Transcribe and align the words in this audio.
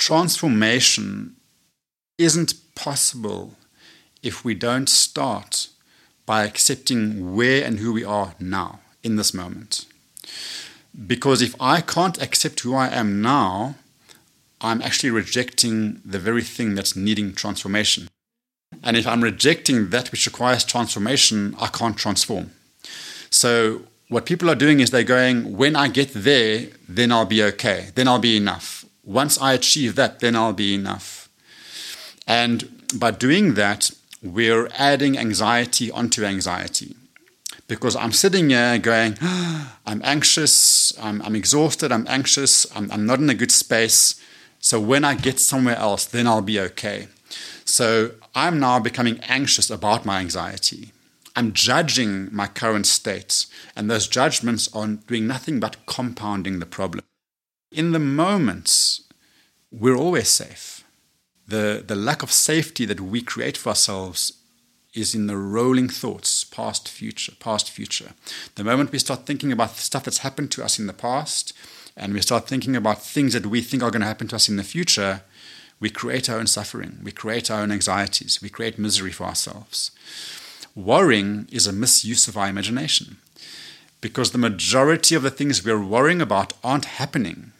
transformation 0.00 1.36
isn't 2.16 2.54
possible 2.74 3.54
if 4.22 4.42
we 4.42 4.54
don't 4.54 4.88
start 4.88 5.68
by 6.24 6.44
accepting 6.44 7.36
where 7.36 7.62
and 7.62 7.78
who 7.78 7.92
we 7.92 8.02
are 8.02 8.34
now 8.40 8.80
in 9.02 9.16
this 9.16 9.34
moment. 9.34 9.84
Because 11.06 11.42
if 11.42 11.54
I 11.60 11.82
can't 11.82 12.20
accept 12.20 12.60
who 12.60 12.74
I 12.74 12.88
am 12.88 13.20
now, 13.20 13.74
I'm 14.62 14.80
actually 14.80 15.10
rejecting 15.10 16.00
the 16.02 16.18
very 16.18 16.42
thing 16.42 16.74
that's 16.74 16.96
needing 16.96 17.34
transformation. 17.34 18.08
And 18.82 18.96
if 18.96 19.06
I'm 19.06 19.22
rejecting 19.22 19.90
that 19.90 20.10
which 20.12 20.26
requires 20.26 20.64
transformation, 20.64 21.54
I 21.60 21.66
can't 21.66 21.96
transform. 21.98 22.52
So, 23.28 23.82
what 24.08 24.26
people 24.26 24.50
are 24.50 24.56
doing 24.56 24.80
is 24.80 24.90
they're 24.90 25.04
going, 25.04 25.56
when 25.56 25.76
I 25.76 25.88
get 25.88 26.12
there, 26.14 26.68
then 26.88 27.12
I'll 27.12 27.26
be 27.26 27.42
okay. 27.42 27.90
Then 27.94 28.08
I'll 28.08 28.18
be 28.18 28.36
enough. 28.36 28.79
Once 29.10 29.40
I 29.40 29.54
achieve 29.54 29.96
that, 29.96 30.20
then 30.20 30.36
I'll 30.36 30.52
be 30.52 30.72
enough. 30.72 31.28
And 32.28 32.86
by 32.94 33.10
doing 33.10 33.54
that, 33.54 33.90
we're 34.22 34.68
adding 34.78 35.18
anxiety 35.18 35.90
onto 35.90 36.24
anxiety. 36.24 36.94
Because 37.66 37.96
I'm 37.96 38.12
sitting 38.12 38.50
here 38.50 38.78
going, 38.78 39.16
I'm 39.84 40.00
anxious, 40.04 40.92
I'm, 41.00 41.20
I'm 41.22 41.34
exhausted, 41.34 41.90
I'm 41.90 42.06
anxious, 42.06 42.66
I'm, 42.76 42.88
I'm 42.92 43.04
not 43.04 43.18
in 43.18 43.28
a 43.28 43.34
good 43.34 43.50
space. 43.50 44.14
So 44.60 44.78
when 44.78 45.04
I 45.04 45.16
get 45.16 45.40
somewhere 45.40 45.76
else, 45.76 46.04
then 46.04 46.28
I'll 46.28 46.40
be 46.40 46.60
okay. 46.60 47.08
So 47.64 48.12
I'm 48.32 48.60
now 48.60 48.78
becoming 48.78 49.18
anxious 49.28 49.70
about 49.70 50.06
my 50.06 50.20
anxiety. 50.20 50.92
I'm 51.34 51.52
judging 51.52 52.28
my 52.32 52.46
current 52.46 52.86
state, 52.86 53.46
and 53.74 53.90
those 53.90 54.06
judgments 54.06 54.72
are 54.72 54.86
doing 54.86 55.26
nothing 55.26 55.58
but 55.58 55.84
compounding 55.86 56.60
the 56.60 56.66
problem. 56.66 57.04
In 57.70 57.92
the 57.92 58.00
moments, 58.00 59.02
we're 59.70 59.96
always 59.96 60.28
safe. 60.28 60.84
The, 61.46 61.84
the 61.86 61.94
lack 61.94 62.22
of 62.22 62.32
safety 62.32 62.84
that 62.84 63.00
we 63.00 63.22
create 63.22 63.56
for 63.56 63.70
ourselves 63.70 64.32
is 64.92 65.14
in 65.14 65.28
the 65.28 65.36
rolling 65.36 65.88
thoughts, 65.88 66.42
past, 66.42 66.88
future, 66.88 67.32
past, 67.38 67.70
future. 67.70 68.10
The 68.56 68.64
moment 68.64 68.90
we 68.90 68.98
start 68.98 69.24
thinking 69.24 69.52
about 69.52 69.76
stuff 69.76 70.02
that's 70.02 70.18
happened 70.18 70.50
to 70.52 70.64
us 70.64 70.80
in 70.80 70.88
the 70.88 70.92
past, 70.92 71.52
and 71.96 72.12
we 72.12 72.20
start 72.20 72.48
thinking 72.48 72.74
about 72.74 73.02
things 73.02 73.34
that 73.34 73.46
we 73.46 73.60
think 73.60 73.84
are 73.84 73.90
going 73.92 74.00
to 74.00 74.08
happen 74.08 74.26
to 74.28 74.36
us 74.36 74.48
in 74.48 74.56
the 74.56 74.64
future, 74.64 75.22
we 75.78 75.90
create 75.90 76.28
our 76.28 76.38
own 76.38 76.48
suffering, 76.48 76.98
we 77.04 77.12
create 77.12 77.52
our 77.52 77.60
own 77.60 77.70
anxieties, 77.70 78.42
we 78.42 78.48
create 78.48 78.80
misery 78.80 79.12
for 79.12 79.24
ourselves. 79.24 79.92
Worrying 80.74 81.46
is 81.52 81.68
a 81.68 81.72
misuse 81.72 82.26
of 82.26 82.36
our 82.36 82.48
imagination 82.48 83.18
because 84.00 84.32
the 84.32 84.38
majority 84.38 85.14
of 85.14 85.22
the 85.22 85.30
things 85.30 85.64
we're 85.64 85.80
worrying 85.80 86.20
about 86.20 86.52
aren't 86.64 86.84
happening 86.84 87.52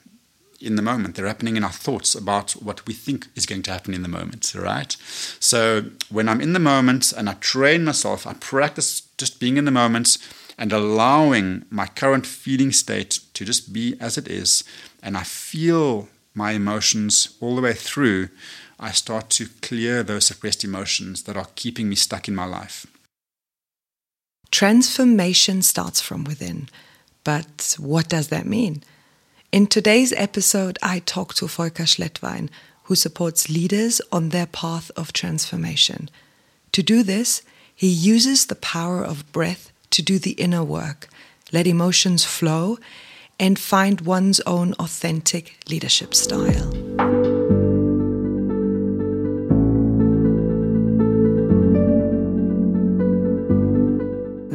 in 0.60 0.76
the 0.76 0.82
moment. 0.82 1.14
They're 1.14 1.26
happening 1.26 1.56
in 1.56 1.64
our 1.64 1.72
thoughts 1.72 2.14
about 2.14 2.52
what 2.52 2.86
we 2.86 2.94
think 2.94 3.28
is 3.34 3.46
going 3.46 3.62
to 3.62 3.70
happen 3.70 3.94
in 3.94 4.02
the 4.02 4.08
moment, 4.08 4.54
right? 4.54 4.96
So 5.40 5.84
when 6.10 6.28
I'm 6.28 6.40
in 6.40 6.52
the 6.52 6.58
moment 6.58 7.12
and 7.12 7.28
I 7.28 7.34
train 7.34 7.84
myself, 7.84 8.26
I 8.26 8.34
practice 8.34 9.02
just 9.16 9.40
being 9.40 9.56
in 9.56 9.64
the 9.64 9.70
moment 9.70 10.18
and 10.58 10.72
allowing 10.72 11.64
my 11.70 11.86
current 11.86 12.26
feeling 12.26 12.72
state 12.72 13.20
to 13.34 13.44
just 13.44 13.72
be 13.72 13.96
as 13.98 14.18
it 14.18 14.28
is, 14.28 14.62
and 15.02 15.16
I 15.16 15.22
feel 15.22 16.08
my 16.34 16.52
emotions 16.52 17.36
all 17.40 17.56
the 17.56 17.62
way 17.62 17.72
through, 17.72 18.28
I 18.78 18.92
start 18.92 19.30
to 19.30 19.48
clear 19.62 20.02
those 20.02 20.26
suppressed 20.26 20.62
emotions 20.64 21.22
that 21.24 21.36
are 21.36 21.48
keeping 21.54 21.88
me 21.88 21.96
stuck 21.96 22.28
in 22.28 22.34
my 22.34 22.44
life. 22.44 22.86
Transformation 24.50 25.62
starts 25.62 26.00
from 26.00 26.24
within. 26.24 26.68
But 27.24 27.76
what 27.78 28.08
does 28.08 28.28
that 28.28 28.46
mean? 28.46 28.82
In 29.52 29.66
today's 29.66 30.12
episode, 30.12 30.78
I 30.80 31.00
talk 31.00 31.34
to 31.34 31.48
Volker 31.48 31.82
Schlettwein, 31.82 32.50
who 32.84 32.94
supports 32.94 33.50
leaders 33.50 34.00
on 34.12 34.28
their 34.28 34.46
path 34.46 34.92
of 34.94 35.12
transformation. 35.12 36.08
To 36.70 36.84
do 36.84 37.02
this, 37.02 37.42
he 37.74 37.88
uses 37.88 38.46
the 38.46 38.54
power 38.54 39.02
of 39.02 39.32
breath 39.32 39.72
to 39.90 40.02
do 40.02 40.20
the 40.20 40.32
inner 40.32 40.62
work, 40.62 41.08
let 41.50 41.66
emotions 41.66 42.24
flow, 42.24 42.78
and 43.40 43.58
find 43.58 44.02
one's 44.02 44.38
own 44.46 44.74
authentic 44.74 45.56
leadership 45.68 46.14
style. 46.14 47.19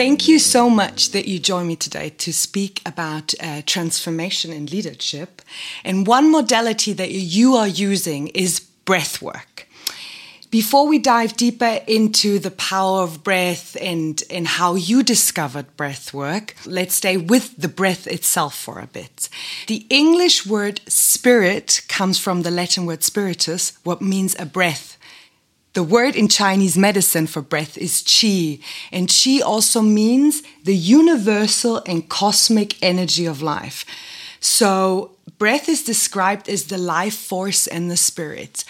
Thank 0.00 0.28
you 0.28 0.38
so 0.38 0.70
much 0.70 1.10
that 1.10 1.28
you 1.28 1.38
join 1.38 1.66
me 1.66 1.76
today 1.76 2.08
to 2.08 2.32
speak 2.32 2.80
about 2.86 3.34
uh, 3.38 3.60
transformation 3.66 4.50
in 4.50 4.64
leadership. 4.64 5.42
And 5.84 6.06
one 6.06 6.32
modality 6.32 6.94
that 6.94 7.10
you 7.10 7.54
are 7.56 7.68
using 7.68 8.28
is 8.28 8.60
breath 8.60 9.20
work. 9.20 9.68
Before 10.50 10.88
we 10.88 10.98
dive 10.98 11.36
deeper 11.36 11.80
into 11.86 12.38
the 12.38 12.50
power 12.50 13.02
of 13.02 13.22
breath 13.22 13.76
and, 13.78 14.22
and 14.30 14.48
how 14.48 14.74
you 14.74 15.02
discovered 15.02 15.76
breath 15.76 16.14
work, 16.14 16.54
let's 16.64 16.94
stay 16.94 17.18
with 17.18 17.54
the 17.58 17.68
breath 17.68 18.06
itself 18.06 18.56
for 18.56 18.78
a 18.78 18.86
bit. 18.86 19.28
The 19.66 19.84
English 19.90 20.46
word 20.46 20.80
spirit 20.88 21.82
comes 21.88 22.18
from 22.18 22.40
the 22.40 22.50
Latin 22.50 22.86
word 22.86 23.04
spiritus, 23.04 23.78
what 23.84 24.00
means 24.00 24.34
a 24.38 24.46
breath. 24.46 24.96
The 25.72 25.82
word 25.84 26.16
in 26.16 26.28
Chinese 26.28 26.76
medicine 26.76 27.28
for 27.28 27.42
breath 27.42 27.78
is 27.78 28.02
qi, 28.02 28.60
and 28.90 29.08
qi 29.08 29.40
also 29.40 29.82
means 29.82 30.42
the 30.64 30.74
universal 30.74 31.80
and 31.86 32.08
cosmic 32.08 32.82
energy 32.82 33.24
of 33.24 33.40
life. 33.40 33.84
So, 34.40 35.12
breath 35.38 35.68
is 35.68 35.84
described 35.84 36.48
as 36.48 36.64
the 36.64 36.78
life 36.78 37.14
force 37.14 37.68
and 37.68 37.90
the 37.90 37.96
spirit. 37.96 38.64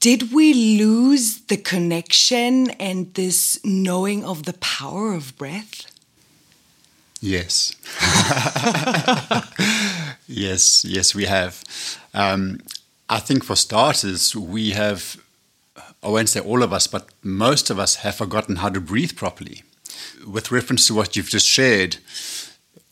Did 0.00 0.32
we 0.32 0.78
lose 0.78 1.40
the 1.46 1.56
connection 1.56 2.70
and 2.72 3.14
this 3.14 3.58
knowing 3.64 4.24
of 4.24 4.42
the 4.42 4.52
power 4.54 5.14
of 5.14 5.36
breath? 5.38 5.86
Yes. 7.20 7.74
yes, 10.28 10.84
yes, 10.84 11.14
we 11.14 11.24
have. 11.24 11.64
Um, 12.12 12.60
I 13.08 13.20
think 13.20 13.42
for 13.42 13.56
starters, 13.56 14.36
we 14.36 14.70
have 14.70 15.16
I 16.02 16.08
won't 16.08 16.28
say 16.28 16.40
all 16.40 16.62
of 16.62 16.72
us, 16.72 16.86
but 16.86 17.08
most 17.22 17.70
of 17.70 17.78
us 17.78 17.96
have 17.96 18.16
forgotten 18.16 18.56
how 18.56 18.68
to 18.68 18.80
breathe 18.80 19.16
properly. 19.16 19.62
With 20.26 20.52
reference 20.52 20.86
to 20.86 20.94
what 20.94 21.16
you've 21.16 21.30
just 21.30 21.46
shared, 21.46 21.96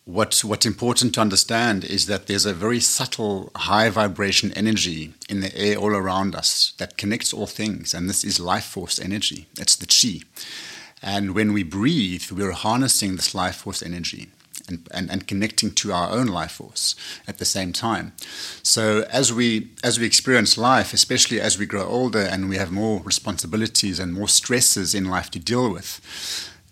what, 0.04 0.40
what's 0.44 0.66
important 0.66 1.14
to 1.14 1.20
understand 1.20 1.84
is 1.84 2.06
that 2.06 2.26
there's 2.26 2.46
a 2.46 2.52
very 2.52 2.80
subtle 2.80 3.50
high 3.56 3.88
vibration 3.88 4.52
energy 4.52 5.14
in 5.28 5.40
the 5.40 5.56
air 5.56 5.76
all 5.76 5.94
around 5.94 6.34
us 6.34 6.74
that 6.78 6.98
connects 6.98 7.32
all 7.32 7.46
things, 7.46 7.94
and 7.94 8.08
this 8.08 8.24
is 8.24 8.40
life 8.40 8.64
force 8.64 8.98
energy. 8.98 9.46
It's 9.58 9.76
the 9.76 9.86
chi. 9.86 10.26
And 11.02 11.34
when 11.34 11.52
we 11.52 11.62
breathe, 11.62 12.30
we're 12.30 12.52
harnessing 12.52 13.16
this 13.16 13.34
life 13.34 13.56
force 13.56 13.82
energy 13.82 14.28
and, 14.68 14.88
and, 14.90 15.10
and 15.10 15.26
connecting 15.26 15.70
to 15.72 15.92
our 15.92 16.10
own 16.10 16.26
life 16.26 16.52
force 16.52 16.94
at 17.26 17.38
the 17.38 17.44
same 17.44 17.72
time. 17.72 18.12
So 18.62 19.06
as 19.10 19.32
we 19.32 19.70
as 19.82 19.98
we 19.98 20.06
experience 20.06 20.56
life, 20.56 20.92
especially 20.92 21.40
as 21.40 21.58
we 21.58 21.66
grow 21.66 21.86
older 21.86 22.20
and 22.20 22.48
we 22.48 22.56
have 22.56 22.72
more 22.72 23.00
responsibilities 23.00 23.98
and 23.98 24.12
more 24.12 24.28
stresses 24.28 24.94
in 24.94 25.04
life 25.04 25.30
to 25.32 25.38
deal 25.38 25.72
with, 25.72 26.00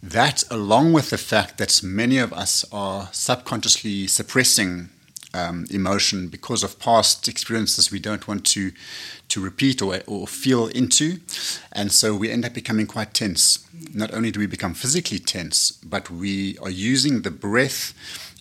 that 0.02 0.44
along 0.50 0.92
with 0.92 1.10
the 1.10 1.18
fact 1.18 1.58
that 1.58 1.82
many 1.82 2.18
of 2.18 2.32
us 2.32 2.64
are 2.72 3.08
subconsciously 3.12 4.06
suppressing 4.06 4.88
um, 5.34 5.66
emotion 5.70 6.28
because 6.28 6.62
of 6.62 6.78
past 6.78 7.28
experiences 7.28 7.90
we 7.90 7.98
don't 7.98 8.28
want 8.28 8.44
to 8.46 8.72
to 9.28 9.40
repeat 9.40 9.80
or, 9.80 10.00
or 10.06 10.26
feel 10.26 10.66
into. 10.66 11.18
And 11.72 11.90
so 11.90 12.14
we 12.14 12.30
end 12.30 12.44
up 12.44 12.52
becoming 12.52 12.86
quite 12.86 13.14
tense. 13.14 13.66
Not 13.94 14.12
only 14.12 14.30
do 14.30 14.40
we 14.40 14.46
become 14.46 14.74
physically 14.74 15.18
tense, 15.18 15.72
but 15.72 16.10
we 16.10 16.58
are 16.58 16.70
using 16.70 17.22
the 17.22 17.30
breath 17.30 17.94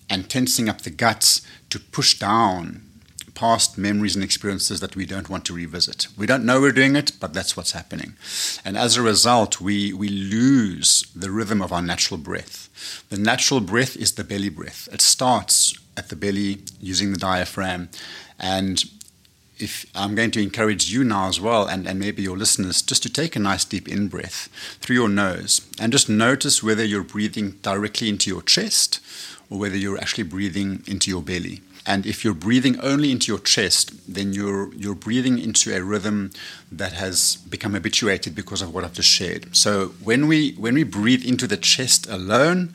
and 0.10 0.30
tensing 0.30 0.68
up 0.68 0.82
the 0.82 0.90
guts 0.90 1.42
to 1.70 1.80
push 1.80 2.20
down 2.20 2.82
past 3.34 3.78
memories 3.78 4.16
and 4.16 4.24
experiences 4.24 4.82
that 4.82 4.96
we 4.96 5.06
don't 5.06 5.30
want 5.30 5.46
to 5.46 5.54
revisit. 5.54 6.08
We 6.18 6.28
don't 6.28 6.46
know 6.46 6.60
we're 6.60 6.72
doing 6.74 6.96
it, 6.96 7.14
but 7.20 7.34
that's 7.34 7.56
what's 7.56 7.72
happening. 7.72 8.14
And 8.64 8.78
as 8.78 8.98
a 8.98 9.02
result, 9.02 9.62
we, 9.62 9.94
we 9.94 10.10
lose 10.10 11.10
the 11.16 11.32
rhythm 11.32 11.62
of 11.62 11.72
our 11.72 11.82
natural 11.82 12.18
breath. 12.18 12.70
The 13.10 13.18
natural 13.18 13.62
breath 13.62 13.96
is 13.96 14.14
the 14.14 14.24
belly 14.24 14.50
breath. 14.50 14.90
It 14.92 15.02
starts 15.02 15.74
at 15.98 16.10
the 16.10 16.16
belly 16.16 16.60
using 16.80 17.12
the 17.12 17.20
diaphragm. 17.20 17.90
And 18.40 18.84
if 19.62 19.86
I'm 19.96 20.16
going 20.16 20.32
to 20.32 20.42
encourage 20.42 20.92
you 20.92 21.04
now 21.04 21.28
as 21.28 21.40
well, 21.40 21.68
and, 21.68 21.88
and 21.88 22.00
maybe 22.00 22.24
your 22.24 22.38
listeners, 22.38 22.82
just 22.82 23.04
to 23.04 23.10
take 23.10 23.36
a 23.36 23.40
nice 23.40 23.64
deep 23.64 23.88
in 23.88 24.08
breath 24.08 24.50
through 24.82 24.96
your 24.96 25.10
nose 25.10 25.62
and 25.80 25.92
just 25.92 26.10
notice 26.10 26.64
whether 26.64 26.84
you're 26.84 27.04
breathing 27.04 27.52
directly 27.62 28.10
into 28.10 28.30
your 28.30 28.42
chest 28.42 29.00
or 29.50 29.60
whether 29.60 29.78
you're 29.78 30.00
actually 30.00 30.24
breathing 30.24 30.84
into 30.88 31.12
your 31.12 31.22
belly. 31.22 31.62
And 31.86 32.06
if 32.06 32.24
you're 32.24 32.36
breathing 32.36 32.80
only 32.80 33.12
into 33.12 33.32
your 33.32 33.40
chest, 33.40 34.14
then 34.14 34.34
you're 34.34 34.72
you're 34.76 34.96
breathing 34.96 35.40
into 35.40 35.76
a 35.76 35.82
rhythm 35.82 36.32
that 36.72 36.94
has 36.94 37.38
become 37.38 37.74
habituated 37.74 38.36
because 38.36 38.62
of 38.62 38.72
what 38.72 38.84
I've 38.84 38.94
just 38.94 39.10
shared. 39.10 39.56
So 39.56 39.88
when 40.04 40.28
we 40.28 40.52
when 40.54 40.76
we 40.76 40.84
breathe 40.84 41.26
into 41.26 41.48
the 41.48 41.58
chest 41.58 42.08
alone, 42.08 42.74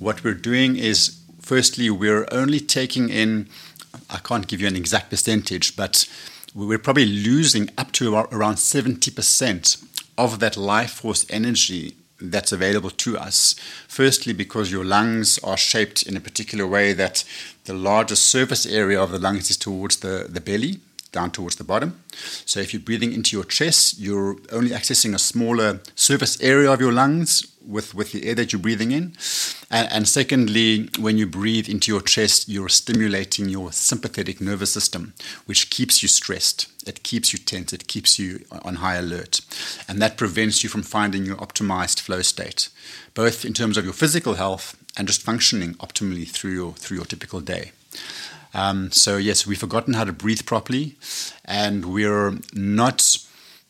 what 0.00 0.24
we're 0.24 0.34
doing 0.34 0.76
is 0.76 1.19
firstly 1.50 1.90
we're 1.90 2.28
only 2.30 2.60
taking 2.60 3.08
in 3.08 3.48
I 4.08 4.18
can't 4.18 4.46
give 4.46 4.60
you 4.60 4.68
an 4.68 4.76
exact 4.76 5.10
percentage, 5.10 5.74
but 5.74 6.08
we're 6.54 6.78
probably 6.78 7.06
losing 7.06 7.70
up 7.76 7.90
to 7.94 8.14
around 8.14 8.54
70% 8.54 9.84
of 10.16 10.38
that 10.38 10.56
life 10.56 10.92
force 10.92 11.26
energy 11.28 11.96
that's 12.20 12.52
available 12.52 12.90
to 12.90 13.18
us. 13.18 13.56
Firstly, 13.88 14.32
because 14.32 14.70
your 14.70 14.84
lungs 14.84 15.40
are 15.40 15.56
shaped 15.56 16.04
in 16.04 16.16
a 16.16 16.20
particular 16.20 16.68
way 16.68 16.92
that 16.92 17.24
the 17.64 17.74
largest 17.74 18.26
surface 18.26 18.64
area 18.64 19.02
of 19.02 19.10
the 19.10 19.18
lungs 19.18 19.50
is 19.50 19.56
towards 19.56 19.96
the, 19.96 20.26
the 20.28 20.40
belly, 20.40 20.78
down 21.10 21.32
towards 21.32 21.56
the 21.56 21.64
bottom. 21.64 22.00
So 22.46 22.60
if 22.60 22.72
you're 22.72 22.88
breathing 22.88 23.12
into 23.12 23.36
your 23.36 23.44
chest, 23.44 23.98
you're 23.98 24.36
only 24.52 24.70
accessing 24.70 25.16
a 25.16 25.18
smaller 25.18 25.80
surface 25.96 26.40
area 26.40 26.70
of 26.70 26.80
your 26.80 26.92
lungs 26.92 27.44
with, 27.70 27.94
with 27.94 28.12
the 28.12 28.26
air 28.26 28.34
that 28.34 28.52
you're 28.52 28.60
breathing 28.60 28.92
in. 28.92 29.14
And, 29.70 29.90
and 29.92 30.08
secondly, 30.08 30.88
when 30.98 31.18
you 31.18 31.26
breathe 31.26 31.68
into 31.68 31.92
your 31.92 32.00
chest, 32.00 32.48
you're 32.48 32.68
stimulating 32.68 33.48
your 33.48 33.72
sympathetic 33.72 34.40
nervous 34.40 34.72
system, 34.72 35.14
which 35.46 35.70
keeps 35.70 36.02
you 36.02 36.08
stressed. 36.08 36.66
It 36.86 37.02
keeps 37.02 37.32
you 37.32 37.38
tense. 37.38 37.72
It 37.72 37.86
keeps 37.86 38.18
you 38.18 38.44
on 38.62 38.76
high 38.76 38.96
alert. 38.96 39.40
And 39.88 40.00
that 40.02 40.16
prevents 40.16 40.62
you 40.62 40.68
from 40.68 40.82
finding 40.82 41.24
your 41.24 41.36
optimized 41.36 42.00
flow 42.00 42.22
state, 42.22 42.68
both 43.14 43.44
in 43.44 43.52
terms 43.52 43.76
of 43.76 43.84
your 43.84 43.94
physical 43.94 44.34
health 44.34 44.76
and 44.96 45.06
just 45.06 45.22
functioning 45.22 45.74
optimally 45.74 46.26
through 46.26 46.52
your, 46.52 46.72
through 46.72 46.96
your 46.96 47.06
typical 47.06 47.40
day. 47.40 47.72
Um, 48.52 48.90
so, 48.90 49.16
yes, 49.16 49.46
we've 49.46 49.58
forgotten 49.58 49.94
how 49.94 50.04
to 50.04 50.12
breathe 50.12 50.44
properly, 50.44 50.96
and 51.44 51.84
we're 51.84 52.38
not 52.52 53.16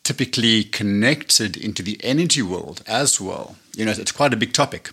typically 0.03 0.63
connected 0.63 1.55
into 1.57 1.83
the 1.83 1.99
energy 2.03 2.41
world 2.41 2.81
as 2.87 3.21
well. 3.21 3.55
You 3.75 3.85
know, 3.85 3.91
it's 3.91 4.11
quite 4.11 4.33
a 4.33 4.37
big 4.37 4.53
topic 4.53 4.91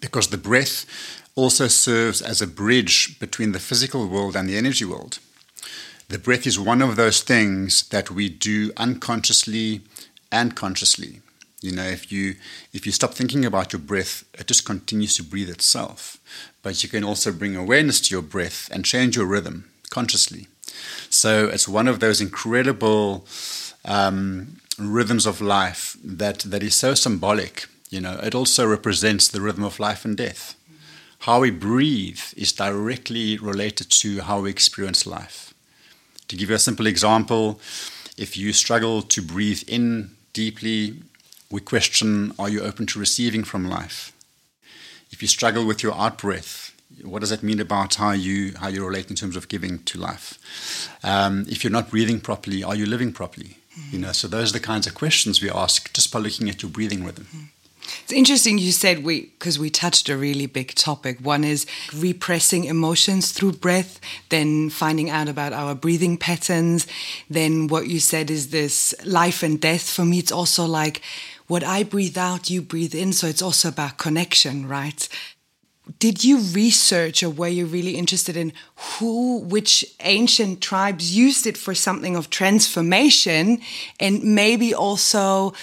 because 0.00 0.28
the 0.28 0.38
breath 0.38 0.86
also 1.34 1.68
serves 1.68 2.22
as 2.22 2.40
a 2.40 2.46
bridge 2.46 3.18
between 3.18 3.52
the 3.52 3.60
physical 3.60 4.08
world 4.08 4.36
and 4.36 4.48
the 4.48 4.56
energy 4.56 4.84
world. 4.84 5.18
The 6.08 6.18
breath 6.18 6.46
is 6.46 6.58
one 6.58 6.82
of 6.82 6.96
those 6.96 7.20
things 7.20 7.88
that 7.88 8.10
we 8.10 8.28
do 8.28 8.72
unconsciously 8.76 9.82
and 10.30 10.54
consciously. 10.54 11.20
You 11.60 11.72
know, 11.72 11.84
if 11.84 12.12
you 12.12 12.36
if 12.72 12.86
you 12.86 12.92
stop 12.92 13.14
thinking 13.14 13.44
about 13.44 13.72
your 13.72 13.80
breath, 13.80 14.24
it 14.34 14.46
just 14.46 14.64
continues 14.64 15.16
to 15.16 15.24
breathe 15.24 15.50
itself. 15.50 16.18
But 16.62 16.82
you 16.82 16.88
can 16.88 17.02
also 17.02 17.32
bring 17.32 17.56
awareness 17.56 18.00
to 18.02 18.14
your 18.14 18.22
breath 18.22 18.68
and 18.72 18.84
change 18.84 19.16
your 19.16 19.26
rhythm 19.26 19.68
consciously. 19.90 20.46
So 21.10 21.48
it's 21.48 21.66
one 21.66 21.88
of 21.88 22.00
those 22.00 22.20
incredible 22.20 23.26
um, 23.86 24.58
rhythms 24.78 25.26
of 25.26 25.40
life 25.40 25.96
that 26.04 26.40
that 26.40 26.62
is 26.62 26.74
so 26.74 26.94
symbolic. 26.94 27.66
You 27.88 28.00
know, 28.00 28.18
it 28.22 28.34
also 28.34 28.66
represents 28.66 29.28
the 29.28 29.40
rhythm 29.40 29.64
of 29.64 29.80
life 29.80 30.04
and 30.04 30.16
death. 30.16 30.54
How 31.20 31.40
we 31.40 31.50
breathe 31.50 32.20
is 32.36 32.52
directly 32.52 33.38
related 33.38 33.90
to 34.02 34.20
how 34.20 34.40
we 34.40 34.50
experience 34.50 35.06
life. 35.06 35.54
To 36.28 36.36
give 36.36 36.50
you 36.50 36.56
a 36.56 36.58
simple 36.58 36.86
example, 36.86 37.60
if 38.18 38.36
you 38.36 38.52
struggle 38.52 39.02
to 39.02 39.22
breathe 39.22 39.62
in 39.66 40.10
deeply 40.32 40.96
we 41.50 41.60
question 41.60 42.32
are 42.38 42.48
you 42.48 42.60
open 42.60 42.86
to 42.86 42.98
receiving 42.98 43.44
from 43.44 43.68
life? 43.68 44.12
If 45.10 45.22
you 45.22 45.28
struggle 45.28 45.64
with 45.64 45.82
your 45.82 45.94
out 45.94 46.18
breath, 46.18 46.74
what 47.02 47.20
does 47.20 47.30
that 47.30 47.42
mean 47.42 47.60
about 47.60 47.94
how 47.94 48.10
you 48.10 48.54
how 48.58 48.68
you 48.68 48.84
relate 48.84 49.10
in 49.10 49.16
terms 49.16 49.36
of 49.36 49.48
giving 49.48 49.78
to 49.84 49.98
life? 49.98 50.38
Um, 51.04 51.46
if 51.48 51.62
you're 51.62 51.72
not 51.72 51.90
breathing 51.90 52.20
properly, 52.20 52.64
are 52.64 52.74
you 52.74 52.86
living 52.86 53.12
properly? 53.12 53.58
Mm-hmm. 53.78 53.96
You 53.96 54.02
know, 54.02 54.12
so 54.12 54.28
those 54.28 54.50
are 54.50 54.58
the 54.58 54.60
kinds 54.60 54.86
of 54.86 54.94
questions 54.94 55.42
we 55.42 55.50
ask 55.50 55.92
just 55.92 56.12
by 56.12 56.18
looking 56.18 56.48
at 56.48 56.62
your 56.62 56.70
breathing 56.70 57.04
rhythm. 57.04 57.26
Mm-hmm. 57.30 57.44
It's 58.02 58.12
interesting 58.12 58.58
you 58.58 58.72
said 58.72 59.04
we 59.04 59.26
because 59.38 59.58
we 59.58 59.70
touched 59.70 60.08
a 60.08 60.16
really 60.16 60.46
big 60.46 60.74
topic. 60.74 61.18
One 61.20 61.44
is 61.44 61.66
repressing 61.94 62.64
emotions 62.64 63.32
through 63.32 63.52
breath, 63.52 64.00
then 64.28 64.70
finding 64.70 65.10
out 65.10 65.28
about 65.28 65.52
our 65.52 65.74
breathing 65.74 66.16
patterns. 66.16 66.86
Then 67.30 67.68
what 67.68 67.86
you 67.88 68.00
said 68.00 68.30
is 68.30 68.50
this 68.50 68.94
life 69.04 69.42
and 69.42 69.60
death. 69.60 69.88
For 69.88 70.04
me, 70.04 70.18
it's 70.18 70.32
also 70.32 70.64
like 70.64 71.00
what 71.46 71.62
I 71.62 71.84
breathe 71.84 72.18
out, 72.18 72.50
you 72.50 72.60
breathe 72.60 72.94
in. 72.94 73.12
So 73.12 73.26
it's 73.26 73.42
also 73.42 73.68
about 73.68 73.98
connection, 73.98 74.66
right? 74.66 75.08
Did 75.98 76.24
you 76.24 76.38
research 76.38 77.22
or 77.22 77.30
were 77.30 77.48
you 77.48 77.64
really 77.64 77.96
interested 77.96 78.36
in 78.36 78.52
who, 78.76 79.38
which 79.38 79.84
ancient 80.00 80.60
tribes 80.60 81.16
used 81.16 81.46
it 81.46 81.56
for 81.56 81.74
something 81.74 82.16
of 82.16 82.28
transformation? 82.28 83.60
And 84.00 84.22
maybe 84.22 84.74
also 84.74 85.54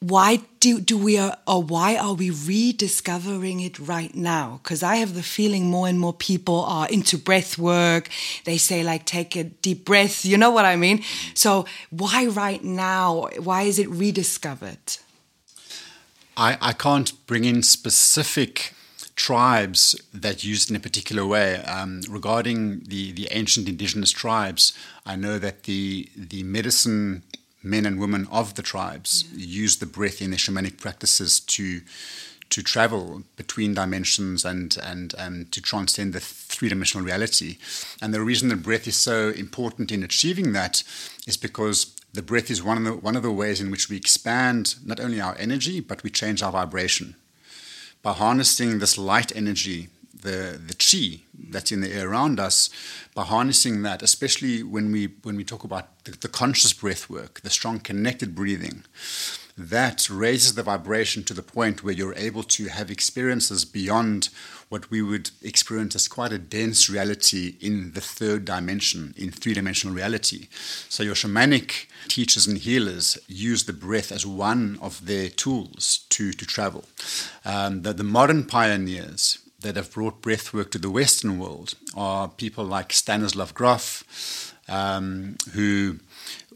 why 0.00 0.40
do, 0.60 0.80
do 0.80 0.96
we 0.96 1.18
are, 1.18 1.36
or 1.46 1.62
why 1.62 1.96
are 1.96 2.14
we 2.14 2.30
rediscovering 2.30 3.60
it 3.60 3.78
right 3.78 4.14
now? 4.14 4.60
Because 4.62 4.82
i 4.82 4.96
have 4.96 5.14
the 5.14 5.22
feeling 5.22 5.66
more 5.66 5.86
and 5.88 6.00
more 6.00 6.14
people 6.14 6.60
are 6.64 6.88
into 6.88 7.18
breath 7.18 7.58
work. 7.58 8.08
They 8.44 8.56
say 8.56 8.82
like 8.82 9.04
take 9.04 9.36
a 9.36 9.44
deep 9.44 9.84
breath. 9.84 10.24
You 10.24 10.38
know 10.38 10.50
what 10.50 10.64
i 10.64 10.74
mean? 10.74 11.02
So 11.34 11.66
why 11.90 12.26
right 12.26 12.64
now? 12.64 13.28
Why 13.38 13.62
is 13.62 13.78
it 13.78 13.90
rediscovered? 13.90 14.96
I, 16.36 16.56
I 16.60 16.72
can't 16.72 17.12
bring 17.26 17.44
in 17.44 17.62
specific 17.62 18.72
tribes 19.20 19.94
that 20.14 20.42
used 20.44 20.70
in 20.70 20.76
a 20.76 20.80
particular 20.80 21.26
way. 21.26 21.56
Um, 21.76 22.00
regarding 22.08 22.84
the, 22.92 23.12
the 23.12 23.28
ancient 23.30 23.68
indigenous 23.68 24.12
tribes, 24.12 24.72
I 25.04 25.14
know 25.16 25.38
that 25.38 25.64
the, 25.64 26.08
the 26.16 26.42
medicine 26.42 27.22
men 27.62 27.84
and 27.84 28.00
women 28.00 28.26
of 28.30 28.54
the 28.54 28.62
tribes 28.62 29.26
yeah. 29.34 29.62
used 29.62 29.78
the 29.78 29.92
breath 29.98 30.22
in 30.22 30.30
their 30.30 30.38
shamanic 30.38 30.78
practices 30.78 31.40
to 31.40 31.82
to 32.48 32.62
travel 32.64 33.22
between 33.36 33.74
dimensions 33.74 34.44
and 34.44 34.76
and 34.82 35.14
um, 35.18 35.46
to 35.52 35.60
transcend 35.60 36.12
the 36.12 36.20
three 36.54 36.70
dimensional 36.70 37.06
reality. 37.06 37.58
And 38.02 38.12
the 38.12 38.22
reason 38.22 38.48
the 38.48 38.56
breath 38.56 38.88
is 38.88 38.96
so 38.96 39.28
important 39.44 39.92
in 39.92 40.02
achieving 40.02 40.52
that 40.54 40.82
is 41.28 41.36
because 41.36 41.78
the 42.12 42.22
breath 42.22 42.50
is 42.50 42.60
one 42.62 42.78
of 42.78 42.84
the, 42.84 42.94
one 43.08 43.16
of 43.16 43.22
the 43.22 43.38
ways 43.42 43.60
in 43.60 43.70
which 43.70 43.88
we 43.88 43.96
expand 43.96 44.74
not 44.84 44.98
only 44.98 45.20
our 45.20 45.36
energy, 45.38 45.78
but 45.80 46.02
we 46.02 46.10
change 46.10 46.42
our 46.42 46.52
vibration. 46.52 47.14
By 48.02 48.12
harnessing 48.12 48.78
this 48.78 48.96
light 48.96 49.34
energy, 49.36 49.88
the, 50.22 50.60
the 50.64 50.74
chi 50.74 51.22
that's 51.50 51.72
in 51.72 51.80
the 51.80 51.92
air 51.92 52.10
around 52.10 52.40
us, 52.40 52.70
by 53.14 53.24
harnessing 53.24 53.82
that, 53.82 54.02
especially 54.02 54.62
when 54.62 54.92
we, 54.92 55.08
when 55.22 55.36
we 55.36 55.44
talk 55.44 55.64
about 55.64 56.04
the, 56.04 56.12
the 56.12 56.28
conscious 56.28 56.72
breath 56.72 57.10
work, 57.10 57.40
the 57.40 57.50
strong 57.50 57.78
connected 57.80 58.34
breathing, 58.34 58.84
that 59.56 60.08
raises 60.08 60.54
the 60.54 60.62
vibration 60.62 61.22
to 61.24 61.34
the 61.34 61.42
point 61.42 61.82
where 61.84 61.94
you're 61.94 62.14
able 62.14 62.42
to 62.42 62.66
have 62.66 62.90
experiences 62.90 63.64
beyond 63.64 64.30
what 64.70 64.90
we 64.90 65.02
would 65.02 65.30
experience 65.42 65.94
as 65.96 66.08
quite 66.08 66.32
a 66.32 66.38
dense 66.38 66.88
reality 66.88 67.56
in 67.60 67.92
the 67.92 68.00
third 68.00 68.44
dimension, 68.44 69.12
in 69.16 69.30
three 69.30 69.52
dimensional 69.52 69.94
reality. 69.94 70.46
So, 70.88 71.02
your 71.02 71.16
shamanic 71.16 71.86
teachers 72.08 72.46
and 72.46 72.56
healers 72.56 73.18
use 73.26 73.64
the 73.64 73.72
breath 73.72 74.10
as 74.12 74.24
one 74.24 74.78
of 74.80 75.06
their 75.06 75.28
tools 75.28 76.06
to, 76.10 76.32
to 76.32 76.46
travel. 76.46 76.84
Um, 77.44 77.82
the, 77.82 77.92
the 77.92 78.04
modern 78.04 78.44
pioneers 78.44 79.40
that 79.60 79.76
have 79.76 79.92
brought 79.92 80.22
breath 80.22 80.54
work 80.54 80.70
to 80.70 80.78
the 80.78 80.90
Western 80.90 81.38
world 81.38 81.74
are 81.96 82.28
people 82.28 82.64
like 82.64 82.92
Stanislav 82.92 83.52
Grof, 83.54 84.54
um, 84.68 85.36
who 85.52 85.98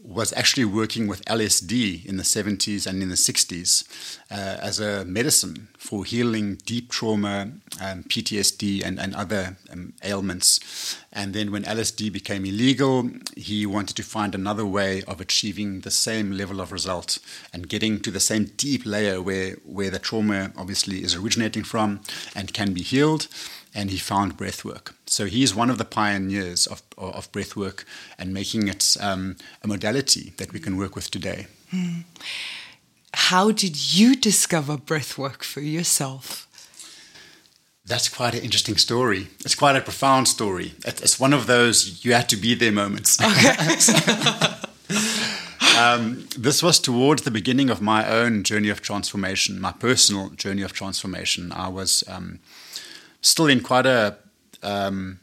was 0.07 0.31
actually 0.33 0.65
working 0.65 1.07
with 1.07 1.25
LSD 1.25 2.05
in 2.05 2.17
the 2.17 2.23
70s 2.23 2.85
and 2.85 3.01
in 3.01 3.09
the 3.09 3.15
60s 3.15 3.87
uh, 4.29 4.57
as 4.61 4.79
a 4.79 5.03
medicine 5.05 5.67
for 5.77 6.05
healing 6.05 6.55
deep 6.65 6.91
trauma, 6.91 7.51
um, 7.81 8.03
PTSD, 8.03 8.83
and, 8.85 8.99
and 8.99 9.15
other 9.15 9.57
um, 9.71 9.93
ailments. 10.03 10.97
And 11.11 11.33
then 11.33 11.51
when 11.51 11.63
LSD 11.63 12.11
became 12.11 12.45
illegal, 12.45 13.09
he 13.35 13.65
wanted 13.65 13.95
to 13.97 14.03
find 14.03 14.35
another 14.35 14.65
way 14.65 15.01
of 15.03 15.19
achieving 15.19 15.81
the 15.81 15.91
same 15.91 16.31
level 16.31 16.61
of 16.61 16.71
result 16.71 17.17
and 17.51 17.67
getting 17.67 17.99
to 18.01 18.11
the 18.11 18.19
same 18.19 18.45
deep 18.57 18.85
layer 18.85 19.21
where, 19.21 19.53
where 19.63 19.89
the 19.89 19.99
trauma 19.99 20.51
obviously 20.55 21.03
is 21.03 21.15
originating 21.15 21.63
from 21.63 22.01
and 22.35 22.53
can 22.53 22.73
be 22.73 22.81
healed 22.81 23.27
and 23.75 23.91
he 23.91 23.97
found 23.97 24.37
breathwork. 24.37 24.93
So 25.05 25.25
he's 25.25 25.53
one 25.53 25.69
of 25.69 25.77
the 25.77 25.85
pioneers 25.85 26.65
of, 26.65 26.81
of 26.97 27.31
breathwork 27.31 27.83
and 28.17 28.33
making 28.33 28.69
it 28.69 28.95
um, 29.01 29.35
a 29.61 29.67
modality 29.67 30.33
that 30.37 30.53
we 30.53 30.59
can 30.59 30.77
work 30.77 30.95
with 30.95 31.11
today. 31.11 31.47
Hmm. 31.69 32.01
How 33.13 33.51
did 33.51 33.93
you 33.93 34.15
discover 34.15 34.77
breathwork 34.77 35.43
for 35.43 35.61
yourself? 35.61 36.47
That's 37.85 38.09
quite 38.09 38.33
an 38.33 38.41
interesting 38.41 38.77
story. 38.77 39.27
It's 39.41 39.55
quite 39.55 39.75
a 39.75 39.81
profound 39.81 40.27
story. 40.27 40.73
It's 40.85 41.19
one 41.19 41.33
of 41.33 41.45
those 41.45 42.03
you 42.03 42.13
had 42.13 42.29
to 42.29 42.37
be 42.37 42.55
there 42.55 42.71
moments. 42.71 43.19
Okay. 43.21 43.55
um, 45.77 46.27
this 46.35 46.63
was 46.63 46.79
towards 46.79 47.21
the 47.21 47.31
beginning 47.31 47.69
of 47.69 47.81
my 47.81 48.07
own 48.07 48.43
journey 48.43 48.69
of 48.69 48.81
transformation, 48.81 49.61
my 49.61 49.71
personal 49.71 50.29
journey 50.29 50.63
of 50.63 50.73
transformation. 50.73 51.51
I 51.51 51.67
was 51.67 52.03
um, 52.07 52.39
still 53.25 53.47
in 53.47 53.61
quite 53.61 53.85
a 53.85 54.17
um, 54.61 55.19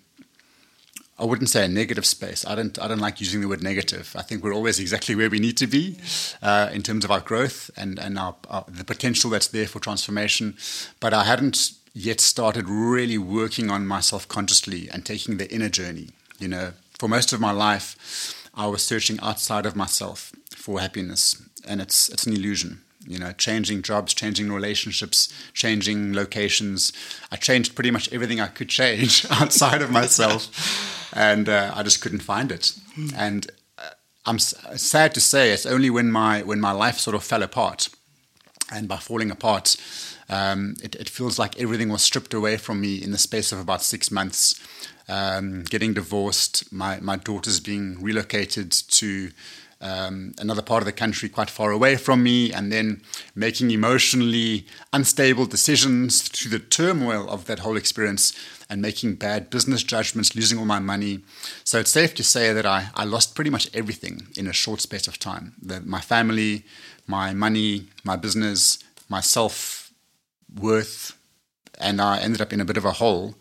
I 1.19 1.25
wouldn't 1.25 1.51
say 1.51 1.65
a 1.65 1.69
negative 1.69 2.05
space. 2.05 2.45
I 2.45 2.55
don't. 2.57 2.77
I 2.81 2.89
don't 2.89 2.99
like 2.99 3.21
using 3.21 3.41
the 3.41 3.49
word 3.49 3.63
negative. 3.63 4.15
I 4.19 4.23
think 4.23 4.43
we're 4.43 4.55
always 4.55 4.81
exactly 4.81 5.15
where 5.15 5.31
we 5.31 5.39
need 5.39 5.57
to 5.59 5.67
be 5.67 5.97
uh, 6.43 6.71
in 6.73 6.83
terms 6.83 7.05
of 7.05 7.11
our 7.11 7.21
growth 7.21 7.71
and 7.77 7.99
and 7.99 8.19
our, 8.19 8.35
our, 8.49 8.65
the 8.67 8.85
potential 8.85 9.31
that's 9.31 9.49
there 9.49 9.69
for 9.69 9.79
transformation. 9.79 10.57
But 10.99 11.15
I 11.15 11.25
hadn't 11.25 11.73
yet 11.95 12.21
started 12.21 12.69
really 12.69 13.19
working 13.19 13.71
on 13.71 13.87
myself 13.87 14.27
consciously 14.27 14.89
and 14.91 15.07
taking 15.07 15.37
the 15.37 15.53
inner 15.55 15.69
journey. 15.69 16.09
You 16.39 16.49
know, 16.49 16.73
for 16.99 17.09
most 17.09 17.33
of 17.33 17.41
my 17.41 17.53
life, 17.53 18.51
I 18.55 18.67
was 18.67 18.83
searching 18.83 19.21
outside 19.21 19.67
of 19.67 19.77
myself 19.77 20.33
for 20.57 20.81
happiness, 20.81 21.41
and 21.69 21.81
it's 21.81 22.09
it's 22.09 22.27
an 22.27 22.33
illusion 22.33 22.81
you 23.07 23.19
know, 23.19 23.33
changing 23.33 23.83
jobs, 23.83 24.15
changing 24.15 24.53
relationships, 24.53 25.33
changing 25.53 26.13
locations. 26.13 26.93
I 27.31 27.37
changed 27.37 27.75
pretty 27.75 27.91
much 27.91 28.13
everything 28.13 28.41
I 28.41 28.49
could 28.49 28.69
change 28.69 29.27
outside 29.31 29.83
of 29.83 29.91
myself, 29.91 31.11
and 31.15 31.49
uh, 31.49 31.73
I 31.75 31.83
just 31.83 32.01
couldn't 32.01 32.21
find 32.21 32.53
it. 32.53 32.75
And 33.17 33.51
uh, 33.79 33.91
I'm 34.27 34.39
sad 34.39 35.15
to 35.15 35.21
say, 35.21 35.51
it's 35.51 35.67
only 35.67 35.91
when 35.91 36.11
my 36.11 36.43
when 36.43 36.61
my 36.61 36.73
life 36.73 36.99
sort 36.99 37.17
of 37.17 37.25
fell 37.25 37.43
apart, 37.43 37.89
and 38.71 38.89
by 38.89 38.97
falling 38.97 39.31
apart, 39.31 39.77
um, 40.29 40.77
it, 40.83 40.95
it, 40.97 41.09
feels 41.09 41.39
like 41.39 41.61
everything 41.61 41.89
was 41.89 42.03
stripped 42.03 42.33
away 42.33 42.57
from 42.57 42.81
me 42.81 42.97
in 42.97 43.11
the 43.11 43.19
space 43.19 43.53
of 43.53 43.61
about 43.61 43.83
six 43.83 44.11
months. 44.11 44.61
Um, 45.09 45.65
getting 45.65 45.95
divorced, 45.95 46.73
my 46.73 47.01
my 47.01 47.17
daughters 47.17 47.61
being 47.61 48.01
relocated 48.01 48.71
to 48.73 49.33
um, 49.83 50.33
another 50.39 50.63
part 50.63 50.81
of 50.81 50.87
the 50.87 50.93
country 50.93 51.29
quite 51.29 51.51
far 51.51 51.73
away 51.73 51.97
from 51.97 52.23
me, 52.23 52.53
and 52.53 52.73
then 52.73 53.03
making 53.35 53.71
emotionally 53.71 54.65
unstable 54.93 55.45
decisions 55.45 56.23
through 56.29 56.53
the 56.53 56.59
turmoil 56.59 57.29
of 57.29 57.47
that 57.47 57.59
whole 57.59 57.77
experience 57.77 58.33
and 58.71 58.81
making 58.81 59.17
bad 59.17 59.51
business 59.51 59.83
judgments, 59.83 60.35
losing 60.35 60.59
all 60.59 60.65
my 60.65 60.79
money. 60.79 61.21
So 61.65 61.79
it's 61.81 61.91
safe 61.91 62.15
to 62.15 62.23
say 62.23 62.53
that 62.53 62.65
I, 62.65 62.89
I 62.95 63.05
lost 63.05 63.35
pretty 63.35 63.51
much 63.51 63.69
everything 63.75 64.29
in 64.37 64.47
a 64.47 64.53
short 64.53 64.81
space 64.81 65.07
of 65.09 65.19
time 65.19 65.55
the, 65.61 65.81
my 65.81 66.01
family, 66.01 66.65
my 67.07 67.35
money, 67.35 67.89
my 68.05 68.17
business, 68.17 68.83
my 69.09 69.21
self 69.21 69.93
worth. 70.61 71.19
And 71.81 72.01
I 72.01 72.21
ended 72.21 72.41
up 72.41 72.53
in 72.53 72.61
a 72.61 72.65
bit 72.65 72.77
of 72.77 72.85
a 72.85 72.93
hole, 72.93 73.35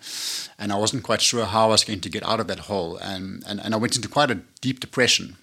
and 0.58 0.72
I 0.72 0.76
wasn't 0.76 1.04
quite 1.04 1.22
sure 1.22 1.46
how 1.46 1.66
I 1.66 1.72
was 1.72 1.84
going 1.84 2.00
to 2.00 2.10
get 2.10 2.26
out 2.26 2.40
of 2.40 2.48
that 2.48 2.60
hole. 2.60 2.98
And, 2.98 3.44
and, 3.48 3.60
and 3.60 3.76
I 3.76 3.78
went 3.78 3.96
into 3.96 4.08
quite 4.08 4.32
a 4.32 4.40
deep 4.62 4.80
depression 4.80 5.38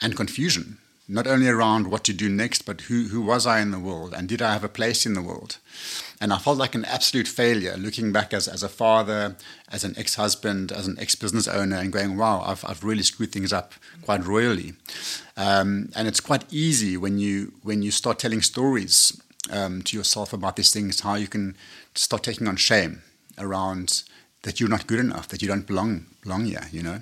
and 0.00 0.16
confusion, 0.16 0.78
not 1.08 1.26
only 1.26 1.48
around 1.48 1.90
what 1.90 2.04
to 2.04 2.12
do 2.12 2.28
next, 2.28 2.64
but 2.64 2.82
who, 2.82 3.08
who 3.08 3.20
was 3.20 3.46
I 3.46 3.60
in 3.60 3.72
the 3.72 3.78
world 3.78 4.14
and 4.14 4.28
did 4.28 4.40
I 4.40 4.52
have 4.52 4.64
a 4.64 4.68
place 4.68 5.04
in 5.04 5.14
the 5.14 5.22
world? 5.22 5.58
And 6.20 6.32
I 6.32 6.38
felt 6.38 6.58
like 6.58 6.74
an 6.74 6.84
absolute 6.84 7.26
failure 7.26 7.76
looking 7.76 8.12
back 8.12 8.32
as, 8.32 8.46
as 8.46 8.62
a 8.62 8.68
father, 8.68 9.36
as 9.70 9.82
an 9.84 9.94
ex 9.96 10.14
husband, 10.14 10.70
as 10.70 10.86
an 10.86 10.96
ex 11.00 11.14
business 11.14 11.48
owner, 11.48 11.76
and 11.76 11.92
going, 11.92 12.16
wow, 12.16 12.42
I've, 12.42 12.64
I've 12.64 12.84
really 12.84 13.02
screwed 13.02 13.32
things 13.32 13.52
up 13.52 13.72
quite 14.02 14.24
royally. 14.24 14.74
Um, 15.36 15.90
and 15.96 16.06
it's 16.06 16.20
quite 16.20 16.44
easy 16.52 16.96
when 16.96 17.18
you, 17.18 17.54
when 17.62 17.82
you 17.82 17.90
start 17.90 18.18
telling 18.18 18.42
stories 18.42 19.20
um, 19.50 19.82
to 19.82 19.96
yourself 19.96 20.32
about 20.32 20.56
these 20.56 20.72
things, 20.72 21.00
how 21.00 21.14
you 21.14 21.28
can 21.28 21.56
start 21.94 22.22
taking 22.22 22.46
on 22.46 22.56
shame 22.56 23.02
around 23.38 24.02
that 24.42 24.60
you're 24.60 24.68
not 24.68 24.86
good 24.86 25.00
enough, 25.00 25.28
that 25.28 25.42
you 25.42 25.48
don't 25.48 25.66
belong 25.66 26.06
belong 26.22 26.44
here, 26.44 26.66
you 26.70 26.82
know. 26.82 27.00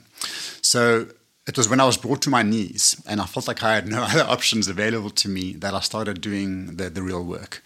So 0.63 1.09
it 1.49 1.57
was 1.57 1.69
when 1.69 1.81
I 1.81 1.87
was 1.87 1.97
brought 1.97 2.21
to 2.23 2.31
my 2.31 2.43
knees 2.43 3.01
and 3.07 3.21
I 3.21 3.25
felt 3.25 3.49
like 3.49 3.65
I 3.65 3.75
had 3.75 3.89
no 3.89 4.03
other 4.09 4.23
options 4.23 4.69
available 4.69 5.11
to 5.11 5.29
me 5.29 5.55
that 5.55 5.75
I 5.75 5.81
started 5.81 6.21
doing 6.21 6.77
the, 6.77 6.91
the 6.91 7.03
real 7.03 7.25
work. 7.25 7.63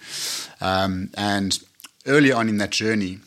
Um, 0.60 1.10
and 1.14 1.58
early 2.06 2.30
on 2.30 2.48
in 2.48 2.58
that 2.58 2.70
journey, 2.70 3.18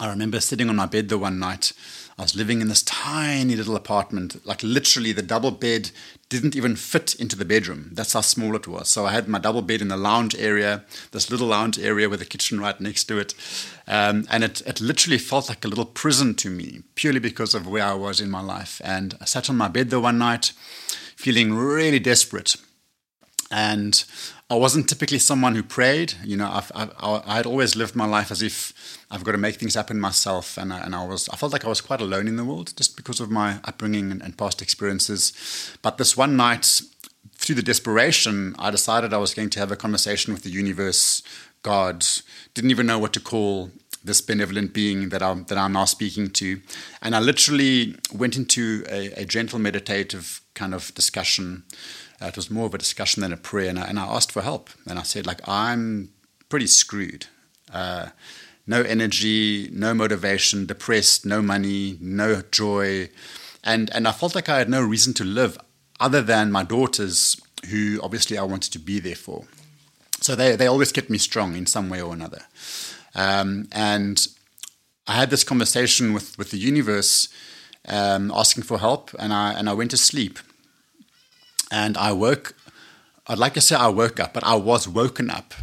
I 0.00 0.10
remember 0.10 0.40
sitting 0.40 0.68
on 0.68 0.76
my 0.76 0.86
bed 0.86 1.08
the 1.08 1.16
one 1.16 1.38
night 1.38 1.72
I 2.18 2.22
was 2.22 2.34
living 2.34 2.62
in 2.62 2.68
this 2.68 2.82
tiny 2.82 3.56
little 3.56 3.76
apartment, 3.76 4.44
like 4.46 4.62
literally 4.62 5.12
the 5.12 5.22
double 5.22 5.50
bed 5.50 5.90
didn't 6.30 6.56
even 6.56 6.74
fit 6.74 7.14
into 7.14 7.36
the 7.36 7.44
bedroom. 7.44 7.90
That's 7.92 8.14
how 8.14 8.22
small 8.22 8.56
it 8.56 8.66
was. 8.66 8.88
So 8.88 9.04
I 9.04 9.12
had 9.12 9.28
my 9.28 9.38
double 9.38 9.60
bed 9.60 9.82
in 9.82 9.88
the 9.88 9.98
lounge 9.98 10.34
area, 10.34 10.84
this 11.12 11.30
little 11.30 11.48
lounge 11.48 11.78
area 11.78 12.08
with 12.08 12.22
a 12.22 12.24
kitchen 12.24 12.58
right 12.58 12.80
next 12.80 13.04
to 13.04 13.18
it. 13.18 13.34
Um, 13.88 14.26
and 14.30 14.42
it, 14.42 14.62
it 14.66 14.80
literally 14.80 15.18
felt 15.18 15.48
like 15.48 15.64
a 15.64 15.68
little 15.68 15.84
prison 15.84 16.34
to 16.36 16.50
me, 16.50 16.82
purely 16.94 17.20
because 17.20 17.54
of 17.54 17.66
where 17.68 17.84
I 17.84 17.94
was 17.94 18.20
in 18.20 18.30
my 18.30 18.40
life. 18.40 18.80
And 18.84 19.16
I 19.20 19.24
sat 19.26 19.48
on 19.48 19.56
my 19.56 19.68
bed 19.68 19.90
the 19.90 20.00
one 20.00 20.18
night, 20.18 20.52
feeling 21.16 21.54
really 21.54 22.00
desperate. 22.00 22.56
And 23.50 24.04
I 24.50 24.54
wasn't 24.54 24.88
typically 24.88 25.18
someone 25.18 25.54
who 25.54 25.62
prayed. 25.62 26.14
You 26.24 26.36
know, 26.36 26.50
I've, 26.50 26.70
I've, 26.74 26.92
I 27.00 27.36
had 27.36 27.46
always 27.46 27.76
lived 27.76 27.96
my 27.96 28.06
life 28.06 28.30
as 28.30 28.42
if 28.42 28.72
I've 29.10 29.24
got 29.24 29.32
to 29.32 29.38
make 29.38 29.56
things 29.56 29.74
happen 29.74 30.00
myself, 30.00 30.56
and 30.56 30.72
I, 30.72 30.80
and 30.80 30.94
I 30.94 31.04
was 31.04 31.28
I 31.28 31.36
felt 31.36 31.52
like 31.52 31.64
I 31.64 31.68
was 31.68 31.80
quite 31.80 32.00
alone 32.00 32.26
in 32.26 32.36
the 32.36 32.44
world 32.44 32.72
just 32.76 32.96
because 32.96 33.20
of 33.20 33.30
my 33.30 33.58
upbringing 33.64 34.10
and, 34.10 34.22
and 34.22 34.36
past 34.36 34.62
experiences. 34.62 35.32
But 35.82 35.98
this 35.98 36.16
one 36.16 36.36
night, 36.36 36.80
through 37.34 37.56
the 37.56 37.62
desperation, 37.62 38.54
I 38.58 38.70
decided 38.70 39.12
I 39.12 39.18
was 39.18 39.34
going 39.34 39.50
to 39.50 39.60
have 39.60 39.70
a 39.70 39.76
conversation 39.76 40.32
with 40.32 40.42
the 40.42 40.50
universe, 40.50 41.22
God. 41.66 42.06
Didn't 42.54 42.70
even 42.70 42.86
know 42.86 43.00
what 43.00 43.12
to 43.14 43.20
call 43.20 43.70
this 44.04 44.20
benevolent 44.20 44.72
being 44.72 45.08
that 45.08 45.22
I'm 45.22 45.44
that 45.46 45.58
I'm 45.58 45.72
now 45.72 45.86
speaking 45.86 46.30
to, 46.40 46.60
and 47.02 47.16
I 47.16 47.20
literally 47.20 47.96
went 48.12 48.36
into 48.36 48.84
a, 48.88 49.22
a 49.22 49.24
gentle 49.24 49.58
meditative 49.58 50.40
kind 50.54 50.74
of 50.74 50.94
discussion. 50.94 51.64
Uh, 52.20 52.26
it 52.26 52.36
was 52.36 52.50
more 52.50 52.66
of 52.66 52.74
a 52.74 52.78
discussion 52.78 53.20
than 53.22 53.32
a 53.32 53.36
prayer, 53.36 53.68
and 53.68 53.78
I, 53.78 53.84
and 53.90 53.98
I 53.98 54.06
asked 54.16 54.32
for 54.32 54.42
help. 54.42 54.70
And 54.88 54.98
I 54.98 55.02
said, 55.02 55.26
like, 55.26 55.40
I'm 55.48 56.10
pretty 56.48 56.68
screwed. 56.68 57.26
Uh, 57.72 58.06
no 58.66 58.80
energy, 58.82 59.68
no 59.72 59.92
motivation, 59.92 60.66
depressed, 60.66 61.26
no 61.26 61.42
money, 61.42 61.98
no 62.00 62.42
joy. 62.50 63.10
And, 63.62 63.90
and 63.92 64.06
I 64.08 64.12
felt 64.12 64.34
like 64.34 64.48
I 64.48 64.58
had 64.58 64.68
no 64.68 64.82
reason 64.82 65.14
to 65.14 65.24
live 65.24 65.58
other 65.98 66.22
than 66.22 66.52
my 66.52 66.64
daughters, 66.64 67.36
who 67.70 68.00
obviously 68.02 68.38
I 68.38 68.44
wanted 68.44 68.72
to 68.72 68.78
be 68.78 69.00
there 69.00 69.16
for. 69.16 69.44
So 70.20 70.34
they, 70.34 70.56
they 70.56 70.66
always 70.66 70.92
kept 70.92 71.10
me 71.10 71.18
strong 71.18 71.56
in 71.56 71.66
some 71.66 71.88
way 71.88 72.00
or 72.00 72.12
another. 72.12 72.42
Um, 73.14 73.68
and 73.72 74.26
I 75.06 75.12
had 75.12 75.30
this 75.30 75.44
conversation 75.44 76.12
with, 76.12 76.36
with 76.38 76.50
the 76.50 76.58
universe 76.58 77.28
um, 77.88 78.32
asking 78.34 78.64
for 78.64 78.78
help, 78.78 79.10
and 79.18 79.32
I, 79.32 79.52
and 79.52 79.68
I 79.68 79.72
went 79.72 79.90
to 79.92 79.96
sleep. 79.96 80.38
And 81.70 81.96
I 81.96 82.12
woke, 82.12 82.54
I'd 83.26 83.38
like 83.38 83.54
to 83.54 83.60
say 83.60 83.76
I 83.76 83.88
woke 83.88 84.20
up, 84.20 84.32
but 84.32 84.44
I 84.44 84.54
was 84.56 84.88
woken 84.88 85.30
up 85.30 85.54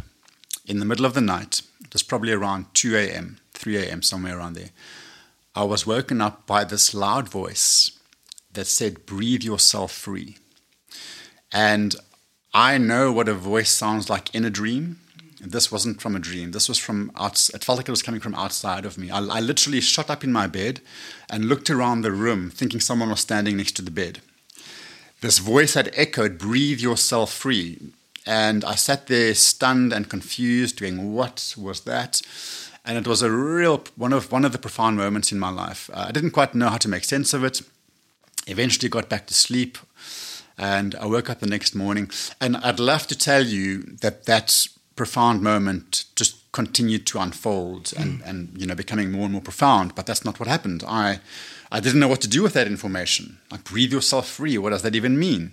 in 0.66 0.78
the 0.78 0.84
middle 0.84 1.04
of 1.04 1.14
the 1.14 1.20
night 1.20 1.62
It 1.84 1.92
was 1.92 2.02
probably 2.02 2.32
around 2.32 2.66
2 2.74 2.96
a.m., 2.96 3.38
3 3.52 3.76
a.m., 3.76 4.02
somewhere 4.02 4.38
around 4.38 4.54
there. 4.54 4.70
I 5.54 5.64
was 5.64 5.86
woken 5.86 6.20
up 6.20 6.46
by 6.46 6.64
this 6.64 6.94
loud 6.94 7.28
voice 7.28 7.92
that 8.52 8.66
said, 8.66 9.06
Breathe 9.06 9.42
yourself 9.42 9.92
free. 9.92 10.38
And 11.52 11.94
I 12.56 12.78
know 12.78 13.10
what 13.10 13.28
a 13.28 13.34
voice 13.34 13.72
sounds 13.72 14.08
like 14.08 14.32
in 14.32 14.44
a 14.44 14.50
dream. 14.50 15.00
This 15.40 15.72
wasn't 15.72 16.00
from 16.00 16.14
a 16.14 16.20
dream. 16.20 16.52
This 16.52 16.68
was 16.68 16.78
from 16.78 17.10
outside. 17.16 17.56
It 17.56 17.64
felt 17.64 17.78
like 17.78 17.88
it 17.88 17.90
was 17.90 18.02
coming 18.02 18.20
from 18.20 18.36
outside 18.36 18.86
of 18.86 18.96
me. 18.96 19.10
I, 19.10 19.18
I 19.18 19.40
literally 19.40 19.80
shot 19.80 20.08
up 20.08 20.22
in 20.22 20.32
my 20.32 20.46
bed 20.46 20.80
and 21.28 21.46
looked 21.46 21.68
around 21.68 22.02
the 22.02 22.12
room, 22.12 22.50
thinking 22.50 22.78
someone 22.78 23.10
was 23.10 23.20
standing 23.20 23.56
next 23.56 23.72
to 23.72 23.82
the 23.82 23.90
bed. 23.90 24.20
This 25.20 25.38
voice 25.38 25.74
had 25.74 25.90
echoed, 25.94 26.38
Breathe 26.38 26.78
yourself 26.78 27.32
free. 27.32 27.78
And 28.24 28.64
I 28.64 28.76
sat 28.76 29.08
there 29.08 29.34
stunned 29.34 29.92
and 29.92 30.08
confused, 30.08 30.80
going, 30.80 31.12
"What 31.12 31.54
was 31.58 31.80
that?" 31.80 32.22
And 32.84 32.96
it 32.96 33.06
was 33.06 33.20
a 33.20 33.30
real 33.30 33.84
one 33.96 34.12
of 34.12 34.30
one 34.30 34.44
of 34.44 34.52
the 34.52 34.58
profound 34.58 34.96
moments 34.96 35.32
in 35.32 35.38
my 35.38 35.50
life. 35.50 35.90
Uh, 35.92 36.06
I 36.08 36.12
didn't 36.12 36.30
quite 36.30 36.54
know 36.54 36.68
how 36.68 36.78
to 36.78 36.88
make 36.88 37.04
sense 37.04 37.34
of 37.34 37.44
it. 37.44 37.60
Eventually, 38.46 38.88
got 38.88 39.10
back 39.10 39.26
to 39.26 39.34
sleep, 39.34 39.76
And 40.56 40.94
I 40.96 41.06
woke 41.06 41.28
up 41.30 41.40
the 41.40 41.46
next 41.46 41.74
morning, 41.74 42.10
and 42.40 42.56
I'd 42.58 42.78
love 42.78 43.06
to 43.08 43.18
tell 43.18 43.44
you 43.44 43.82
that 44.02 44.24
that 44.26 44.68
profound 44.96 45.42
moment 45.42 46.04
just 46.14 46.36
continued 46.52 47.04
to 47.04 47.18
unfold 47.18 47.92
and, 47.98 48.20
mm. 48.20 48.28
and 48.28 48.50
you 48.56 48.64
know 48.64 48.76
becoming 48.76 49.10
more 49.10 49.24
and 49.24 49.32
more 49.32 49.42
profound. 49.42 49.94
But 49.94 50.06
that's 50.06 50.24
not 50.24 50.38
what 50.38 50.48
happened. 50.48 50.84
I 50.86 51.20
I 51.72 51.80
didn't 51.80 51.98
know 51.98 52.08
what 52.08 52.20
to 52.20 52.28
do 52.28 52.42
with 52.42 52.52
that 52.52 52.68
information. 52.68 53.38
Like 53.50 53.64
breathe 53.64 53.92
yourself 53.92 54.28
free. 54.28 54.56
What 54.58 54.70
does 54.70 54.82
that 54.82 54.94
even 54.94 55.18
mean? 55.18 55.52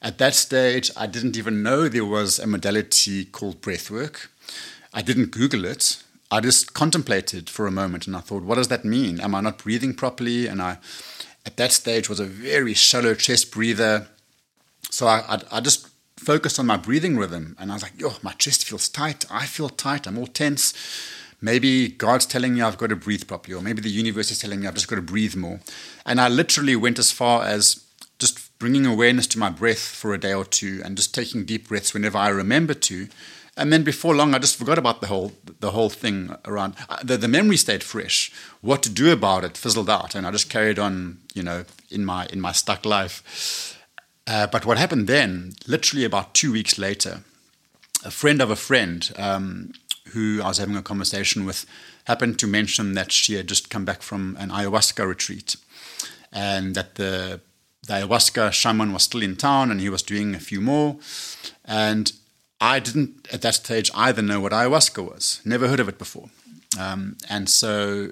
At 0.00 0.18
that 0.18 0.34
stage, 0.34 0.90
I 0.96 1.06
didn't 1.06 1.36
even 1.36 1.62
know 1.62 1.88
there 1.88 2.04
was 2.04 2.38
a 2.38 2.46
modality 2.46 3.24
called 3.24 3.60
breathwork. 3.60 4.28
I 4.94 5.02
didn't 5.02 5.32
Google 5.32 5.64
it. 5.64 6.02
I 6.30 6.40
just 6.40 6.74
contemplated 6.74 7.48
for 7.48 7.66
a 7.66 7.72
moment 7.72 8.06
and 8.06 8.16
I 8.16 8.20
thought, 8.20 8.42
what 8.42 8.56
does 8.56 8.68
that 8.68 8.84
mean? 8.84 9.20
Am 9.20 9.34
I 9.34 9.40
not 9.40 9.58
breathing 9.58 9.94
properly? 9.94 10.46
And 10.46 10.60
I, 10.60 10.78
at 11.44 11.56
that 11.56 11.72
stage, 11.72 12.08
was 12.08 12.20
a 12.20 12.24
very 12.24 12.74
shallow 12.74 13.14
chest 13.14 13.52
breather. 13.52 14.08
So 14.96 15.06
I, 15.08 15.18
I, 15.28 15.42
I 15.52 15.60
just 15.60 15.88
focused 16.16 16.58
on 16.58 16.64
my 16.64 16.78
breathing 16.78 17.18
rhythm 17.18 17.54
and 17.58 17.70
I 17.70 17.74
was 17.74 17.82
like, 17.82 18.00
yo, 18.00 18.14
my 18.22 18.32
chest 18.32 18.64
feels 18.64 18.88
tight. 18.88 19.26
I 19.30 19.44
feel 19.44 19.68
tight. 19.68 20.06
I'm 20.06 20.16
all 20.16 20.26
tense. 20.26 20.72
Maybe 21.42 21.88
God's 21.88 22.24
telling 22.24 22.54
me 22.54 22.62
I've 22.62 22.78
got 22.78 22.88
to 22.88 22.96
breathe 22.96 23.28
properly, 23.28 23.54
or 23.54 23.60
maybe 23.60 23.82
the 23.82 23.90
universe 23.90 24.30
is 24.30 24.38
telling 24.38 24.58
me 24.58 24.66
I've 24.66 24.72
just 24.72 24.88
got 24.88 24.96
to 24.96 25.02
breathe 25.02 25.36
more. 25.36 25.60
And 26.06 26.18
I 26.18 26.28
literally 26.28 26.76
went 26.76 26.98
as 26.98 27.12
far 27.12 27.44
as 27.44 27.84
just 28.18 28.58
bringing 28.58 28.86
awareness 28.86 29.26
to 29.26 29.38
my 29.38 29.50
breath 29.50 29.80
for 29.80 30.14
a 30.14 30.18
day 30.18 30.32
or 30.32 30.46
two 30.46 30.80
and 30.82 30.96
just 30.96 31.14
taking 31.14 31.44
deep 31.44 31.68
breaths 31.68 31.92
whenever 31.92 32.16
I 32.16 32.28
remember 32.28 32.72
to. 32.72 33.08
And 33.54 33.70
then 33.70 33.82
before 33.82 34.16
long, 34.16 34.34
I 34.34 34.38
just 34.38 34.56
forgot 34.56 34.78
about 34.78 35.02
the 35.02 35.08
whole 35.08 35.32
the 35.60 35.72
whole 35.72 35.90
thing 35.90 36.34
around 36.46 36.74
uh, 36.88 37.00
the, 37.04 37.18
the 37.18 37.28
memory 37.28 37.58
stayed 37.58 37.84
fresh. 37.84 38.32
What 38.62 38.82
to 38.84 38.88
do 38.88 39.12
about 39.12 39.44
it 39.44 39.58
fizzled 39.58 39.90
out, 39.90 40.14
and 40.14 40.26
I 40.26 40.30
just 40.30 40.48
carried 40.48 40.78
on, 40.78 41.18
you 41.34 41.42
know, 41.42 41.66
in 41.90 42.06
my 42.06 42.26
in 42.32 42.40
my 42.40 42.52
stuck 42.52 42.86
life. 42.86 43.74
Uh, 44.26 44.46
but 44.46 44.66
what 44.66 44.78
happened 44.78 45.06
then, 45.06 45.52
literally 45.66 46.04
about 46.04 46.34
two 46.34 46.52
weeks 46.52 46.78
later, 46.78 47.22
a 48.04 48.10
friend 48.10 48.40
of 48.40 48.50
a 48.50 48.56
friend 48.56 49.12
um, 49.16 49.72
who 50.08 50.40
I 50.42 50.48
was 50.48 50.58
having 50.58 50.76
a 50.76 50.82
conversation 50.82 51.44
with 51.44 51.64
happened 52.04 52.38
to 52.38 52.46
mention 52.46 52.94
that 52.94 53.12
she 53.12 53.34
had 53.34 53.48
just 53.48 53.70
come 53.70 53.84
back 53.84 54.02
from 54.02 54.36
an 54.38 54.50
ayahuasca 54.50 55.06
retreat, 55.06 55.56
and 56.32 56.74
that 56.74 56.96
the 56.96 57.40
the 57.86 57.92
ayahuasca 57.92 58.52
shaman 58.52 58.92
was 58.92 59.04
still 59.04 59.22
in 59.22 59.36
town 59.36 59.70
and 59.70 59.80
he 59.80 59.88
was 59.88 60.02
doing 60.02 60.34
a 60.34 60.40
few 60.40 60.60
more. 60.60 60.96
And 61.64 62.12
I 62.60 62.80
didn't 62.80 63.28
at 63.32 63.42
that 63.42 63.54
stage 63.54 63.90
either 63.94 64.22
know 64.22 64.40
what 64.40 64.52
ayahuasca 64.52 65.04
was, 65.08 65.40
never 65.44 65.68
heard 65.68 65.80
of 65.80 65.88
it 65.88 65.98
before. 65.98 66.28
Um, 66.78 67.16
and 67.28 67.48
so 67.48 68.10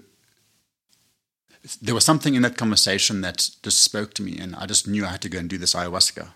there 1.81 1.95
was 1.95 2.05
something 2.05 2.35
in 2.35 2.43
that 2.43 2.57
conversation 2.57 3.21
that 3.23 3.51
just 3.63 3.81
spoke 3.81 4.15
to 4.15 4.23
me, 4.23 4.39
and 4.39 4.55
I 4.57 4.67
just 4.67 4.87
knew 4.87 5.05
I 5.05 5.11
had 5.11 5.23
to 5.23 5.29
go 5.29 5.39
and 5.39 5.49
do 5.49 5.59
this 5.59 5.75
ayahuasca. 5.75 6.29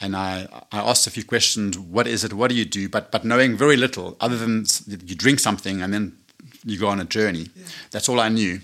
And 0.00 0.16
I, 0.16 0.48
I 0.72 0.80
asked 0.80 1.06
a 1.06 1.10
few 1.10 1.24
questions 1.24 1.78
what 1.78 2.06
is 2.06 2.24
it? 2.24 2.32
What 2.32 2.50
do 2.50 2.56
you 2.56 2.64
do? 2.64 2.88
But, 2.88 3.10
but 3.10 3.24
knowing 3.24 3.56
very 3.56 3.76
little, 3.76 4.16
other 4.20 4.36
than 4.36 4.66
you 4.86 5.14
drink 5.14 5.38
something 5.38 5.80
and 5.80 5.94
then 5.94 6.18
you 6.64 6.78
go 6.78 6.88
on 6.88 7.00
a 7.00 7.04
journey. 7.04 7.48
Yeah. 7.54 7.64
That's 7.90 8.08
all 8.08 8.20
I 8.20 8.28
knew. 8.28 8.60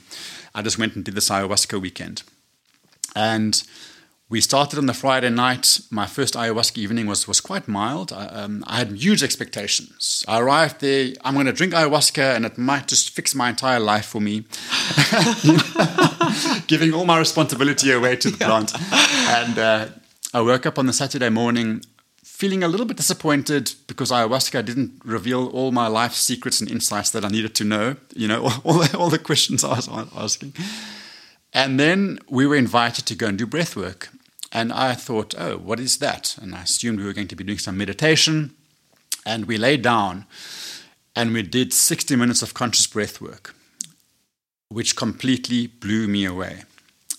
I 0.54 0.62
just 0.62 0.78
went 0.78 0.96
and 0.96 1.04
did 1.04 1.14
this 1.14 1.30
ayahuasca 1.30 1.80
weekend. 1.80 2.24
And 3.14 3.62
we 4.30 4.40
started 4.40 4.78
on 4.78 4.86
the 4.86 4.94
Friday 4.94 5.28
night. 5.28 5.80
My 5.90 6.06
first 6.06 6.34
ayahuasca 6.34 6.78
evening 6.78 7.08
was, 7.08 7.26
was 7.26 7.40
quite 7.40 7.66
mild. 7.66 8.12
I, 8.12 8.26
um, 8.26 8.62
I 8.64 8.78
had 8.78 8.92
huge 8.92 9.24
expectations. 9.24 10.24
I 10.28 10.38
arrived 10.38 10.80
there, 10.80 11.12
I'm 11.24 11.34
going 11.34 11.46
to 11.46 11.52
drink 11.52 11.74
ayahuasca 11.74 12.36
and 12.36 12.46
it 12.46 12.56
might 12.56 12.86
just 12.86 13.10
fix 13.10 13.34
my 13.34 13.50
entire 13.50 13.80
life 13.80 14.06
for 14.06 14.20
me. 14.20 14.44
Giving 16.68 16.94
all 16.94 17.04
my 17.04 17.18
responsibility 17.18 17.90
away 17.90 18.14
to 18.16 18.30
the 18.30 18.38
yeah. 18.38 18.46
plant. 18.46 18.72
And 18.92 19.58
uh, 19.58 19.88
I 20.32 20.40
woke 20.42 20.64
up 20.64 20.78
on 20.78 20.86
the 20.86 20.92
Saturday 20.92 21.28
morning 21.28 21.82
feeling 22.22 22.62
a 22.62 22.68
little 22.68 22.86
bit 22.86 22.96
disappointed 22.96 23.72
because 23.88 24.12
ayahuasca 24.12 24.64
didn't 24.64 24.92
reveal 25.04 25.48
all 25.48 25.72
my 25.72 25.88
life 25.88 26.14
secrets 26.14 26.60
and 26.60 26.70
insights 26.70 27.10
that 27.10 27.24
I 27.24 27.28
needed 27.28 27.56
to 27.56 27.64
know, 27.64 27.96
you 28.14 28.28
know, 28.28 28.44
all, 28.64 28.78
the, 28.78 28.96
all 28.96 29.10
the 29.10 29.18
questions 29.18 29.64
I 29.64 29.70
was 29.74 29.88
asking. 30.16 30.54
And 31.52 31.80
then 31.80 32.20
we 32.28 32.46
were 32.46 32.54
invited 32.54 33.06
to 33.06 33.16
go 33.16 33.26
and 33.26 33.36
do 33.36 33.44
breath 33.44 33.74
work. 33.74 34.08
And 34.52 34.72
I 34.72 34.94
thought, 34.94 35.34
oh, 35.38 35.58
what 35.58 35.78
is 35.78 35.98
that? 35.98 36.36
And 36.40 36.54
I 36.54 36.62
assumed 36.62 36.98
we 36.98 37.04
were 37.04 37.12
going 37.12 37.28
to 37.28 37.36
be 37.36 37.44
doing 37.44 37.58
some 37.58 37.78
meditation. 37.78 38.54
And 39.24 39.46
we 39.46 39.58
lay 39.58 39.76
down 39.76 40.26
and 41.14 41.32
we 41.32 41.42
did 41.42 41.72
60 41.72 42.16
minutes 42.16 42.42
of 42.42 42.54
conscious 42.54 42.86
breath 42.86 43.20
work, 43.20 43.54
which 44.68 44.96
completely 44.96 45.66
blew 45.66 46.08
me 46.08 46.24
away. 46.24 46.62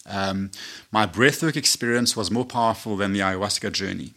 Um, 0.06 0.52
my 0.92 1.06
breathwork 1.06 1.56
experience 1.56 2.16
was 2.16 2.32
more 2.32 2.46
powerful 2.46 2.98
than 2.98 3.14
the 3.14 3.20
ayahuasca 3.20 3.72
journey. 3.72 4.14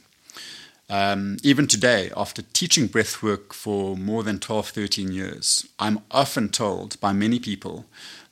Um, 0.88 1.38
even 1.42 1.66
today, 1.66 2.10
after 2.16 2.42
teaching 2.42 2.88
breathwork 2.88 3.52
for 3.52 3.96
more 3.96 4.22
than 4.22 4.38
12, 4.38 4.68
13 4.68 5.12
years, 5.12 5.66
I'm 5.78 6.00
often 6.10 6.50
told 6.50 7.00
by 7.00 7.12
many 7.12 7.38
people 7.38 7.86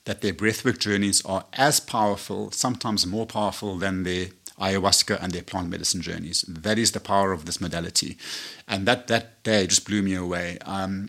that 0.04 0.20
their 0.20 0.32
breathwork 0.32 0.78
journeys 0.78 1.24
are 1.24 1.44
as 1.54 1.80
powerful, 1.80 2.50
sometimes 2.50 3.06
more 3.06 3.26
powerful 3.26 3.76
than 3.76 4.02
their 4.02 4.28
ayahuasca 4.58 5.22
and 5.22 5.32
their 5.32 5.42
plant 5.42 5.68
medicine 5.70 6.02
journeys. 6.02 6.42
That 6.48 6.78
is 6.78 6.92
the 6.92 7.00
power 7.00 7.32
of 7.32 7.44
this 7.44 7.60
modality. 7.60 8.16
And 8.68 8.86
that, 8.86 9.08
that 9.08 9.42
day 9.42 9.66
just 9.66 9.86
blew 9.86 10.02
me 10.02 10.14
away. 10.14 10.58
Um, 10.64 11.08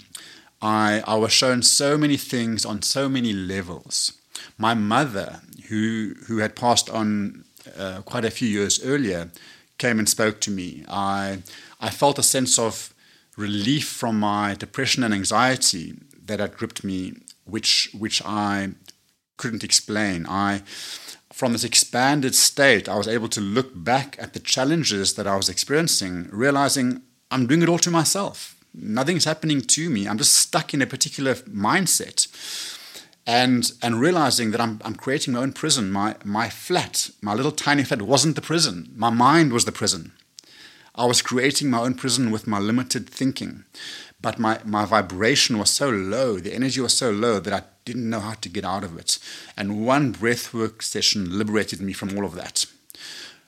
I, 0.62 1.03
I 1.06 1.15
was 1.15 1.32
shown 1.32 1.62
so 1.62 1.97
many 1.97 2.17
things 2.17 2.65
on 2.65 2.82
so 2.82 3.10
many 3.10 3.34
levels. 3.34 4.13
My 4.58 4.73
mother, 4.73 5.41
who, 5.67 6.15
who 6.27 6.38
had 6.38 6.56
passed 6.56 6.89
on 6.89 7.43
uh, 7.77 8.01
quite 8.01 8.25
a 8.25 8.32
few 8.32 8.47
years 8.47 8.84
earlier, 8.84 9.32
came 9.77 9.99
and 9.99 10.08
spoke 10.08 10.39
to 10.41 10.51
me. 10.51 10.86
I, 10.88 11.39
I 11.82 11.89
felt 11.89 12.19
a 12.19 12.23
sense 12.23 12.58
of 12.58 12.93
relief 13.36 13.88
from 13.88 14.19
my 14.19 14.56
depression 14.56 15.03
and 15.03 15.13
anxiety 15.13 15.95
that 16.25 16.39
had 16.39 16.58
gripped 16.58 16.84
me, 16.84 17.13
which, 17.45 17.89
which 17.97 18.21
I 18.25 18.69
couldn't 19.38 19.63
explain. 19.63 20.25
I, 20.27 20.62
from 21.34 21.52
this 21.52 21.63
expanded 21.63 22.36
state, 22.36 22.88
I 22.88 22.96
was 22.96 23.08
able 23.08 23.28
to 23.30 23.41
look 23.41 23.72
back 23.74 24.15
at 24.19 24.34
the 24.34 24.39
challenges 24.39 25.15
that 25.15 25.26
I 25.26 25.36
was 25.36 25.50
experiencing, 25.50 26.30
realizing 26.32 27.02
I'm 27.32 27.48
doing 27.48 27.63
it 27.63 27.69
all 27.69 27.80
to 27.80 27.89
myself. 27.89 28.56
Nothing's 28.72 29.26
happening 29.26 29.62
to 29.62 29.89
me. 29.89 30.08
I'm 30.08 30.19
just 30.19 30.36
stuck 30.36 30.76
in 30.76 30.82
a 30.84 30.86
particular 30.86 31.34
mindset. 31.34 32.28
And, 33.26 33.72
and 33.82 34.00
realizing 34.00 34.52
that 34.52 34.62
I'm, 34.62 34.80
I'm 34.86 34.96
creating 34.96 35.34
my 35.34 35.39
own 35.39 35.54
prison. 35.54 35.91
My, 35.91 36.15
my 36.24 36.50
flat, 36.50 37.10
my 37.22 37.34
little 37.34 37.52
tiny 37.52 37.84
flat, 37.84 38.04
wasn't 38.04 38.36
the 38.36 38.41
prison. 38.41 38.91
My 38.96 39.10
mind 39.10 39.54
was 39.54 39.65
the 39.65 39.72
prison. 39.72 40.12
I 40.93 41.06
was 41.06 41.24
creating 41.24 41.72
my 41.72 41.80
own 41.80 41.96
prison 41.96 42.30
with 42.30 42.46
my 42.46 42.60
limited 42.60 43.10
thinking. 43.10 43.65
But 44.24 44.40
my, 44.40 44.60
my 44.64 44.86
vibration 44.86 45.60
was 45.60 45.70
so 45.70 45.90
low, 45.90 46.40
the 46.40 46.56
energy 46.56 46.80
was 46.80 46.94
so 46.94 47.12
low 47.12 47.40
that 47.42 47.54
I 47.54 47.64
didn't 47.84 48.10
know 48.10 48.22
how 48.22 48.36
to 48.36 48.48
get 48.48 48.64
out 48.64 48.86
of 48.86 48.98
it. 48.98 49.20
And 49.58 49.86
one 49.86 50.14
breathwork 50.14 50.82
session 50.82 51.38
liberated 51.38 51.82
me 51.82 51.92
from 51.92 52.18
all 52.18 52.24
of 52.24 52.34
that. 52.36 52.66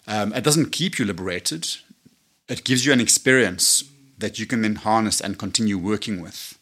Um, 0.05 0.33
it 0.33 0.43
doesn't 0.43 0.73
keep 0.73 0.99
you 0.99 1.05
liberated, 1.05 1.77
it 2.49 2.65
gives 2.65 2.85
you 2.85 2.91
an 2.91 2.99
experience 2.99 3.85
that 4.17 4.37
you 4.37 4.45
can 4.45 4.61
then 4.61 4.75
harness 4.75 5.21
and 5.21 5.39
continue 5.39 5.77
working 5.77 6.21
with. 6.21 6.59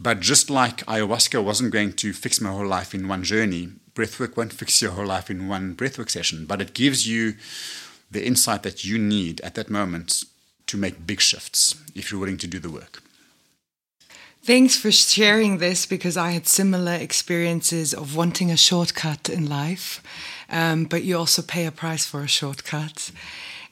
But 0.00 0.20
just 0.20 0.48
like 0.48 0.78
ayahuasca 0.86 1.44
wasn't 1.44 1.74
going 1.74 1.92
to 1.92 2.14
fix 2.14 2.40
my 2.40 2.50
whole 2.50 2.66
life 2.66 2.94
in 2.94 3.06
one 3.06 3.22
journey, 3.22 3.68
breathwork 3.94 4.38
won't 4.38 4.54
fix 4.54 4.80
your 4.80 4.92
whole 4.92 5.06
life 5.06 5.30
in 5.30 5.46
one 5.46 5.76
breathwork 5.76 6.08
session, 6.08 6.46
but 6.46 6.62
it 6.62 6.72
gives 6.72 7.06
you 7.06 7.34
the 8.10 8.26
insight 8.26 8.62
that 8.62 8.82
you 8.82 8.98
need 8.98 9.42
at 9.42 9.54
that 9.56 9.68
moment 9.68 10.24
to 10.66 10.78
make 10.78 11.06
big 11.06 11.20
shifts 11.20 11.76
if 11.94 12.10
you're 12.10 12.20
willing 12.20 12.38
to 12.38 12.46
do 12.46 12.58
the 12.58 12.70
work. 12.70 13.02
Thanks 14.46 14.76
for 14.76 14.92
sharing 14.92 15.58
this 15.58 15.86
because 15.86 16.16
I 16.16 16.30
had 16.30 16.46
similar 16.46 16.92
experiences 16.92 17.92
of 17.92 18.14
wanting 18.14 18.52
a 18.52 18.56
shortcut 18.56 19.28
in 19.28 19.48
life, 19.48 20.00
um, 20.48 20.84
but 20.84 21.02
you 21.02 21.18
also 21.18 21.42
pay 21.42 21.66
a 21.66 21.72
price 21.72 22.06
for 22.06 22.22
a 22.22 22.28
shortcut. 22.28 23.10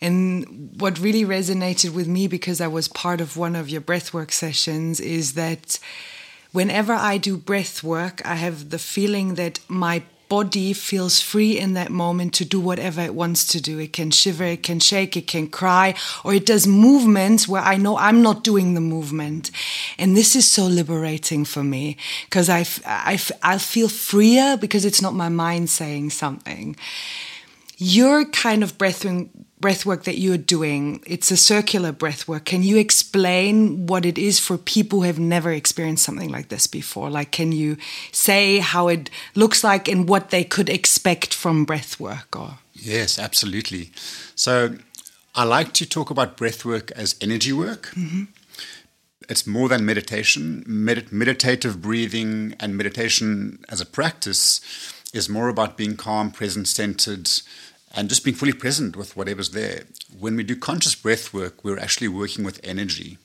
And 0.00 0.72
what 0.76 0.98
really 0.98 1.24
resonated 1.24 1.94
with 1.94 2.08
me 2.08 2.26
because 2.26 2.60
I 2.60 2.66
was 2.66 2.88
part 2.88 3.20
of 3.20 3.37
one 3.37 3.54
of 3.54 3.68
your 3.68 3.82
breathwork 3.82 4.32
sessions 4.32 4.98
is 4.98 5.34
that 5.34 5.78
whenever 6.50 6.92
I 6.92 7.18
do 7.18 7.37
breath 7.37 7.84
work, 7.84 8.20
I 8.24 8.34
have 8.34 8.70
the 8.70 8.80
feeling 8.80 9.37
that 9.37 9.60
my 9.68 10.02
body 10.28 10.72
feels 10.72 11.20
free 11.20 11.58
in 11.58 11.74
that 11.74 11.90
moment 11.90 12.34
to 12.34 12.44
do 12.44 12.60
whatever 12.60 13.00
it 13.00 13.14
wants 13.14 13.46
to 13.48 13.60
do. 13.60 13.78
It 13.78 13.92
can 13.92 14.10
shiver, 14.10 14.44
it 14.44 14.62
can 14.62 14.80
shake, 14.80 15.16
it 15.16 15.26
can 15.26 15.48
cry, 15.48 15.94
or 16.24 16.34
it 16.34 16.46
does 16.46 16.66
movements 16.66 17.46
where 17.46 17.62
I 17.62 17.76
know 17.76 17.96
I'm 17.96 18.22
not 18.22 18.44
doing 18.44 18.74
the 18.74 18.80
movement. 18.80 19.50
And 19.98 20.16
this 20.16 20.34
is 20.34 20.48
so 20.48 20.66
liberating 20.66 21.44
for 21.44 21.62
me 21.62 21.96
because 22.24 22.48
I, 22.48 22.66
I, 22.87 23.18
I 23.42 23.58
feel 23.58 23.88
freer 23.88 24.56
because 24.56 24.84
it's 24.84 25.02
not 25.02 25.14
my 25.14 25.28
mind 25.28 25.70
saying 25.70 26.10
something. 26.10 26.76
Your 27.76 28.24
kind 28.24 28.62
of 28.62 28.78
breath 28.78 29.04
breath 29.64 29.87
work 29.87 30.05
that 30.05 30.18
you're 30.18 30.37
doing, 30.37 31.03
it's 31.07 31.31
a 31.31 31.38
circular 31.38 31.90
breath 31.90 32.29
work. 32.29 32.44
Can 32.44 32.62
you 32.62 32.77
explain 32.77 33.87
what 33.87 34.05
it 34.05 34.18
is 34.18 34.38
for 34.38 34.59
people 34.59 34.98
who 34.98 35.07
have 35.07 35.18
never 35.18 35.50
experienced 35.50 36.05
something 36.05 36.29
like 36.29 36.50
this 36.50 36.66
before? 36.66 37.09
Like, 37.09 37.31
can 37.31 37.50
you 37.50 37.79
say 38.12 38.59
how 38.59 38.88
it 38.88 39.09
looks 39.35 39.64
like 39.64 39.88
and 39.88 40.07
what 40.07 40.29
they 40.29 40.44
could 40.44 40.68
expect 40.68 41.33
from 41.33 41.64
breath 41.64 41.98
work? 41.98 42.37
Or 42.37 42.59
yes, 42.74 43.18
absolutely. 43.18 43.90
So 44.35 44.77
I 45.35 45.44
like 45.44 45.72
to 45.81 45.87
talk 45.87 46.11
about 46.11 46.37
breath 46.37 46.66
work 46.66 46.90
as 46.90 47.16
energy 47.22 47.55
work. 47.55 47.87
Mm-hmm. 47.94 48.24
It's 49.31 49.46
more 49.46 49.70
than 49.70 49.87
meditation. 49.87 50.62
Med- 50.66 51.11
meditative 51.11 51.81
breathing 51.81 52.55
and 52.61 52.77
meditation 52.77 53.64
as 53.70 53.81
a 53.81 53.87
practice 53.87 54.61
is 55.14 55.31
more 55.31 55.48
about 55.48 55.79
being 55.79 55.96
calm, 55.96 56.31
present, 56.31 56.68
centered, 56.68 57.31
and 57.94 58.09
just 58.09 58.24
being 58.24 58.37
fully 58.37 58.52
present 58.52 58.96
with 58.96 59.16
whatever's 59.16 59.50
there. 59.50 59.85
When 60.18 60.37
we 60.37 60.42
do 60.42 60.57
conscious 60.57 60.94
breath 60.94 61.33
work, 61.33 61.64
we're 61.64 61.78
actually 61.78 62.09
working 62.09 62.44
with 62.44 62.61
energy 62.64 63.18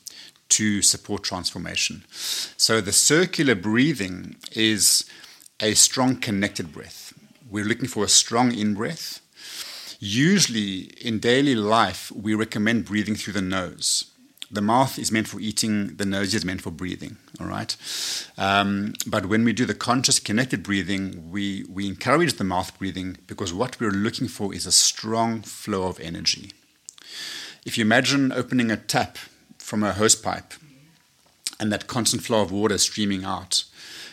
to 0.50 0.82
support 0.82 1.24
transformation. 1.24 2.04
So 2.10 2.82
the 2.82 2.92
circular 2.92 3.56
breathing 3.56 4.36
is 4.52 5.06
a 5.60 5.74
strong 5.74 6.18
connected 6.18 6.72
breath. 6.72 7.14
We're 7.50 7.66
looking 7.66 7.88
for 7.88 8.04
a 8.04 8.10
strong 8.10 8.54
in 8.54 8.76
breath. 8.76 9.22
Usually 10.00 10.92
in 11.02 11.20
daily 11.20 11.56
life, 11.56 12.12
we 12.12 12.34
recommend 12.34 12.86
breathing 12.86 13.16
through 13.16 13.34
the 13.34 13.42
nose. 13.42 14.09
The 14.52 14.62
mouth 14.62 14.98
is 14.98 15.12
meant 15.12 15.28
for 15.28 15.40
eating, 15.40 15.96
the 15.98 16.06
nose 16.06 16.34
is 16.34 16.44
meant 16.44 16.62
for 16.62 16.72
breathing, 16.72 17.18
all 17.40 17.46
right? 17.46 17.76
Um, 18.38 18.94
but 19.06 19.28
when 19.28 19.44
we 19.44 19.54
do 19.54 19.66
the 19.66 19.76
conscious 19.76 20.20
connected 20.20 20.64
breathing, 20.64 21.30
we, 21.32 21.66
we 21.70 21.88
encourage 21.88 22.34
the 22.34 22.44
mouth 22.44 22.78
breathing 22.80 23.18
because 23.28 23.54
what 23.54 23.80
we're 23.80 23.92
looking 23.92 24.28
for 24.28 24.54
is 24.54 24.66
a 24.66 24.72
strong 24.72 25.42
flow 25.44 25.84
of 25.88 26.00
energy. 26.00 26.52
If 27.66 27.78
you 27.78 27.84
imagine 27.84 28.32
opening 28.32 28.72
a 28.72 28.78
tap 28.78 29.18
from 29.60 29.84
a 29.84 29.94
hose 29.94 30.16
pipe 30.16 30.54
and 31.60 31.72
that 31.72 31.88
constant 31.88 32.24
flow 32.24 32.42
of 32.42 32.52
water 32.52 32.78
streaming 32.80 33.24
out, 33.24 33.66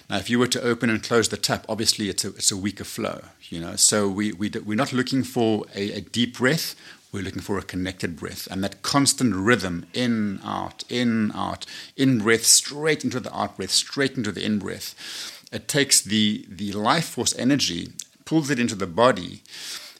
now, 0.08 0.18
if 0.18 0.30
you 0.30 0.38
were 0.38 0.46
to 0.48 0.62
open 0.62 0.88
and 0.88 1.02
close 1.02 1.28
the 1.28 1.36
tap, 1.36 1.66
obviously 1.68 2.08
it's 2.08 2.24
a, 2.24 2.28
it's 2.28 2.52
a 2.52 2.56
weaker 2.56 2.84
flow, 2.84 3.22
you 3.48 3.60
know. 3.60 3.74
So 3.74 4.08
we, 4.08 4.32
we, 4.32 4.50
we're 4.64 4.76
not 4.76 4.92
looking 4.92 5.24
for 5.24 5.64
a, 5.74 5.90
a 5.92 6.00
deep 6.00 6.38
breath, 6.38 6.76
we're 7.16 7.22
looking 7.22 7.40
for 7.40 7.56
a 7.56 7.62
connected 7.62 8.14
breath. 8.14 8.46
And 8.50 8.62
that 8.62 8.82
constant 8.82 9.34
rhythm 9.34 9.86
in, 9.94 10.38
out, 10.44 10.84
in, 10.90 11.32
out, 11.34 11.64
in 11.96 12.18
breath, 12.18 12.44
straight 12.44 13.04
into 13.04 13.20
the 13.20 13.34
out 13.34 13.56
breath, 13.56 13.70
straight 13.70 14.18
into 14.18 14.30
the 14.30 14.44
in 14.44 14.58
breath. 14.58 15.42
It 15.50 15.66
takes 15.66 16.02
the, 16.02 16.44
the 16.46 16.72
life 16.72 17.06
force 17.06 17.34
energy, 17.38 17.92
pulls 18.26 18.50
it 18.50 18.60
into 18.60 18.74
the 18.74 18.86
body 18.86 19.40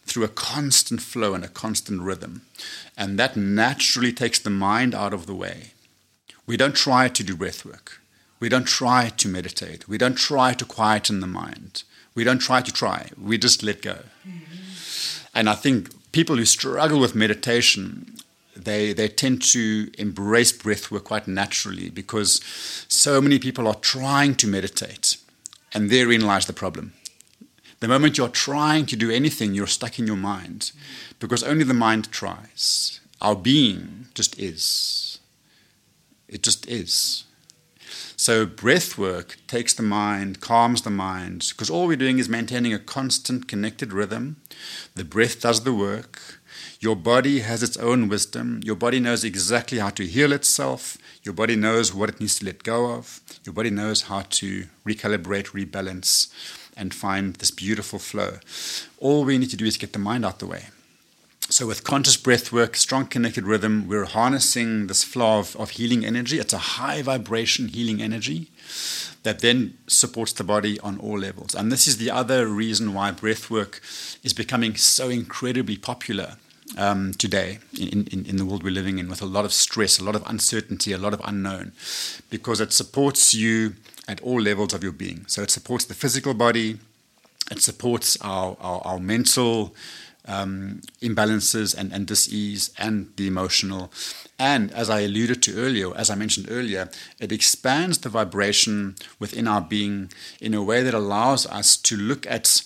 through 0.05 0.25
a 0.25 0.29
constant 0.29 1.01
flow 1.01 1.33
and 1.33 1.43
a 1.43 1.49
constant 1.49 2.03
rhythm. 2.03 2.43
And 2.99 3.19
that 3.19 3.35
naturally 3.35 4.13
takes 4.13 4.39
the 4.39 4.51
mind 4.51 4.95
out 4.95 5.15
of 5.15 5.25
the 5.25 5.35
way. 5.35 5.73
We 6.47 6.59
don't 6.59 6.77
try 6.77 7.09
to 7.09 7.25
do 7.25 7.35
breath 7.35 7.65
work. 7.65 8.03
We 8.41 8.51
don't 8.51 8.69
try 8.69 9.09
to 9.09 9.29
meditate. 9.29 9.89
We 9.89 9.97
don't 9.97 10.19
try 10.19 10.53
to 10.53 10.67
quieten 10.67 11.21
the 11.21 11.27
mind. 11.27 11.83
We 12.15 12.25
don't 12.25 12.41
try 12.41 12.61
to 12.61 12.73
try. 12.73 13.09
We 13.19 13.39
just 13.39 13.63
let 13.63 13.81
go. 13.81 14.01
Mm-hmm. 14.29 15.29
And 15.35 15.49
I 15.49 15.55
think 15.55 15.91
people 16.17 16.37
who 16.39 16.47
struggle 16.47 16.99
with 16.99 17.15
meditation, 17.15 18.17
they, 18.57 18.95
they 18.95 19.07
tend 19.07 19.43
to 19.43 19.91
embrace 19.99 20.51
breath 20.51 20.91
work 20.91 21.05
quite 21.05 21.29
naturally 21.29 21.91
because 21.91 22.41
so 22.89 23.21
many 23.21 23.39
people 23.39 23.69
are 23.69 23.75
trying 23.75 24.35
to 24.37 24.47
meditate. 24.47 25.19
And 25.75 25.91
therein 25.91 26.23
lies 26.23 26.47
the 26.47 26.55
problem. 26.55 26.95
The 27.81 27.89
moment 27.89 28.17
you're 28.17 28.31
trying 28.31 28.87
to 28.87 28.97
do 28.97 29.11
anything, 29.11 29.53
you're 29.53 29.67
stuck 29.67 29.99
in 29.99 30.07
your 30.07 30.17
mind 30.17 30.73
because 31.21 31.43
only 31.43 31.65
the 31.65 31.75
mind 31.75 32.11
tries. 32.11 33.01
Our 33.21 33.37
being 33.37 34.07
just 34.15 34.39
is. 34.39 35.19
It 36.29 36.43
just 36.43 36.67
is. 36.67 37.25
So 38.27 38.45
breath 38.45 38.99
work 38.99 39.39
takes 39.47 39.73
the 39.73 39.85
mind, 39.85 40.41
calms 40.41 40.83
the 40.83 40.91
mind, 40.91 41.47
because 41.51 41.71
all 41.71 41.87
we're 41.87 41.97
doing 41.97 42.19
is 42.19 42.29
maintaining 42.29 42.75
a 42.75 42.79
constant 42.81 43.47
connected 43.47 43.93
rhythm. 43.93 44.35
The 44.97 45.05
breath 45.05 45.41
does 45.43 45.63
the 45.63 45.73
work. 45.73 46.41
Your 46.81 46.97
body 46.97 47.39
has 47.39 47.63
its 47.63 47.77
own 47.77 48.09
wisdom. 48.09 48.63
Your 48.65 48.75
body 48.75 48.99
knows 48.99 49.23
exactly 49.23 49.79
how 49.79 49.91
to 49.91 50.05
heal 50.05 50.33
itself. 50.33 50.99
Your 51.23 51.35
body 51.35 51.55
knows 51.55 51.95
what 51.95 52.09
it 52.09 52.19
needs 52.19 52.41
to 52.41 52.47
let 52.47 52.65
go 52.65 52.91
of. 52.91 53.21
Your 53.45 53.53
body 53.53 53.71
knows 53.71 54.03
how 54.11 54.23
to 54.23 54.67
recalibrate, 54.85 55.53
rebalance, 55.53 56.27
and 56.77 56.93
find 56.93 57.37
this 57.37 57.53
beautiful 57.53 58.01
flow. 58.01 58.41
All 58.99 59.25
we 59.25 59.39
need 59.39 59.51
to 59.51 59.57
do 59.57 59.67
is 59.67 59.77
get 59.77 59.93
the 59.93 60.01
mind 60.01 60.25
out 60.25 60.41
the 60.41 60.47
way. 60.47 60.65
So, 61.49 61.65
with 61.65 61.85
conscious 61.85 62.17
breath 62.17 62.51
work, 62.51 62.75
strong 62.75 63.07
connected 63.07 63.45
rhythm, 63.47 63.87
we're 63.87 64.05
harnessing 64.05 64.89
this 64.89 65.05
flow 65.05 65.39
of, 65.39 65.55
of 65.55 65.71
healing 65.71 66.05
energy. 66.05 66.41
It's 66.41 66.53
a 66.53 66.59
high 66.59 67.03
vibration 67.03 67.69
healing 67.69 68.03
energy 68.03 68.51
that 69.23 69.39
then 69.39 69.79
supports 69.87 70.33
the 70.33 70.43
body 70.43 70.81
on 70.81 70.99
all 70.99 71.21
levels. 71.21 71.55
And 71.55 71.71
this 71.71 71.87
is 71.87 71.99
the 71.99 72.11
other 72.11 72.49
reason 72.49 72.95
why 72.95 73.13
breath 73.13 73.49
work 73.49 73.81
is 74.25 74.33
becoming 74.33 74.75
so 74.75 75.09
incredibly 75.09 75.77
popular 75.77 76.35
um, 76.77 77.15
today 77.15 77.61
in, 77.79 78.09
in, 78.09 78.27
in 78.27 78.37
the 78.39 78.45
world 78.45 78.65
we're 78.65 78.71
living 78.73 78.99
in, 78.99 79.09
with 79.09 79.23
a 79.23 79.27
lot 79.27 79.45
of 79.45 79.53
stress, 79.53 80.01
a 80.01 80.05
lot 80.05 80.17
of 80.17 80.25
uncertainty, 80.27 80.93
a 80.93 80.99
lot 80.99 81.15
of 81.15 81.21
unknown, 81.25 81.71
because 82.29 82.61
it 82.61 82.73
supports 82.73 83.35
you 83.35 83.75
at 84.09 84.21
all 84.21 84.41
levels 84.41 84.75
of 84.75 84.83
your 84.83 84.91
being. 84.91 85.25
So, 85.29 85.43
it 85.43 85.53
supports 85.53 85.85
the 85.85 85.95
physical 85.95 86.35
body, 86.35 86.81
it 87.53 87.63
supports 87.63 88.19
our, 88.21 88.57
our, 88.61 88.81
our 88.85 88.99
mental 88.99 89.77
um, 90.27 90.81
imbalances 91.01 91.77
and, 91.77 91.93
and 91.93 92.07
dis-ease 92.07 92.71
and 92.79 93.13
the 93.17 93.27
emotional. 93.27 93.93
And 94.39 94.73
as 94.73 94.91
I 94.91 95.01
alluded 95.01 95.43
to 95.45 95.57
earlier, 95.57 95.97
as 95.97 96.11
I 96.11 96.15
mentioned 96.15 96.49
earlier, 96.51 96.91
it 97.19 97.33
expands 97.33 97.99
the 97.99 98.09
vibration 98.09 98.97
within 99.19 99.49
our 99.49 99.61
being 99.61 100.11
in 100.41 100.55
a 100.55 100.63
way 100.63 100.83
that 100.83 100.95
allows 100.95 101.47
us 101.47 101.77
to 101.79 101.97
look 101.97 102.27
at 102.27 102.63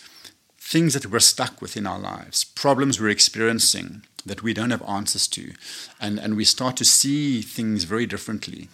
things 0.59 0.95
that 0.95 1.07
we're 1.07 1.21
stuck 1.21 1.61
with 1.61 1.77
in 1.77 1.87
our 1.87 1.99
lives, 1.99 2.45
problems 2.45 3.01
we're 3.01 3.09
experiencing 3.09 4.03
that 4.27 4.43
we 4.43 4.55
don't 4.55 4.71
have 4.71 4.83
answers 4.89 5.27
to, 5.27 5.53
and, 6.01 6.19
and 6.19 6.37
we 6.37 6.45
start 6.45 6.77
to 6.77 6.85
see 6.85 7.41
things 7.43 7.85
very 7.85 8.07
differently. 8.07 8.69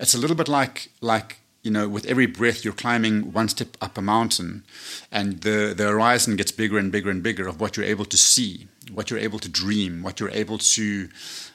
It's 0.00 0.14
a 0.14 0.18
little 0.18 0.36
bit 0.36 0.48
like 0.48 0.90
like 1.00 1.40
you 1.62 1.70
know, 1.70 1.88
with 1.88 2.06
every 2.06 2.26
breath, 2.26 2.64
you're 2.64 2.72
climbing 2.72 3.32
one 3.32 3.48
step 3.48 3.76
up 3.80 3.98
a 3.98 4.02
mountain, 4.02 4.64
and 5.10 5.40
the, 5.40 5.74
the 5.76 5.88
horizon 5.88 6.36
gets 6.36 6.52
bigger 6.52 6.78
and 6.78 6.92
bigger 6.92 7.10
and 7.10 7.22
bigger 7.22 7.48
of 7.48 7.60
what 7.60 7.76
you're 7.76 7.86
able 7.86 8.04
to 8.04 8.16
see, 8.16 8.68
what 8.92 9.10
you're 9.10 9.18
able 9.18 9.38
to 9.40 9.48
dream, 9.48 10.02
what 10.02 10.20
you're 10.20 10.30
able 10.30 10.58
to 10.58 11.08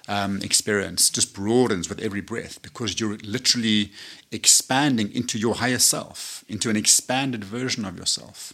um, 0.07 0.41
experience. 0.41 1.09
Just 1.09 1.33
broadens 1.33 1.87
with 1.87 1.99
every 1.99 2.21
breath 2.21 2.61
because 2.61 2.99
you're 2.99 3.17
literally 3.23 3.91
expanding 4.31 5.13
into 5.13 5.39
your 5.39 5.55
higher 5.55 5.79
self, 5.79 6.43
into 6.49 6.69
an 6.69 6.75
expanded 6.75 7.43
version 7.43 7.85
of 7.85 7.97
yourself, 7.97 8.53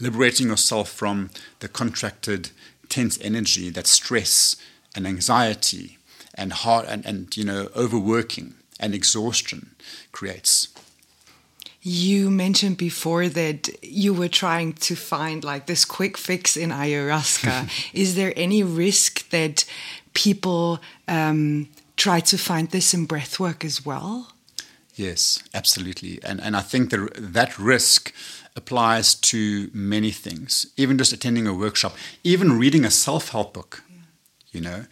liberating 0.00 0.48
yourself 0.48 0.90
from 0.90 1.30
the 1.60 1.68
contracted, 1.68 2.50
tense 2.88 3.18
energy 3.20 3.70
that 3.70 3.86
stress 3.86 4.56
and 4.96 5.06
anxiety 5.06 5.98
and 6.34 6.52
heart 6.52 6.86
and, 6.88 7.06
and 7.06 7.36
you 7.36 7.44
know 7.44 7.68
overworking 7.76 8.54
and 8.80 8.94
exhaustion 8.94 9.74
creates. 10.12 10.68
You 11.82 12.30
mentioned 12.30 12.78
before 12.78 13.28
that 13.28 13.68
you 13.82 14.14
were 14.14 14.28
trying 14.28 14.72
to 14.72 14.96
find 14.96 15.44
like 15.44 15.66
this 15.66 15.84
quick 15.84 16.16
fix 16.16 16.56
in 16.56 16.70
ayahuasca. 16.70 17.68
Is 17.92 18.14
there 18.14 18.32
any 18.36 18.62
risk 18.62 19.28
that 19.30 19.64
people 20.14 20.80
um, 21.08 21.68
try 21.96 22.20
to 22.20 22.38
find 22.38 22.70
this 22.70 22.94
in 22.94 23.06
breathwork 23.06 23.64
as 23.64 23.84
well? 23.84 24.32
Yes, 24.94 25.42
absolutely. 25.52 26.20
And, 26.22 26.40
and 26.40 26.56
I 26.56 26.60
think 26.60 26.90
that 26.90 27.10
that 27.14 27.58
risk 27.58 28.14
applies 28.56 29.14
to 29.14 29.70
many 29.72 30.10
things, 30.10 30.66
even 30.76 30.96
just 30.96 31.12
attending 31.12 31.46
a 31.46 31.52
workshop, 31.52 31.96
even 32.22 32.58
reading 32.58 32.84
a 32.84 32.90
self 32.90 33.30
help 33.30 33.52
book. 33.52 33.82
Yeah. 33.90 33.96
You 34.52 34.60
know, 34.60 34.84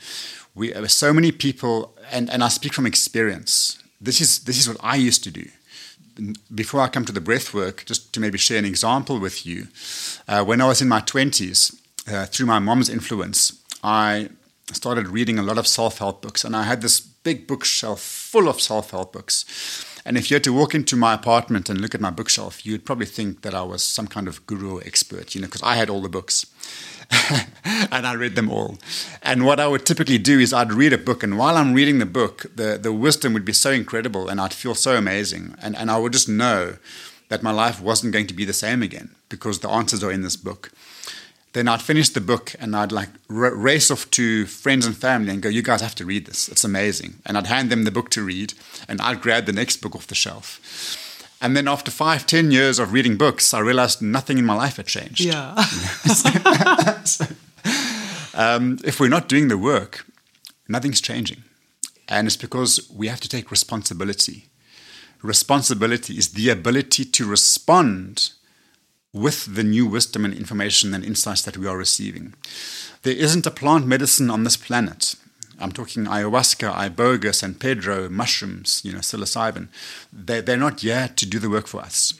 we 0.54 0.88
so 0.88 1.12
many 1.12 1.32
people, 1.32 1.96
and, 2.12 2.30
and 2.30 2.44
I 2.44 2.48
speak 2.48 2.74
from 2.74 2.86
experience. 2.86 3.82
This 4.00 4.20
is 4.20 4.40
this 4.40 4.58
is 4.58 4.68
what 4.68 4.78
I 4.80 4.96
used 4.96 5.24
to 5.24 5.30
do. 5.30 5.46
Before 6.54 6.80
I 6.80 6.88
come 6.88 7.04
to 7.06 7.12
the 7.12 7.20
breath 7.20 7.54
work, 7.54 7.84
just 7.86 8.12
to 8.12 8.20
maybe 8.20 8.38
share 8.38 8.58
an 8.58 8.64
example 8.64 9.18
with 9.18 9.46
you, 9.46 9.68
uh, 10.28 10.44
when 10.44 10.60
I 10.60 10.66
was 10.66 10.82
in 10.82 10.88
my 10.88 11.00
twenties, 11.00 11.74
uh, 12.06 12.26
through 12.26 12.46
my 12.46 12.58
mom's 12.58 12.88
influence, 12.88 13.52
I 13.82 14.28
started 14.72 15.08
reading 15.08 15.38
a 15.38 15.42
lot 15.42 15.58
of 15.58 15.66
self 15.66 15.98
help 15.98 16.22
books, 16.22 16.44
and 16.44 16.54
I 16.54 16.64
had 16.64 16.82
this 16.82 17.11
big 17.22 17.46
bookshelf 17.46 18.00
full 18.00 18.48
of 18.48 18.60
self 18.60 18.90
help 18.90 19.12
books. 19.12 19.44
And 20.04 20.16
if 20.16 20.30
you 20.30 20.34
had 20.34 20.44
to 20.44 20.52
walk 20.52 20.74
into 20.74 20.96
my 20.96 21.14
apartment 21.14 21.70
and 21.70 21.80
look 21.80 21.94
at 21.94 22.00
my 22.00 22.10
bookshelf, 22.10 22.66
you'd 22.66 22.84
probably 22.84 23.06
think 23.06 23.42
that 23.42 23.54
I 23.54 23.62
was 23.62 23.84
some 23.84 24.08
kind 24.08 24.26
of 24.26 24.44
guru 24.46 24.80
expert, 24.80 25.34
you 25.34 25.40
know, 25.40 25.46
because 25.46 25.62
I 25.62 25.76
had 25.76 25.88
all 25.88 26.00
the 26.00 26.08
books. 26.08 26.44
and 27.92 28.06
I 28.06 28.14
read 28.14 28.34
them 28.34 28.50
all. 28.50 28.78
And 29.22 29.44
what 29.44 29.60
I 29.60 29.68
would 29.68 29.86
typically 29.86 30.18
do 30.18 30.40
is 30.40 30.52
I'd 30.52 30.72
read 30.72 30.92
a 30.92 30.98
book, 30.98 31.22
and 31.22 31.38
while 31.38 31.56
I'm 31.56 31.74
reading 31.74 31.98
the 31.98 32.06
book, 32.06 32.46
the, 32.54 32.78
the 32.80 32.92
wisdom 32.92 33.34
would 33.34 33.44
be 33.44 33.52
so 33.52 33.70
incredible, 33.70 34.28
and 34.28 34.40
I'd 34.40 34.54
feel 34.54 34.74
so 34.74 34.96
amazing. 34.96 35.54
And, 35.62 35.76
and 35.76 35.90
I 35.90 35.98
would 35.98 36.12
just 36.12 36.28
know 36.28 36.76
that 37.28 37.42
my 37.42 37.50
life 37.52 37.80
wasn't 37.80 38.12
going 38.12 38.26
to 38.26 38.34
be 38.34 38.44
the 38.44 38.52
same 38.52 38.82
again 38.82 39.14
because 39.28 39.60
the 39.60 39.68
answers 39.68 40.02
are 40.02 40.12
in 40.12 40.22
this 40.22 40.36
book. 40.36 40.70
Then 41.52 41.68
I'd 41.68 41.82
finish 41.82 42.08
the 42.08 42.20
book 42.20 42.54
and 42.58 42.74
I'd 42.74 42.92
like 42.92 43.10
r- 43.28 43.54
race 43.54 43.90
off 43.90 44.10
to 44.12 44.46
friends 44.46 44.86
and 44.86 44.96
family 44.96 45.32
and 45.32 45.42
go, 45.42 45.48
You 45.48 45.62
guys 45.62 45.82
have 45.82 45.94
to 45.96 46.06
read 46.06 46.26
this. 46.26 46.48
It's 46.48 46.64
amazing. 46.64 47.14
And 47.26 47.36
I'd 47.36 47.46
hand 47.46 47.70
them 47.70 47.84
the 47.84 47.90
book 47.90 48.10
to 48.10 48.22
read, 48.22 48.54
and 48.88 49.00
I'd 49.00 49.20
grab 49.20 49.44
the 49.44 49.52
next 49.52 49.78
book 49.78 49.94
off 49.94 50.06
the 50.06 50.14
shelf. 50.14 50.98
And 51.42 51.56
then 51.56 51.68
after 51.68 51.90
five, 51.90 52.26
ten 52.26 52.52
years 52.52 52.78
of 52.78 52.92
reading 52.92 53.16
books, 53.16 53.52
I 53.52 53.58
realized 53.58 54.00
nothing 54.00 54.38
in 54.38 54.46
my 54.46 54.54
life 54.54 54.76
had 54.76 54.86
changed. 54.86 55.20
Yeah. 55.20 55.56
so, 55.64 57.24
um, 58.34 58.78
if 58.84 59.00
we're 59.00 59.08
not 59.08 59.28
doing 59.28 59.48
the 59.48 59.58
work, 59.58 60.06
nothing's 60.68 61.00
changing. 61.00 61.42
And 62.08 62.26
it's 62.26 62.36
because 62.36 62.88
we 62.94 63.08
have 63.08 63.20
to 63.20 63.28
take 63.28 63.50
responsibility. 63.50 64.46
Responsibility 65.20 66.16
is 66.16 66.28
the 66.30 66.48
ability 66.48 67.04
to 67.06 67.26
respond 67.26 68.32
with 69.12 69.54
the 69.54 69.62
new 69.62 69.86
wisdom 69.86 70.24
and 70.24 70.34
information 70.34 70.94
and 70.94 71.04
insights 71.04 71.42
that 71.42 71.58
we 71.58 71.66
are 71.66 71.76
receiving. 71.76 72.34
There 73.02 73.14
isn't 73.14 73.46
a 73.46 73.50
plant 73.50 73.86
medicine 73.86 74.30
on 74.30 74.44
this 74.44 74.56
planet. 74.56 75.14
I'm 75.60 75.72
talking 75.72 76.04
ayahuasca, 76.04 76.72
iboga, 76.72 77.34
San 77.34 77.54
Pedro, 77.54 78.08
mushrooms, 78.08 78.80
you 78.84 78.92
know, 78.92 78.98
psilocybin. 78.98 79.68
They, 80.12 80.40
they're 80.40 80.56
not 80.56 80.82
yet 80.82 81.16
to 81.18 81.26
do 81.26 81.38
the 81.38 81.50
work 81.50 81.66
for 81.66 81.82
us. 81.82 82.14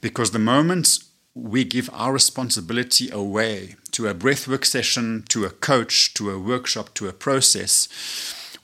Because 0.00 0.30
the 0.30 0.38
moment 0.38 0.98
we 1.34 1.64
give 1.64 1.88
our 1.92 2.12
responsibility 2.12 3.10
away 3.10 3.76
to 3.92 4.08
a 4.08 4.14
breathwork 4.14 4.64
session, 4.64 5.24
to 5.28 5.44
a 5.44 5.50
coach, 5.50 6.14
to 6.14 6.30
a 6.30 6.38
workshop, 6.38 6.94
to 6.94 7.08
a 7.08 7.12
process, 7.12 7.88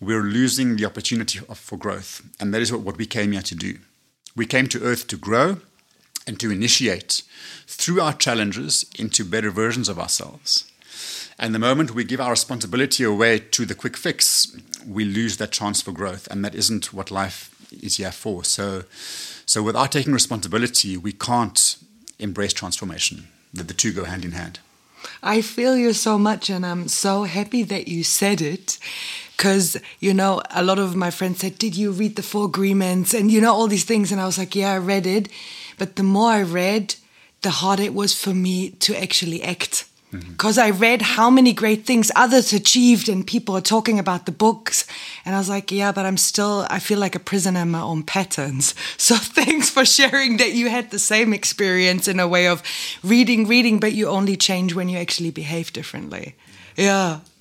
we're 0.01 0.23
losing 0.23 0.77
the 0.77 0.85
opportunity 0.85 1.39
for 1.39 1.77
growth. 1.77 2.23
And 2.41 2.53
that 2.55 2.63
is 2.63 2.73
what, 2.73 2.81
what 2.81 2.99
we 2.99 3.07
came 3.07 3.33
here 3.33 3.43
to 3.43 3.55
do. 3.55 3.79
We 4.35 4.47
came 4.47 4.69
to 4.69 4.83
Earth 4.83 5.07
to 5.09 5.17
grow 5.17 5.59
and 6.29 6.39
to 6.39 6.53
initiate 6.53 7.23
through 7.67 8.01
our 8.01 8.13
challenges 8.13 8.85
into 8.97 9.25
better 9.25 9.51
versions 9.51 9.89
of 9.89 9.99
ourselves. 9.99 10.71
And 11.39 11.55
the 11.55 11.59
moment 11.59 11.95
we 11.95 12.05
give 12.05 12.21
our 12.21 12.31
responsibility 12.31 13.03
away 13.03 13.39
to 13.39 13.65
the 13.65 13.75
quick 13.75 13.97
fix, 13.97 14.57
we 14.87 15.05
lose 15.05 15.39
that 15.39 15.53
chance 15.53 15.81
for 15.81 15.93
growth. 15.93 16.29
And 16.31 16.45
that 16.45 16.55
isn't 16.55 16.93
what 16.93 17.11
life 17.11 17.55
is 17.83 17.97
here 17.97 18.13
for. 18.13 18.45
So, 18.45 18.85
so 19.47 19.63
without 19.63 19.93
taking 19.93 20.13
responsibility, 20.13 20.97
we 20.97 21.13
can't 21.13 21.77
embrace 22.19 22.53
transformation. 22.53 23.29
That 23.55 23.69
the 23.69 23.75
two 23.75 23.93
go 23.93 24.05
hand 24.05 24.25
in 24.25 24.33
hand. 24.33 24.61
I 25.23 25.41
feel 25.41 25.75
you 25.77 25.95
so 25.95 26.19
much, 26.19 26.51
and 26.51 26.67
I'm 26.67 26.87
so 26.89 27.25
happy 27.25 27.63
that 27.63 27.89
you 27.89 28.05
said 28.05 28.43
it. 28.43 28.79
Because, 29.37 29.77
you 30.01 30.13
know, 30.13 30.43
a 30.51 30.63
lot 30.63 30.79
of 30.79 30.97
my 30.97 31.11
friends 31.11 31.39
said, 31.39 31.59
Did 31.59 31.77
you 31.77 31.93
read 31.93 32.17
the 32.17 32.23
Four 32.23 32.47
Agreements? 32.47 33.15
And, 33.15 33.31
you 33.31 33.41
know, 33.41 33.55
all 33.55 33.69
these 33.69 33.85
things. 33.85 34.13
And 34.13 34.21
I 34.21 34.27
was 34.27 34.37
like, 34.37 34.55
Yeah, 34.55 34.73
I 34.73 34.79
read 34.79 35.07
it. 35.07 35.29
But 35.79 35.97
the 35.97 36.03
more 36.03 36.31
I 36.31 36.43
read, 36.43 36.97
the 37.43 37.51
harder 37.51 37.85
it 37.85 37.95
was 37.95 38.15
for 38.15 38.35
me 38.35 38.71
to 38.71 39.01
actually 39.01 39.43
act 39.43 39.89
because 40.11 40.57
mm-hmm. 40.57 40.75
I 40.75 40.79
read 40.79 41.03
how 41.03 41.29
many 41.29 41.53
great 41.53 41.85
things 41.85 42.11
others 42.17 42.53
achieved 42.55 43.11
and 43.11 43.27
people 43.27 43.55
are 43.57 43.61
talking 43.61 43.99
about 43.99 44.25
the 44.25 44.33
books. 44.33 44.87
And 45.25 45.35
I 45.35 45.39
was 45.39 45.51
like, 45.51 45.71
yeah, 45.71 45.93
but 45.93 46.07
I'm 46.07 46.17
still, 46.17 46.67
I 46.71 46.79
feel 46.79 46.99
like 46.99 47.15
a 47.15 47.21
prisoner 47.21 47.61
in 47.61 47.71
my 47.71 47.81
own 47.81 48.03
patterns. 48.03 48.75
So 48.97 49.17
thanks 49.17 49.71
for 49.71 49.85
sharing 49.85 50.37
that 50.39 50.53
you 50.53 50.69
had 50.69 50.91
the 50.91 50.99
same 50.99 51.33
experience 51.33 52.09
in 52.09 52.21
a 52.21 52.29
way 52.29 52.47
of 52.47 52.63
reading, 53.03 53.47
reading, 53.47 53.81
but 53.81 53.93
you 53.93 54.09
only 54.09 54.37
change 54.37 54.75
when 54.75 54.89
you 54.89 54.99
actually 54.99 55.31
behave 55.31 55.73
differently. 55.73 56.35
Yeah. 56.77 57.21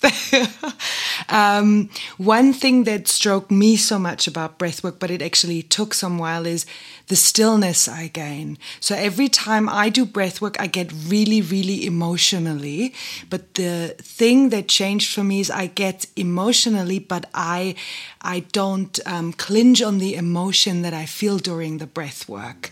um, 1.28 1.90
one 2.16 2.52
thing 2.52 2.84
that 2.84 3.08
struck 3.08 3.50
me 3.50 3.76
so 3.76 3.98
much 3.98 4.26
about 4.26 4.58
breathwork, 4.58 4.98
but 4.98 5.10
it 5.10 5.22
actually 5.22 5.62
took 5.62 5.94
some 5.94 6.18
while, 6.18 6.46
is 6.46 6.66
the 7.08 7.16
stillness 7.16 7.88
I 7.88 8.08
gain. 8.08 8.58
So 8.80 8.94
every 8.94 9.28
time 9.28 9.68
I 9.68 9.88
do 9.88 10.04
breathwork, 10.04 10.56
I 10.58 10.66
get 10.66 10.92
really, 11.06 11.40
really 11.40 11.86
emotionally. 11.86 12.94
But 13.30 13.54
the 13.54 13.94
thing 13.98 14.50
that 14.50 14.68
changed 14.68 15.14
for 15.14 15.24
me 15.24 15.40
is 15.40 15.50
I 15.50 15.66
get 15.66 16.06
emotionally, 16.16 16.98
but 16.98 17.26
I, 17.34 17.74
I 18.20 18.40
don't 18.52 18.98
um, 19.06 19.32
clinch 19.32 19.82
on 19.82 19.98
the 19.98 20.14
emotion 20.14 20.82
that 20.82 20.94
I 20.94 21.06
feel 21.06 21.38
during 21.38 21.78
the 21.78 21.86
breathwork. 21.86 22.70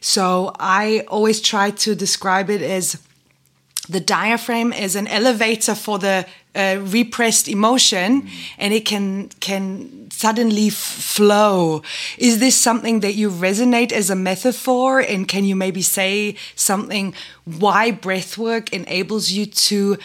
So 0.00 0.52
I 0.58 1.04
always 1.08 1.40
try 1.40 1.70
to 1.70 1.94
describe 1.94 2.50
it 2.50 2.62
as 2.62 2.98
the 3.88 4.00
diaphragm 4.00 4.72
is 4.72 4.96
an 4.96 5.06
elevator 5.08 5.74
for 5.74 5.98
the 5.98 6.26
uh, 6.54 6.78
repressed 6.82 7.48
emotion 7.48 8.22
mm. 8.22 8.30
and 8.58 8.72
it 8.72 8.84
can 8.84 9.28
can 9.40 10.08
suddenly 10.10 10.70
flow 10.70 11.82
is 12.18 12.38
this 12.38 12.56
something 12.56 13.00
that 13.00 13.14
you 13.14 13.30
resonate 13.30 13.92
as 13.92 14.10
a 14.10 14.14
metaphor 14.14 15.00
and 15.00 15.26
can 15.26 15.44
you 15.44 15.56
maybe 15.56 15.82
say 15.82 16.36
something 16.54 17.14
why 17.44 17.90
breathwork 17.90 18.72
enables 18.72 19.30
you 19.30 19.46
to 19.46 19.96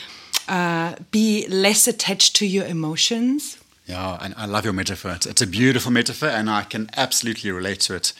uh, 0.48 0.96
be 1.12 1.48
less 1.48 1.88
attached 1.88 2.36
to 2.36 2.46
your 2.46 2.66
emotions 2.66 3.60
yeah 3.86 4.18
and 4.22 4.34
i 4.36 4.46
love 4.46 4.64
your 4.64 4.74
metaphor 4.74 5.12
it's, 5.12 5.26
it's 5.26 5.42
a 5.42 5.48
beautiful 5.48 5.92
metaphor 5.92 6.30
and 6.30 6.50
i 6.50 6.64
can 6.64 6.90
absolutely 6.98 7.52
relate 7.52 7.80
to 7.80 7.96
it 7.96 8.14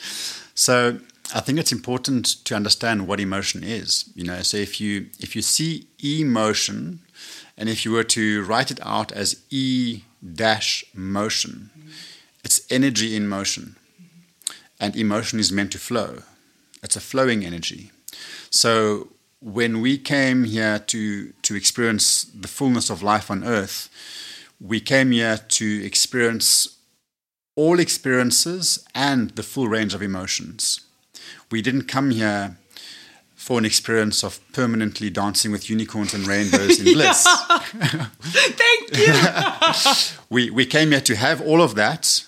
so 0.54 1.00
I 1.34 1.42
think 1.42 1.60
it's 1.60 1.72
important 1.72 2.44
to 2.46 2.56
understand 2.56 3.08
what 3.08 3.20
emotion 3.20 3.64
is. 3.64 4.10
You 4.16 4.24
know, 4.24 4.42
so 4.42 4.58
if 4.58 4.82
you 4.82 5.08
if 5.20 5.36
you 5.36 5.42
see 5.42 5.88
emotion, 6.04 7.02
and 7.60 7.70
if 7.70 7.86
you 7.86 7.92
were 7.92 8.06
to 8.06 8.44
write 8.46 8.72
it 8.72 8.80
out 8.82 9.12
as 9.12 9.44
E 9.52 10.02
dash 10.24 10.84
motion, 10.96 11.70
it's 12.44 12.62
energy 12.72 13.16
in 13.16 13.28
motion, 13.28 13.76
and 14.80 14.96
emotion 14.96 15.40
is 15.40 15.52
meant 15.52 15.72
to 15.74 15.78
flow. 15.78 16.24
It's 16.82 16.96
a 16.96 17.02
flowing 17.02 17.46
energy. 17.46 17.92
So 18.50 19.10
when 19.40 19.82
we 19.82 20.00
came 20.00 20.46
here 20.46 20.80
to 20.80 21.34
to 21.44 21.56
experience 21.56 22.24
the 22.24 22.48
fullness 22.48 22.90
of 22.90 23.04
life 23.04 23.30
on 23.30 23.44
earth, 23.44 23.90
we 24.60 24.80
came 24.80 25.12
here 25.12 25.38
to 25.38 25.86
experience 25.86 26.78
all 27.56 27.80
experiences 27.80 28.88
and 28.96 29.32
the 29.32 29.44
full 29.44 29.68
range 29.68 29.94
of 29.94 30.02
emotions 30.02 30.90
we 31.52 31.62
didn't 31.62 31.88
come 31.88 32.12
here 32.12 32.58
for 33.50 33.58
an 33.58 33.66
experience 33.66 34.24
of 34.24 34.40
permanently 34.54 35.10
dancing 35.10 35.52
with 35.52 35.72
unicorns 35.72 36.14
and 36.14 36.28
rainbows 36.28 36.80
in 36.80 36.94
bliss. 36.94 37.24
Thank 38.22 38.96
you. 38.96 40.18
we, 40.30 40.52
we 40.52 40.68
came 40.68 40.92
here 40.92 41.02
to 41.02 41.16
have 41.16 41.42
all 41.42 41.60
of 41.60 41.74
that, 41.74 42.24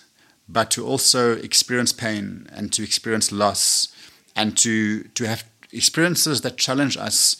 but 0.49 0.71
to 0.71 0.83
also 0.83 1.33
experience 1.33 1.93
pain 1.93 2.47
and 2.51 2.73
to 2.73 2.81
experience 2.81 3.31
loss 3.31 3.95
and 4.35 4.57
to, 4.57 5.03
to 5.09 5.27
have 5.27 5.43
experiences 5.71 6.41
that 6.41 6.57
challenge 6.57 6.97
us 6.97 7.35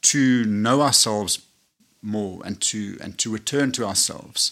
to 0.00 0.44
know 0.44 0.82
ourselves 0.82 1.46
more 2.02 2.42
and 2.44 2.60
to, 2.62 2.98
and 3.00 3.18
to 3.18 3.30
return 3.30 3.70
to 3.70 3.84
ourselves. 3.84 4.50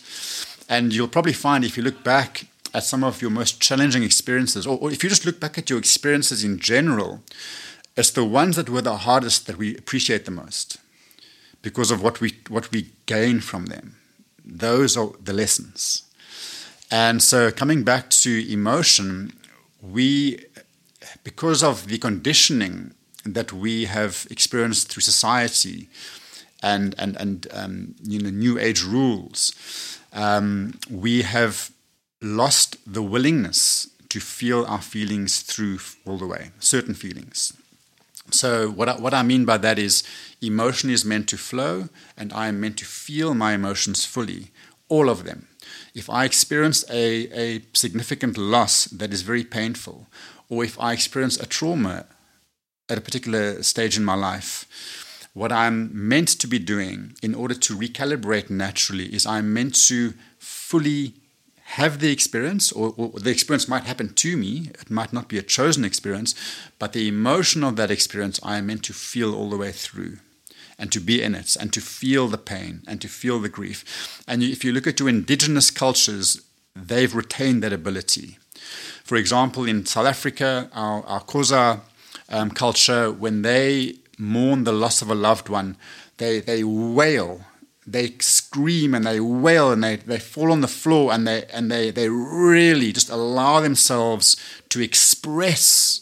And 0.69 0.93
you'll 0.93 1.09
probably 1.09 1.33
find 1.33 1.65
if 1.65 1.77
you 1.77 1.83
look 1.83 2.05
back 2.05 2.47
at 2.73 2.85
some 2.85 3.03
of 3.03 3.21
your 3.21 3.33
most 3.33 3.61
challenging 3.61 4.05
experiences, 4.05 4.65
or, 4.65 4.79
or 4.79 4.93
if 4.93 5.03
you 5.03 5.11
just 5.11 5.27
look 5.27 5.41
back 5.41 5.59
at 5.59 5.69
your 5.69 5.79
experiences 5.81 6.45
in 6.45 6.61
general, 6.61 7.25
it's 7.97 8.11
the 8.11 8.25
ones 8.25 8.57
that 8.57 8.69
were 8.69 8.83
the 8.83 8.97
hardest 8.99 9.47
that 9.47 9.59
we 9.59 9.77
appreciate 9.77 10.25
the 10.25 10.31
most 10.31 10.79
because 11.63 11.91
of 11.91 12.03
what 12.03 12.21
we 12.21 12.35
what 12.49 12.71
we 12.71 12.91
gain 13.07 13.41
from 13.41 13.67
them. 13.67 13.97
Those 14.45 14.97
are 14.97 15.11
the 15.23 15.33
lessons. 15.33 16.05
And 16.91 17.23
so 17.23 17.51
coming 17.51 17.85
back 17.85 18.11
to 18.11 18.53
emotion, 18.53 19.33
we 19.81 20.45
because 21.25 21.63
of 21.63 21.87
the 21.87 21.99
conditioning 21.99 22.95
that 23.25 23.53
we 23.53 23.85
have 23.85 24.27
experienced 24.31 24.89
through 24.89 25.03
society 25.03 25.89
and 26.63 26.95
and 26.99 27.17
and 27.17 27.47
um, 27.53 27.95
you 28.03 28.19
know 28.21 28.31
new 28.31 28.59
age 28.59 28.83
rules, 28.83 29.53
um, 30.13 30.79
we 30.91 31.23
have 31.23 31.71
lost 32.23 32.77
the 32.87 33.03
willingness 33.03 33.89
to 34.09 34.21
feel 34.21 34.65
our 34.67 34.83
feelings 34.83 35.43
through 35.43 35.79
all 36.05 36.19
the 36.19 36.27
way, 36.27 36.51
certain 36.59 36.95
feelings. 36.95 37.53
So, 38.31 38.71
what 38.71 38.89
I, 38.89 38.97
what 38.97 39.15
I 39.15 39.23
mean 39.23 39.45
by 39.45 39.59
that 39.59 39.79
is 39.79 40.05
emotion 40.41 40.91
is 40.91 41.05
meant 41.05 41.29
to 41.29 41.37
flow, 41.37 41.89
and 42.17 42.33
I 42.33 42.49
am 42.49 42.61
meant 42.61 42.79
to 42.79 42.85
feel 42.85 43.35
my 43.35 43.55
emotions 43.55 44.05
fully, 44.05 44.51
all 44.89 45.09
of 45.09 45.25
them. 45.25 45.49
If 45.95 46.09
I 46.09 46.25
experience 46.25 46.85
a, 46.91 47.29
a 47.37 47.63
significant 47.73 48.39
loss 48.39 48.85
that 48.85 49.13
is 49.13 49.23
very 49.23 49.45
painful, 49.45 50.07
or 50.49 50.65
if 50.65 50.79
I 50.81 50.93
experience 50.93 51.39
a 51.39 51.47
trauma 51.47 52.07
at 52.89 52.99
a 52.99 53.01
particular 53.01 53.63
stage 53.63 53.97
in 53.97 54.05
my 54.05 54.15
life, 54.15 54.67
what 55.33 55.53
I'm 55.53 55.91
meant 55.93 56.29
to 56.41 56.47
be 56.47 56.59
doing 56.59 57.15
in 57.23 57.35
order 57.35 57.55
to 57.55 57.77
recalibrate 57.77 58.51
naturally 58.51 59.15
is 59.15 59.27
I'm 59.27 59.53
meant 59.53 59.75
to 59.87 60.15
fully 60.39 61.15
have 61.75 62.01
the 62.01 62.11
experience, 62.11 62.73
or, 62.73 62.95
or, 62.97 63.11
the 63.21 63.31
experience 63.31 63.69
might 63.69 63.85
happen 63.85 64.13
to 64.15 64.37
me. 64.37 64.71
It 64.81 64.91
might 64.91 65.13
not 65.13 65.29
be 65.29 65.39
a 65.39 65.43
chosen 65.43 65.85
experience, 65.85 66.35
but 66.81 66.93
the 66.93 67.07
emotion 67.07 67.63
of 67.63 67.77
that 67.77 67.93
experience 67.93 68.41
I 68.43 68.59
am 68.59 68.67
meant 68.67 68.83
to 68.85 68.93
feel 68.93 69.35
all 69.35 69.51
the 69.51 69.57
way 69.57 69.71
through 69.71 70.19
and 70.81 70.91
to 70.91 70.99
be 70.99 71.23
in 71.23 71.37
it 71.37 71.57
and 71.61 71.73
to 71.73 71.81
feel 71.81 72.27
the 72.27 72.39
pain 72.39 72.83
and 72.89 73.01
to 73.01 73.09
feel 73.09 73.39
the 73.39 73.49
grief. 73.49 74.25
And 74.27 74.43
if 74.43 74.65
you 74.65 74.73
look 74.73 74.89
at 74.89 74.99
your 74.99 75.09
indigenous 75.09 75.71
cultures, 75.71 76.43
they've 76.75 77.15
retained 77.15 77.63
that 77.63 77.73
ability. 77.73 78.39
For 79.05 79.17
example, 79.17 79.65
in 79.65 79.87
South 79.87 80.07
Africa, 80.07 80.69
our, 80.73 81.05
our 81.05 81.21
Xhosa 81.21 81.83
um, 82.31 82.51
culture, 82.51 83.13
when 83.13 83.43
they 83.43 83.95
mourn 84.19 84.65
the 84.65 84.73
loss 84.73 85.03
of 85.03 85.11
a 85.11 85.15
loved 85.15 85.49
one, 85.49 85.77
they, 86.17 86.41
they 86.41 86.65
wail 86.65 87.45
they 87.87 88.15
scream 88.21 88.95
and 88.95 89.07
they 89.07 89.21
wail 89.21 89.73
and 89.73 89.83
they, 89.83 89.97
they 89.97 90.19
fall 90.19 90.53
on 90.53 90.61
the 90.61 90.69
floor 90.69 91.13
and 91.13 91.27
they 91.27 91.45
and 91.53 91.71
they, 91.71 91.91
they 91.91 92.09
really 92.09 92.93
just 92.93 93.11
allow 93.11 93.61
themselves 93.61 94.37
to 94.69 94.81
express 94.81 96.01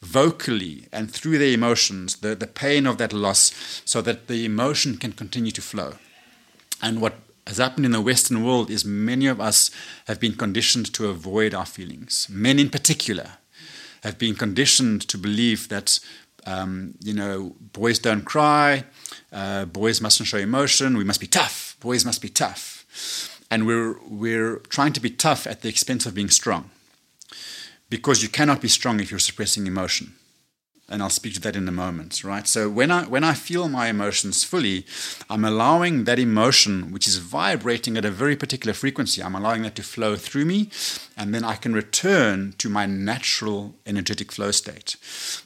vocally 0.00 0.86
and 0.92 1.10
through 1.10 1.38
their 1.38 1.52
emotions 1.52 2.16
the, 2.16 2.34
the 2.34 2.46
pain 2.46 2.86
of 2.86 2.98
that 2.98 3.12
loss 3.12 3.82
so 3.84 4.00
that 4.00 4.28
the 4.28 4.44
emotion 4.44 4.96
can 4.96 5.12
continue 5.12 5.50
to 5.50 5.62
flow. 5.62 5.94
And 6.80 7.00
what 7.00 7.14
has 7.46 7.58
happened 7.58 7.86
in 7.86 7.92
the 7.92 8.00
Western 8.00 8.44
world 8.44 8.70
is 8.70 8.84
many 8.84 9.26
of 9.26 9.40
us 9.40 9.70
have 10.06 10.20
been 10.20 10.34
conditioned 10.34 10.92
to 10.94 11.08
avoid 11.08 11.54
our 11.54 11.66
feelings. 11.66 12.28
Men 12.30 12.58
in 12.58 12.70
particular 12.70 13.38
have 14.02 14.18
been 14.18 14.34
conditioned 14.34 15.08
to 15.08 15.18
believe 15.18 15.68
that, 15.68 15.98
um, 16.48 16.94
you 17.02 17.12
know, 17.12 17.54
boys 17.72 17.98
don't 17.98 18.24
cry, 18.24 18.84
uh, 19.32 19.66
boys 19.66 20.00
mustn't 20.00 20.26
show 20.26 20.38
emotion, 20.38 20.96
we 20.96 21.04
must 21.04 21.20
be 21.20 21.26
tough, 21.26 21.76
boys 21.80 22.04
must 22.04 22.22
be 22.22 22.28
tough. 22.28 22.84
And 23.50 23.66
we're, 23.66 23.96
we're 24.08 24.56
trying 24.68 24.92
to 24.94 25.00
be 25.00 25.10
tough 25.10 25.46
at 25.46 25.60
the 25.62 25.68
expense 25.68 26.06
of 26.06 26.14
being 26.14 26.30
strong. 26.30 26.70
Because 27.90 28.22
you 28.22 28.28
cannot 28.28 28.60
be 28.60 28.68
strong 28.68 29.00
if 29.00 29.10
you're 29.10 29.20
suppressing 29.20 29.66
emotion 29.66 30.14
and 30.88 31.02
I'll 31.02 31.10
speak 31.10 31.34
to 31.34 31.40
that 31.42 31.56
in 31.56 31.68
a 31.68 31.72
moment, 31.72 32.24
right? 32.24 32.46
So 32.46 32.70
when 32.70 32.90
I 32.90 33.04
when 33.04 33.22
I 33.22 33.34
feel 33.34 33.68
my 33.68 33.88
emotions 33.88 34.42
fully, 34.42 34.86
I'm 35.28 35.44
allowing 35.44 36.04
that 36.04 36.18
emotion, 36.18 36.92
which 36.92 37.06
is 37.06 37.18
vibrating 37.18 37.96
at 37.96 38.04
a 38.04 38.10
very 38.10 38.36
particular 38.36 38.72
frequency, 38.72 39.22
I'm 39.22 39.34
allowing 39.34 39.62
that 39.62 39.74
to 39.76 39.82
flow 39.82 40.16
through 40.16 40.46
me, 40.46 40.70
and 41.16 41.34
then 41.34 41.44
I 41.44 41.56
can 41.56 41.74
return 41.74 42.54
to 42.58 42.68
my 42.68 42.86
natural 42.86 43.74
energetic 43.86 44.32
flow 44.32 44.50
state. 44.50 44.96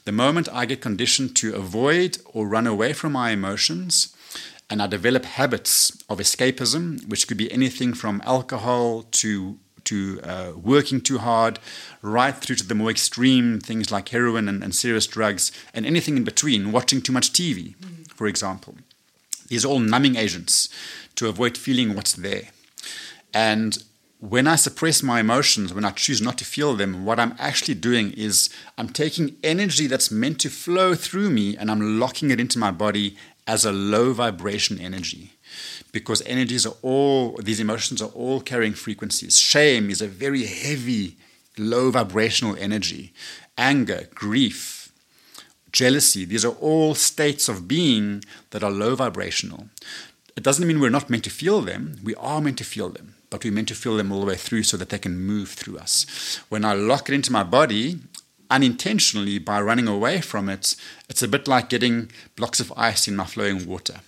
The 0.05 0.11
moment 0.11 0.47
I 0.51 0.65
get 0.65 0.81
conditioned 0.81 1.35
to 1.37 1.55
avoid 1.55 2.19
or 2.25 2.47
run 2.47 2.67
away 2.67 2.93
from 2.93 3.11
my 3.11 3.31
emotions, 3.31 4.15
and 4.69 4.81
I 4.81 4.87
develop 4.87 5.25
habits 5.25 5.91
of 6.09 6.19
escapism, 6.19 7.07
which 7.09 7.27
could 7.27 7.37
be 7.37 7.51
anything 7.51 7.93
from 7.93 8.21
alcohol 8.25 9.03
to 9.23 9.59
to 9.85 10.19
uh, 10.23 10.51
working 10.55 11.01
too 11.01 11.17
hard, 11.17 11.59
right 12.01 12.35
through 12.35 12.57
to 12.57 12.67
the 12.67 12.75
more 12.75 12.89
extreme 12.89 13.59
things 13.59 13.91
like 13.91 14.09
heroin 14.09 14.47
and, 14.47 14.63
and 14.63 14.75
serious 14.75 15.07
drugs, 15.07 15.51
and 15.73 15.85
anything 15.85 16.17
in 16.17 16.23
between, 16.23 16.71
watching 16.71 17.01
too 17.01 17.11
much 17.11 17.33
TV, 17.33 17.75
mm. 17.77 18.11
for 18.13 18.27
example. 18.27 18.75
These 19.47 19.65
are 19.65 19.69
all 19.69 19.79
numbing 19.79 20.15
agents 20.15 20.69
to 21.15 21.27
avoid 21.27 21.57
feeling 21.57 21.95
what's 21.95 22.13
there. 22.13 22.49
And 23.33 23.77
when 24.19 24.47
I 24.47 24.55
suppress 24.55 25.03
my 25.03 25.19
emotions, 25.19 25.73
when 25.73 25.83
I 25.83 25.91
choose 25.91 26.21
not 26.21 26.37
to 26.37 26.45
feel 26.45 26.75
them, 26.75 27.05
what 27.05 27.19
I'm 27.19 27.35
actually 27.37 27.73
doing 27.73 28.13
is 28.13 28.49
I'm 28.77 28.89
taking 28.89 29.35
energy 29.43 29.85
that's 29.85 30.09
meant 30.09 30.39
to 30.41 30.49
flow 30.49 30.95
through 30.95 31.29
me 31.29 31.57
and 31.57 31.69
I'm 31.69 31.99
locking 31.99 32.31
it 32.31 32.39
into 32.39 32.57
my 32.57 32.71
body 32.71 33.17
as 33.45 33.65
a 33.65 33.73
low 33.73 34.13
vibration 34.13 34.79
energy 34.79 35.32
because 35.91 36.21
energies 36.25 36.65
are 36.65 36.75
all, 36.81 37.37
these 37.37 37.59
emotions 37.59 38.01
are 38.01 38.09
all 38.09 38.41
carrying 38.41 38.73
frequencies. 38.73 39.37
Shame 39.37 39.89
is 39.89 40.01
a 40.01 40.07
very 40.07 40.45
heavy, 40.45 41.15
low 41.57 41.91
vibrational 41.91 42.55
energy. 42.57 43.13
Anger, 43.57 44.09
grief, 44.13 44.91
jealousy, 45.71 46.25
these 46.25 46.43
are 46.45 46.53
all 46.53 46.95
states 46.95 47.47
of 47.47 47.67
being 47.67 48.23
that 48.49 48.63
are 48.63 48.71
low 48.71 48.95
vibrational. 48.95 49.67
It 50.35 50.43
doesn't 50.43 50.67
mean 50.67 50.79
we're 50.79 50.89
not 50.89 51.09
meant 51.09 51.23
to 51.25 51.29
feel 51.29 51.61
them, 51.61 51.97
we 52.03 52.15
are 52.15 52.41
meant 52.41 52.57
to 52.57 52.63
feel 52.63 52.89
them, 52.89 53.15
but 53.29 53.43
we're 53.43 53.53
meant 53.53 53.67
to 53.67 53.75
feel 53.75 53.97
them 53.97 54.11
all 54.11 54.21
the 54.21 54.27
way 54.27 54.35
through 54.35 54.63
so 54.63 54.77
that 54.77 54.89
they 54.89 54.97
can 54.97 55.19
move 55.19 55.49
through 55.49 55.77
us. 55.77 56.39
When 56.49 56.65
I 56.65 56.73
lock 56.73 57.09
it 57.09 57.15
into 57.15 57.31
my 57.31 57.43
body, 57.43 57.99
unintentionally 58.49 59.37
by 59.39 59.61
running 59.61 59.87
away 59.87 60.21
from 60.21 60.49
it, 60.49 60.75
it's 61.09 61.21
a 61.23 61.27
bit 61.27 61.47
like 61.47 61.69
getting 61.69 62.11
blocks 62.35 62.59
of 62.59 62.73
ice 62.75 63.07
in 63.07 63.15
my 63.15 63.25
flowing 63.25 63.67
water 63.67 63.99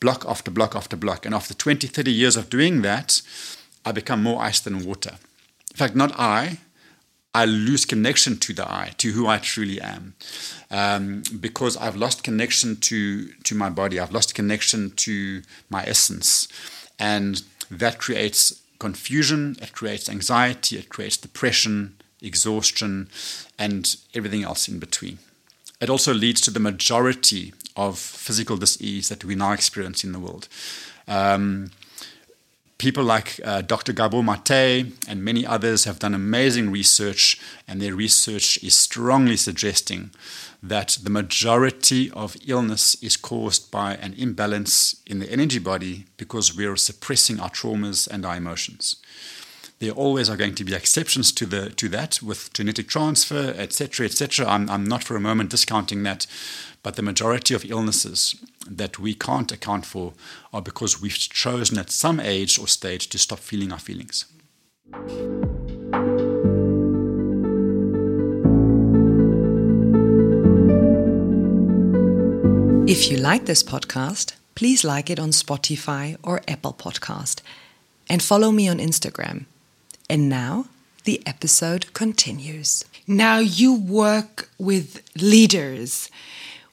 block 0.00 0.24
after 0.26 0.50
block 0.50 0.74
after 0.74 0.96
block. 0.96 1.24
And 1.26 1.34
after 1.34 1.54
20, 1.54 1.86
30 1.86 2.10
years 2.10 2.36
of 2.36 2.50
doing 2.50 2.82
that, 2.82 3.22
I 3.84 3.92
become 3.92 4.22
more 4.22 4.42
ice 4.42 4.60
than 4.60 4.84
water. 4.84 5.16
In 5.70 5.76
fact, 5.76 5.94
not 5.94 6.12
I, 6.18 6.58
I 7.34 7.44
lose 7.44 7.84
connection 7.84 8.38
to 8.38 8.52
the 8.52 8.68
I, 8.68 8.92
to 8.98 9.12
who 9.12 9.28
I 9.28 9.38
truly 9.38 9.80
am, 9.80 10.14
um, 10.70 11.22
because 11.38 11.76
I've 11.76 11.94
lost 11.94 12.24
connection 12.24 12.76
to 12.76 13.28
to 13.44 13.54
my 13.54 13.70
body. 13.70 14.00
I've 14.00 14.12
lost 14.12 14.34
connection 14.34 14.90
to 14.96 15.42
my 15.68 15.84
essence, 15.84 16.48
and 16.98 17.42
that 17.70 17.98
creates 17.98 18.60
confusion. 18.80 19.56
It 19.62 19.72
creates 19.72 20.08
anxiety. 20.08 20.76
It 20.76 20.88
creates 20.88 21.16
depression, 21.16 22.00
exhaustion, 22.20 23.08
and 23.56 23.94
everything 24.12 24.42
else 24.42 24.66
in 24.66 24.80
between. 24.80 25.18
It 25.80 25.88
also 25.88 26.12
leads 26.12 26.40
to 26.42 26.50
the 26.50 26.60
majority 26.60 27.52
of 27.88 27.98
physical 27.98 28.56
disease 28.56 29.08
that 29.08 29.24
we 29.24 29.34
now 29.34 29.52
experience 29.52 30.04
in 30.04 30.12
the 30.12 30.18
world. 30.18 30.48
Um, 31.08 31.70
people 32.78 33.04
like 33.04 33.40
uh, 33.44 33.62
Dr. 33.62 33.92
Gabor 33.92 34.22
Mate 34.22 34.92
and 35.08 35.24
many 35.24 35.46
others 35.46 35.84
have 35.84 35.98
done 35.98 36.14
amazing 36.14 36.70
research, 36.70 37.40
and 37.68 37.80
their 37.80 37.94
research 37.94 38.62
is 38.62 38.74
strongly 38.74 39.36
suggesting 39.36 40.10
that 40.62 40.98
the 41.02 41.10
majority 41.10 42.10
of 42.12 42.36
illness 42.46 42.96
is 43.02 43.16
caused 43.16 43.70
by 43.70 43.94
an 43.94 44.14
imbalance 44.14 45.02
in 45.06 45.18
the 45.18 45.30
energy 45.30 45.58
body 45.58 46.04
because 46.16 46.56
we're 46.56 46.76
suppressing 46.76 47.40
our 47.40 47.50
traumas 47.50 48.06
and 48.08 48.24
our 48.26 48.36
emotions. 48.36 48.96
There 49.80 49.92
always 49.92 50.28
are 50.28 50.36
going 50.36 50.56
to 50.56 50.64
be 50.64 50.74
exceptions 50.74 51.32
to 51.32 51.46
the 51.46 51.70
to 51.70 51.88
that 51.88 52.22
with 52.22 52.52
genetic 52.52 52.86
transfer, 52.86 53.54
etc., 53.56 54.04
etc. 54.04 54.46
I'm, 54.46 54.68
I'm 54.68 54.84
not 54.84 55.02
for 55.02 55.16
a 55.16 55.20
moment 55.20 55.48
discounting 55.48 56.02
that, 56.02 56.26
but 56.82 56.96
the 56.96 57.02
majority 57.02 57.54
of 57.54 57.64
illnesses 57.64 58.34
that 58.68 58.98
we 58.98 59.14
can't 59.14 59.50
account 59.50 59.86
for 59.86 60.12
are 60.52 60.60
because 60.60 61.00
we've 61.00 61.16
chosen 61.16 61.78
at 61.78 61.88
some 61.88 62.20
age 62.20 62.58
or 62.58 62.68
stage 62.68 63.08
to 63.08 63.18
stop 63.18 63.38
feeling 63.38 63.72
our 63.72 63.78
feelings. 63.78 64.26
If 72.86 73.10
you 73.10 73.16
like 73.16 73.46
this 73.46 73.62
podcast, 73.62 74.34
please 74.54 74.84
like 74.84 75.08
it 75.08 75.18
on 75.18 75.30
Spotify 75.30 76.18
or 76.22 76.42
Apple 76.46 76.74
Podcast 76.74 77.40
and 78.10 78.22
follow 78.22 78.52
me 78.52 78.68
on 78.68 78.76
Instagram 78.76 79.46
and 80.10 80.28
now 80.28 80.66
the 81.04 81.22
episode 81.24 81.94
continues. 81.94 82.84
Now 83.06 83.38
you 83.38 83.74
work 83.74 84.48
with 84.58 85.02
leaders. 85.16 86.10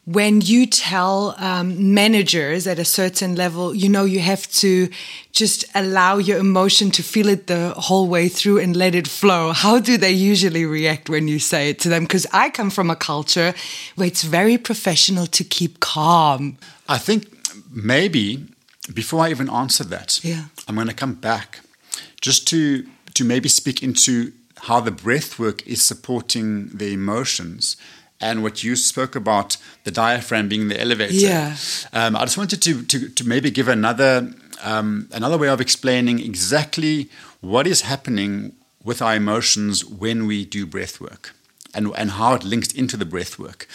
When 0.05 0.41
you 0.41 0.65
tell 0.65 1.35
um, 1.37 1.93
managers 1.93 2.65
at 2.65 2.79
a 2.79 2.85
certain 2.85 3.35
level, 3.35 3.75
you 3.75 3.89
know, 3.89 4.05
you 4.05 4.19
have 4.21 4.49
to 4.53 4.89
just 5.33 5.65
allow 5.75 6.17
your 6.17 6.39
emotion 6.39 6.91
to 6.91 7.03
feel 7.03 7.27
it 7.27 7.47
the 7.47 7.73
whole 7.77 8.07
way 8.07 8.29
through 8.29 8.59
and 8.59 8.75
let 8.75 8.95
it 8.95 9.07
flow. 9.07 9.51
How 9.51 9.79
do 9.79 9.97
they 9.97 10.11
usually 10.11 10.65
react 10.65 11.09
when 11.09 11.27
you 11.27 11.39
say 11.39 11.69
it 11.69 11.79
to 11.79 11.89
them? 11.89 12.03
Because 12.03 12.25
I 12.33 12.49
come 12.49 12.69
from 12.69 12.89
a 12.89 12.95
culture 12.95 13.53
where 13.95 14.07
it's 14.07 14.23
very 14.23 14.57
professional 14.57 15.27
to 15.27 15.43
keep 15.43 15.79
calm. 15.79 16.57
I 16.87 16.97
think 16.97 17.27
maybe 17.69 18.45
before 18.93 19.25
I 19.25 19.29
even 19.29 19.49
answer 19.49 19.83
that, 19.83 20.23
yeah. 20.23 20.45
I'm 20.67 20.75
going 20.75 20.87
to 20.87 20.93
come 20.93 21.15
back 21.15 21.59
just 22.21 22.47
to 22.47 22.87
to 23.17 23.23
maybe 23.25 23.49
speak 23.49 23.81
into 23.81 24.31
how 24.63 24.79
the 24.79 24.91
breath 24.91 25.39
work 25.39 25.65
is 25.65 25.81
supporting 25.81 26.69
the 26.69 26.93
emotions 26.93 27.77
and 28.21 28.43
what 28.43 28.63
you 28.63 28.75
spoke 28.75 29.15
about 29.15 29.57
the 29.83 29.91
diaphragm 29.91 30.47
being 30.47 30.67
the 30.67 30.79
elevator. 30.79 31.13
Yeah. 31.13 31.55
Um, 31.93 32.15
I 32.15 32.21
just 32.21 32.37
wanted 32.37 32.61
to, 32.61 32.83
to, 32.83 33.09
to 33.09 33.27
maybe 33.27 33.51
give 33.51 33.67
another 33.67 34.31
um, 34.63 35.07
another 35.11 35.37
way 35.37 35.49
of 35.49 35.61
explaining 35.61 36.19
exactly 36.19 37.09
what 37.41 37.67
is 37.67 37.81
happening 37.81 38.53
with 38.83 39.03
our 39.03 39.15
emotions 39.15 39.85
when 39.85 40.25
we 40.25 40.45
do 40.45 40.65
breath 40.65 40.99
work 40.99 41.35
and, 41.75 41.91
and 41.95 42.11
how 42.11 42.33
it 42.33 42.43
links 42.43 42.71
into 42.71 42.97
the 42.97 43.05
breath 43.05 43.37
work. 43.37 43.67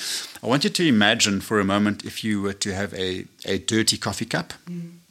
I 0.42 0.48
want 0.48 0.64
you 0.64 0.70
to 0.70 0.88
imagine 0.88 1.40
for 1.40 1.60
a 1.60 1.64
moment 1.64 2.04
if 2.04 2.24
you 2.24 2.42
were 2.42 2.52
to 2.54 2.74
have 2.74 2.92
a, 2.94 3.26
a 3.44 3.58
dirty 3.58 3.96
coffee 3.96 4.24
cup. 4.24 4.54
Mm 4.68 5.01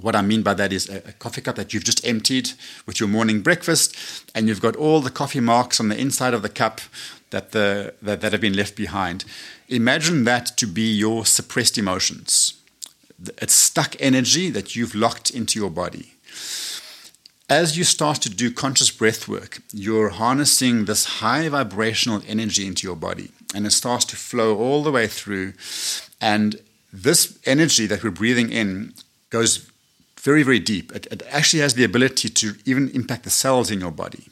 what 0.00 0.16
I 0.16 0.22
mean 0.22 0.42
by 0.42 0.54
that 0.54 0.72
is 0.72 0.88
a, 0.88 0.98
a, 0.98 1.12
coffee 1.12 1.40
cup 1.40 1.56
that 1.56 1.72
you've 1.72 1.84
just 1.84 2.06
emptied 2.06 2.52
with 2.86 3.00
your 3.00 3.08
morning 3.08 3.42
breakfast, 3.42 3.96
and 4.34 4.48
you've 4.48 4.60
got 4.60 4.76
all 4.76 5.00
the 5.00 5.10
coffee 5.10 5.40
marks 5.40 5.80
on 5.80 5.88
the 5.88 5.98
inside 5.98 6.34
of 6.34 6.42
the 6.42 6.48
cup 6.48 6.80
that, 7.30 7.52
the, 7.52 7.94
that, 8.02 8.20
that 8.20 8.32
have 8.32 8.40
been 8.40 8.56
left 8.56 8.76
behind. 8.76 9.24
Imagine 9.68 10.24
that 10.24 10.56
to 10.58 10.66
be 10.66 10.92
your 10.92 11.26
suppressed 11.26 11.78
emotions. 11.78 12.54
It's 13.38 13.54
stuck 13.54 13.94
energy 14.00 14.50
that 14.50 14.74
you've 14.74 14.94
locked 14.94 15.30
into 15.30 15.58
your 15.58 15.70
body. 15.70 16.14
As 17.48 17.76
you 17.76 17.84
start 17.84 18.22
to 18.22 18.30
do 18.30 18.50
conscious 18.50 18.90
breath 18.90 19.28
work, 19.28 19.60
you're 19.72 20.08
harnessing 20.08 20.86
this 20.86 21.04
high 21.20 21.48
vibrational 21.48 22.22
energy 22.26 22.66
into 22.66 22.86
your 22.86 22.96
body, 22.96 23.30
and 23.54 23.66
it 23.66 23.72
starts 23.72 24.06
to 24.06 24.16
flow 24.16 24.56
all 24.56 24.82
the 24.82 24.90
way 24.90 25.06
through. 25.06 25.52
And 26.20 26.60
this 26.92 27.38
energy 27.44 27.86
that 27.86 28.02
we're 28.02 28.10
breathing 28.10 28.50
in 28.50 28.94
goes 29.30 29.70
very, 30.22 30.44
very 30.44 30.60
deep. 30.60 30.92
It, 30.94 31.06
it 31.10 31.22
actually 31.30 31.62
has 31.62 31.74
the 31.74 31.84
ability 31.84 32.28
to 32.28 32.54
even 32.64 32.90
impact 32.90 33.24
the 33.24 33.30
cells 33.30 33.70
in 33.70 33.80
your 33.80 33.90
body. 33.90 34.28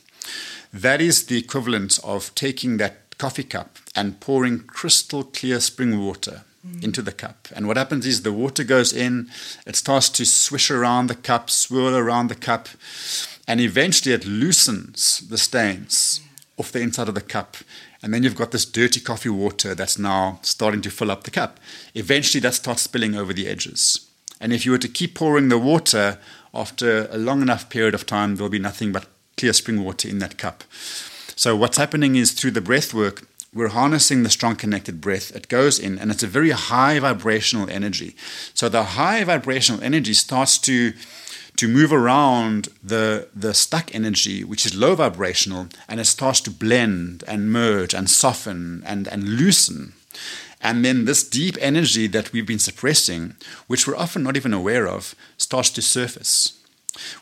That 0.72 1.00
is 1.00 1.26
the 1.26 1.36
equivalent 1.36 1.98
of 2.04 2.32
taking 2.36 2.76
that 2.76 3.18
coffee 3.18 3.42
cup 3.42 3.76
and 3.96 4.20
pouring 4.20 4.60
crystal 4.60 5.24
clear 5.24 5.58
spring 5.58 5.98
water 5.98 6.42
mm. 6.66 6.84
into 6.84 7.02
the 7.02 7.12
cup. 7.12 7.48
And 7.54 7.66
what 7.66 7.76
happens 7.76 8.06
is 8.06 8.22
the 8.22 8.32
water 8.32 8.62
goes 8.62 8.92
in, 8.92 9.30
it 9.66 9.74
starts 9.74 10.08
to 10.10 10.24
swish 10.24 10.70
around 10.70 11.08
the 11.08 11.16
cup, 11.16 11.50
swirl 11.50 11.96
around 11.96 12.28
the 12.28 12.36
cup, 12.36 12.68
and 13.48 13.60
eventually 13.60 14.14
it 14.14 14.24
loosens 14.24 15.18
the 15.28 15.38
stains 15.38 16.20
off 16.56 16.70
the 16.70 16.80
inside 16.80 17.08
of 17.08 17.16
the 17.16 17.20
cup. 17.20 17.56
And 18.02 18.14
then 18.14 18.22
you've 18.22 18.36
got 18.36 18.52
this 18.52 18.64
dirty 18.64 19.00
coffee 19.00 19.28
water 19.28 19.74
that's 19.74 19.98
now 19.98 20.38
starting 20.42 20.82
to 20.82 20.90
fill 20.90 21.10
up 21.10 21.24
the 21.24 21.30
cup. 21.30 21.58
Eventually 21.94 22.40
that 22.42 22.54
starts 22.54 22.82
spilling 22.82 23.16
over 23.16 23.32
the 23.32 23.48
edges. 23.48 24.09
And 24.40 24.52
if 24.52 24.64
you 24.64 24.72
were 24.72 24.78
to 24.78 24.88
keep 24.88 25.14
pouring 25.14 25.48
the 25.48 25.58
water, 25.58 26.18
after 26.54 27.06
a 27.10 27.18
long 27.18 27.42
enough 27.42 27.68
period 27.68 27.94
of 27.94 28.06
time, 28.06 28.36
there'll 28.36 28.50
be 28.50 28.58
nothing 28.58 28.92
but 28.92 29.06
clear 29.36 29.52
spring 29.52 29.84
water 29.84 30.08
in 30.08 30.18
that 30.18 30.38
cup. 30.38 30.64
So 31.36 31.56
what's 31.56 31.78
happening 31.78 32.16
is 32.16 32.32
through 32.32 32.52
the 32.52 32.60
breath 32.60 32.92
work, 32.92 33.26
we're 33.52 33.68
harnessing 33.68 34.22
the 34.22 34.30
strong 34.30 34.56
connected 34.56 35.00
breath. 35.00 35.34
It 35.34 35.48
goes 35.48 35.78
in, 35.78 35.98
and 35.98 36.10
it's 36.10 36.22
a 36.22 36.28
very 36.28 36.50
high 36.50 36.98
vibrational 37.00 37.68
energy. 37.68 38.14
So 38.54 38.68
the 38.68 38.82
high 38.82 39.24
vibrational 39.24 39.82
energy 39.82 40.14
starts 40.14 40.58
to 40.58 40.92
to 41.56 41.68
move 41.68 41.92
around 41.92 42.68
the 42.82 43.28
the 43.34 43.52
stuck 43.52 43.94
energy, 43.94 44.44
which 44.44 44.64
is 44.64 44.74
low 44.74 44.94
vibrational, 44.94 45.66
and 45.88 45.98
it 45.98 46.06
starts 46.06 46.40
to 46.42 46.50
blend 46.50 47.24
and 47.26 47.52
merge 47.52 47.92
and 47.92 48.08
soften 48.08 48.82
and 48.86 49.08
and 49.08 49.24
loosen. 49.24 49.94
And 50.60 50.84
then 50.84 51.04
this 51.06 51.28
deep 51.28 51.56
energy 51.60 52.06
that 52.08 52.32
we've 52.32 52.46
been 52.46 52.58
suppressing, 52.58 53.34
which 53.66 53.86
we're 53.86 53.96
often 53.96 54.22
not 54.22 54.36
even 54.36 54.52
aware 54.52 54.86
of, 54.86 55.14
starts 55.38 55.70
to 55.70 55.82
surface 55.82 56.59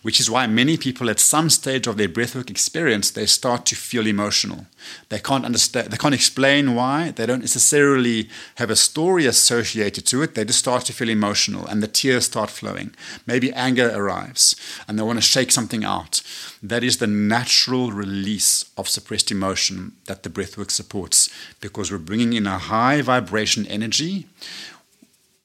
which 0.02 0.20
is 0.20 0.30
why 0.30 0.46
many 0.46 0.76
people 0.76 1.10
at 1.10 1.20
some 1.20 1.50
stage 1.50 1.86
of 1.86 1.96
their 1.96 2.08
breathwork 2.08 2.50
experience 2.50 3.10
they 3.10 3.26
start 3.26 3.66
to 3.66 3.74
feel 3.74 4.06
emotional. 4.06 4.66
They 5.08 5.18
can't 5.18 5.44
understand 5.44 5.90
they 5.90 5.96
can't 5.96 6.14
explain 6.14 6.74
why. 6.74 7.10
They 7.10 7.26
don't 7.26 7.40
necessarily 7.40 8.28
have 8.56 8.70
a 8.70 8.76
story 8.76 9.26
associated 9.26 10.06
to 10.06 10.22
it. 10.22 10.34
They 10.34 10.44
just 10.44 10.58
start 10.58 10.84
to 10.86 10.92
feel 10.92 11.08
emotional 11.08 11.66
and 11.66 11.82
the 11.82 11.88
tears 11.88 12.26
start 12.26 12.50
flowing. 12.50 12.94
Maybe 13.26 13.52
anger 13.52 13.90
arrives 13.94 14.56
and 14.86 14.98
they 14.98 15.02
want 15.02 15.18
to 15.18 15.22
shake 15.22 15.50
something 15.50 15.84
out. 15.84 16.22
That 16.62 16.84
is 16.84 16.98
the 16.98 17.06
natural 17.06 17.92
release 17.92 18.64
of 18.76 18.88
suppressed 18.88 19.30
emotion 19.30 19.92
that 20.06 20.22
the 20.22 20.30
breathwork 20.30 20.70
supports 20.70 21.28
because 21.60 21.90
we're 21.90 21.98
bringing 21.98 22.32
in 22.32 22.46
a 22.46 22.58
high 22.58 23.02
vibration 23.02 23.66
energy. 23.66 24.26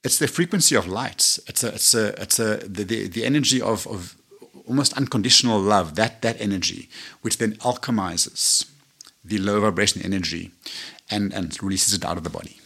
It's 0.03 0.19
the 0.19 0.27
frequency 0.27 0.75
of 0.75 0.87
light. 0.87 1.39
It's 1.47 1.63
a, 1.63 1.69
it's 1.69 1.93
a, 1.93 2.21
it's 2.21 2.39
a, 2.39 2.57
the, 2.57 2.83
the, 2.83 3.07
the 3.07 3.25
energy 3.25 3.61
of, 3.61 3.87
of 3.87 4.15
almost 4.67 4.93
unconditional 4.93 5.59
love, 5.59 5.95
that, 5.95 6.21
that 6.21 6.39
energy, 6.39 6.89
which 7.21 7.37
then 7.37 7.53
alchemizes 7.55 8.69
the 9.23 9.37
low 9.37 9.61
vibration 9.61 10.01
energy 10.01 10.51
and, 11.09 11.33
and 11.33 11.61
releases 11.61 11.93
it 11.93 12.05
out 12.05 12.17
of 12.17 12.23
the 12.23 12.29
body. 12.29 12.59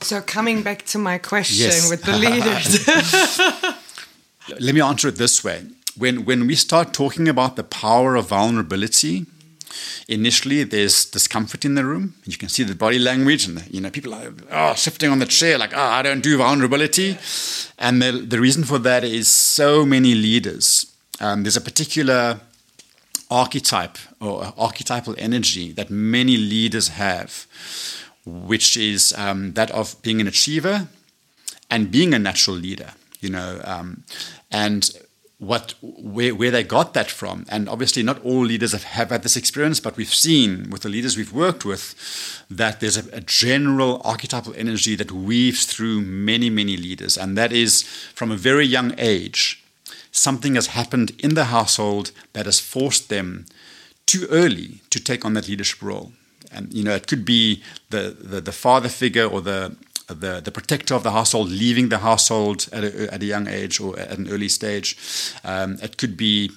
So, 0.00 0.20
coming 0.20 0.62
back 0.62 0.84
to 0.86 0.98
my 0.98 1.18
question 1.18 1.66
yes. 1.66 1.88
with 1.90 2.02
the 2.02 2.16
leaders. 2.16 2.86
Let 4.60 4.74
me 4.74 4.80
answer 4.80 5.08
it 5.08 5.16
this 5.16 5.42
way. 5.42 5.66
When, 5.96 6.24
when 6.24 6.46
we 6.46 6.54
start 6.54 6.92
talking 6.92 7.28
about 7.28 7.56
the 7.56 7.64
power 7.64 8.14
of 8.14 8.28
vulnerability, 8.28 9.26
Initially, 10.08 10.64
there's 10.64 11.04
discomfort 11.04 11.64
in 11.64 11.74
the 11.74 11.84
room. 11.84 12.14
You 12.24 12.36
can 12.36 12.48
see 12.48 12.62
the 12.62 12.74
body 12.74 12.98
language, 12.98 13.46
and 13.46 13.62
you 13.70 13.80
know 13.80 13.90
people 13.90 14.14
are 14.14 14.32
oh, 14.50 14.74
shifting 14.74 15.10
on 15.10 15.18
the 15.18 15.26
chair, 15.26 15.58
like, 15.58 15.72
"Oh, 15.74 15.80
I 15.80 16.02
don't 16.02 16.22
do 16.22 16.38
vulnerability." 16.38 17.18
And 17.78 18.00
the, 18.00 18.12
the 18.12 18.40
reason 18.40 18.64
for 18.64 18.78
that 18.78 19.04
is 19.04 19.28
so 19.28 19.84
many 19.84 20.14
leaders. 20.14 20.92
Um, 21.20 21.42
there's 21.42 21.56
a 21.56 21.60
particular 21.60 22.40
archetype 23.30 23.98
or 24.20 24.52
archetypal 24.56 25.14
energy 25.18 25.72
that 25.72 25.90
many 25.90 26.36
leaders 26.36 26.88
have, 26.88 27.46
which 28.24 28.76
is 28.76 29.12
um, 29.16 29.54
that 29.54 29.70
of 29.72 30.00
being 30.02 30.20
an 30.20 30.28
achiever 30.28 30.88
and 31.70 31.90
being 31.90 32.14
a 32.14 32.18
natural 32.18 32.56
leader. 32.56 32.92
You 33.20 33.30
know, 33.30 33.60
um, 33.64 34.04
and 34.52 34.88
what 35.38 35.74
where, 35.82 36.34
where 36.34 36.50
they 36.50 36.62
got 36.62 36.94
that 36.94 37.10
from. 37.10 37.44
And 37.48 37.68
obviously, 37.68 38.02
not 38.02 38.24
all 38.24 38.40
leaders 38.40 38.72
have, 38.72 38.84
have 38.84 39.10
had 39.10 39.22
this 39.22 39.36
experience, 39.36 39.80
but 39.80 39.96
we've 39.96 40.12
seen 40.12 40.70
with 40.70 40.82
the 40.82 40.88
leaders 40.88 41.16
we've 41.16 41.32
worked 41.32 41.64
with 41.64 41.94
that 42.50 42.80
there's 42.80 42.96
a, 42.96 43.04
a, 43.14 43.20
general 43.20 44.00
archetypal 44.04 44.54
energy 44.56 44.96
that 44.96 45.12
weaves 45.12 45.66
through 45.66 46.00
many, 46.00 46.48
many 46.48 46.76
leaders. 46.76 47.18
And 47.18 47.36
that 47.36 47.52
is 47.52 47.82
from 48.14 48.30
a 48.30 48.36
very 48.36 48.64
young 48.64 48.94
age, 48.98 49.62
something 50.10 50.54
has 50.54 50.68
happened 50.68 51.12
in 51.18 51.34
the 51.34 51.46
household 51.46 52.12
that 52.32 52.46
has 52.46 52.58
forced 52.58 53.10
them 53.10 53.44
too 54.06 54.26
early 54.30 54.80
to 54.90 55.02
take 55.02 55.24
on 55.24 55.34
that 55.34 55.48
leadership 55.48 55.82
role. 55.82 56.12
And 56.50 56.72
you 56.72 56.82
know, 56.82 56.94
it 56.94 57.06
could 57.06 57.24
be 57.26 57.62
the, 57.90 58.16
the, 58.18 58.40
the 58.40 58.52
father 58.52 58.88
figure 58.88 59.26
or 59.26 59.42
the 59.42 59.76
the, 60.08 60.40
the 60.40 60.52
protector 60.52 60.94
of 60.94 61.02
the 61.02 61.10
household 61.10 61.48
leaving 61.48 61.88
the 61.88 61.98
household 61.98 62.68
at 62.72 62.84
a, 62.84 63.12
at 63.12 63.22
a 63.22 63.26
young 63.26 63.48
age 63.48 63.80
or 63.80 63.98
at 63.98 64.18
an 64.18 64.28
early 64.30 64.48
stage. 64.48 64.96
Um, 65.44 65.78
it 65.82 65.96
could 65.96 66.16
be 66.16 66.50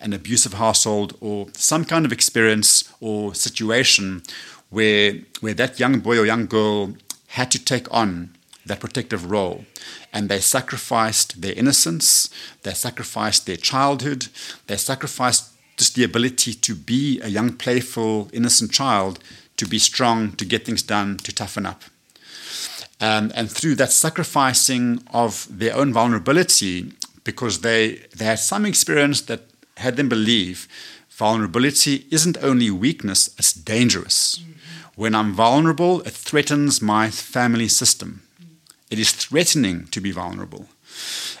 an 0.00 0.12
abusive 0.12 0.54
household 0.54 1.16
or 1.20 1.48
some 1.54 1.84
kind 1.84 2.04
of 2.04 2.12
experience 2.12 2.92
or 3.00 3.34
situation 3.34 4.22
where, 4.70 5.14
where 5.40 5.54
that 5.54 5.80
young 5.80 6.00
boy 6.00 6.18
or 6.18 6.26
young 6.26 6.46
girl 6.46 6.94
had 7.28 7.50
to 7.52 7.64
take 7.64 7.92
on 7.92 8.30
that 8.66 8.80
protective 8.80 9.30
role. 9.30 9.64
And 10.12 10.28
they 10.28 10.40
sacrificed 10.40 11.40
their 11.40 11.54
innocence, 11.54 12.30
they 12.62 12.74
sacrificed 12.74 13.46
their 13.46 13.56
childhood, 13.56 14.28
they 14.66 14.76
sacrificed 14.76 15.52
just 15.76 15.94
the 15.94 16.04
ability 16.04 16.54
to 16.54 16.74
be 16.74 17.20
a 17.20 17.28
young, 17.28 17.54
playful, 17.54 18.28
innocent 18.32 18.70
child, 18.70 19.18
to 19.56 19.66
be 19.66 19.78
strong, 19.78 20.32
to 20.32 20.44
get 20.44 20.66
things 20.66 20.82
done, 20.82 21.16
to 21.18 21.32
toughen 21.32 21.66
up. 21.66 21.82
Um, 23.00 23.32
and 23.34 23.50
through 23.50 23.76
that 23.76 23.92
sacrificing 23.92 25.02
of 25.12 25.46
their 25.50 25.74
own 25.74 25.92
vulnerability, 25.92 26.92
because 27.24 27.60
they, 27.60 28.02
they 28.16 28.26
had 28.26 28.38
some 28.38 28.66
experience 28.66 29.22
that 29.22 29.42
had 29.78 29.96
them 29.96 30.08
believe 30.08 30.68
vulnerability 31.20 32.06
isn't 32.10 32.38
only 32.42 32.70
weakness, 32.70 33.28
it's 33.38 33.52
dangerous. 33.52 34.38
Mm-hmm. 34.38 34.50
When 34.96 35.14
I'm 35.14 35.34
vulnerable, 35.34 36.00
it 36.02 36.14
threatens 36.14 36.80
my 36.80 37.10
family 37.10 37.68
system. 37.68 38.22
It 38.90 38.98
is 38.98 39.12
threatening 39.12 39.86
to 39.88 40.00
be 40.00 40.12
vulnerable. 40.12 40.66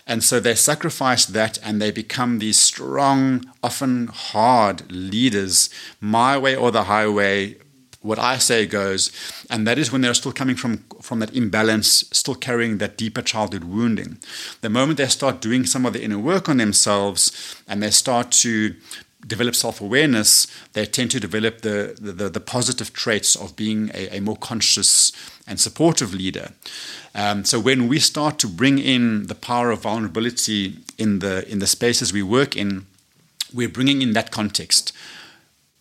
And 0.06 0.22
so 0.22 0.38
they 0.38 0.54
sacrifice 0.54 1.24
that 1.26 1.58
and 1.62 1.80
they 1.80 1.90
become 1.90 2.38
these 2.38 2.58
strong, 2.58 3.44
often 3.62 4.08
hard 4.08 4.90
leaders, 4.92 5.70
my 6.00 6.36
way 6.36 6.54
or 6.54 6.70
the 6.70 6.84
highway, 6.84 7.56
what 8.02 8.18
I 8.18 8.38
say 8.38 8.66
goes, 8.66 9.12
and 9.50 9.66
that 9.66 9.78
is 9.78 9.92
when 9.92 10.00
they're 10.00 10.14
still 10.14 10.32
coming 10.32 10.56
from 10.56 10.78
from 11.02 11.20
that 11.20 11.34
imbalance, 11.34 12.04
still 12.12 12.34
carrying 12.34 12.78
that 12.78 12.96
deeper 12.96 13.22
childhood 13.22 13.64
wounding. 13.64 14.18
The 14.60 14.70
moment 14.70 14.98
they 14.98 15.06
start 15.06 15.40
doing 15.40 15.66
some 15.66 15.86
of 15.86 15.92
the 15.92 16.02
inner 16.02 16.18
work 16.18 16.48
on 16.48 16.56
themselves 16.56 17.56
and 17.68 17.82
they 17.82 17.90
start 17.90 18.30
to 18.32 18.74
develop 19.26 19.54
self-awareness, 19.54 20.46
they 20.72 20.86
tend 20.86 21.10
to 21.10 21.20
develop 21.20 21.60
the, 21.60 21.94
the, 22.00 22.30
the 22.30 22.40
positive 22.40 22.92
traits 22.94 23.36
of 23.36 23.54
being 23.54 23.90
a, 23.92 24.16
a, 24.16 24.20
more 24.20 24.36
conscious 24.36 25.12
and 25.46 25.60
supportive 25.60 26.14
leader. 26.14 26.52
Um, 27.14 27.44
so 27.44 27.60
when 27.60 27.86
we 27.86 27.98
start 27.98 28.38
to 28.38 28.48
bring 28.48 28.78
in 28.78 29.26
the 29.26 29.34
power 29.34 29.70
of 29.70 29.82
vulnerability 29.82 30.78
in 30.96 31.18
the 31.18 31.46
in 31.50 31.58
the 31.58 31.66
spaces 31.66 32.12
we 32.12 32.22
work 32.22 32.56
in, 32.56 32.86
we're 33.52 33.68
bringing 33.68 34.00
in 34.00 34.12
that 34.12 34.30
context 34.30 34.92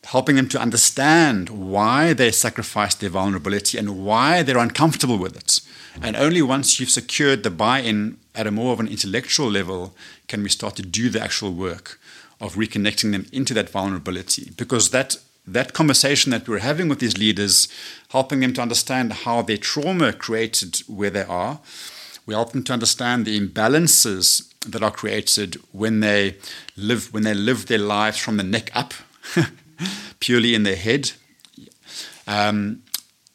helping 0.09 0.37
them 0.37 0.49
to 0.49 0.59
understand 0.59 1.49
why 1.49 2.13
they 2.13 2.31
sacrifice 2.31 2.95
their 2.95 3.11
vulnerability 3.11 3.77
and 3.77 4.03
why 4.03 4.41
they're 4.41 4.57
uncomfortable 4.57 5.19
with 5.19 5.37
it. 5.37 5.61
And 6.01 6.15
only 6.15 6.41
once 6.41 6.79
you've 6.79 6.89
secured 6.89 7.43
the 7.43 7.51
buy 7.51 7.81
in 7.81 8.17
at 8.33 8.47
a 8.47 8.51
more 8.51 8.73
of 8.73 8.79
an 8.79 8.87
intellectual 8.87 9.51
level 9.51 9.93
can 10.27 10.41
we 10.41 10.49
start 10.49 10.75
to 10.77 10.81
do 10.81 11.09
the 11.09 11.21
actual 11.21 11.53
work 11.53 11.99
of 12.41 12.55
reconnecting 12.55 13.11
them 13.11 13.27
into 13.31 13.53
that 13.53 13.69
vulnerability. 13.69 14.51
Because 14.57 14.89
that, 14.89 15.17
that 15.45 15.73
conversation 15.73 16.31
that 16.31 16.47
we're 16.49 16.57
having 16.57 16.89
with 16.89 16.99
these 16.99 17.19
leaders, 17.19 17.67
helping 18.09 18.39
them 18.39 18.53
to 18.53 18.63
understand 18.63 19.13
how 19.13 19.43
their 19.43 19.57
trauma 19.57 20.11
created 20.11 20.77
where 20.87 21.11
they 21.11 21.23
are, 21.23 21.59
we 22.25 22.33
help 22.33 22.53
them 22.53 22.63
to 22.63 22.73
understand 22.73 23.25
the 23.25 23.39
imbalances 23.39 24.51
that 24.65 24.81
are 24.81 24.91
created 24.91 25.57
when 25.71 25.99
they 25.99 26.35
live 26.75 27.13
when 27.13 27.23
they 27.23 27.33
live 27.33 27.67
their 27.67 27.77
lives 27.77 28.17
from 28.17 28.37
the 28.37 28.43
neck 28.43 28.69
up 28.75 28.93
purely 30.19 30.53
in 30.55 30.63
their 30.63 30.75
head. 30.75 31.11
Um, 32.27 32.83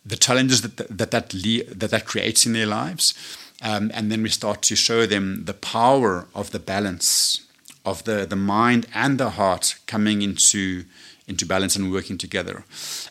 the 0.05 0.16
challenges 0.16 0.62
that 0.62 0.76
that 0.76 1.11
that, 1.11 1.30
that, 1.30 1.90
that 1.90 2.05
creates 2.05 2.47
in 2.47 2.53
their 2.53 2.66
lives, 2.66 3.14
um, 3.62 3.90
and 3.95 4.11
then 4.11 4.22
we 4.22 4.28
start 4.28 4.62
to 4.62 4.76
show 4.76 5.07
them 5.07 5.45
the 5.45 5.55
power 5.55 6.26
of 6.34 6.51
the 6.51 6.59
balance 6.59 7.40
of 7.84 8.05
the, 8.05 8.26
the 8.26 8.36
mind 8.36 8.86
and 8.95 9.18
the 9.18 9.30
heart 9.30 9.76
coming 9.86 10.22
into 10.22 10.84
into 11.26 11.47
balance 11.47 11.74
and 11.74 11.90
working 11.90 12.18
together, 12.18 12.64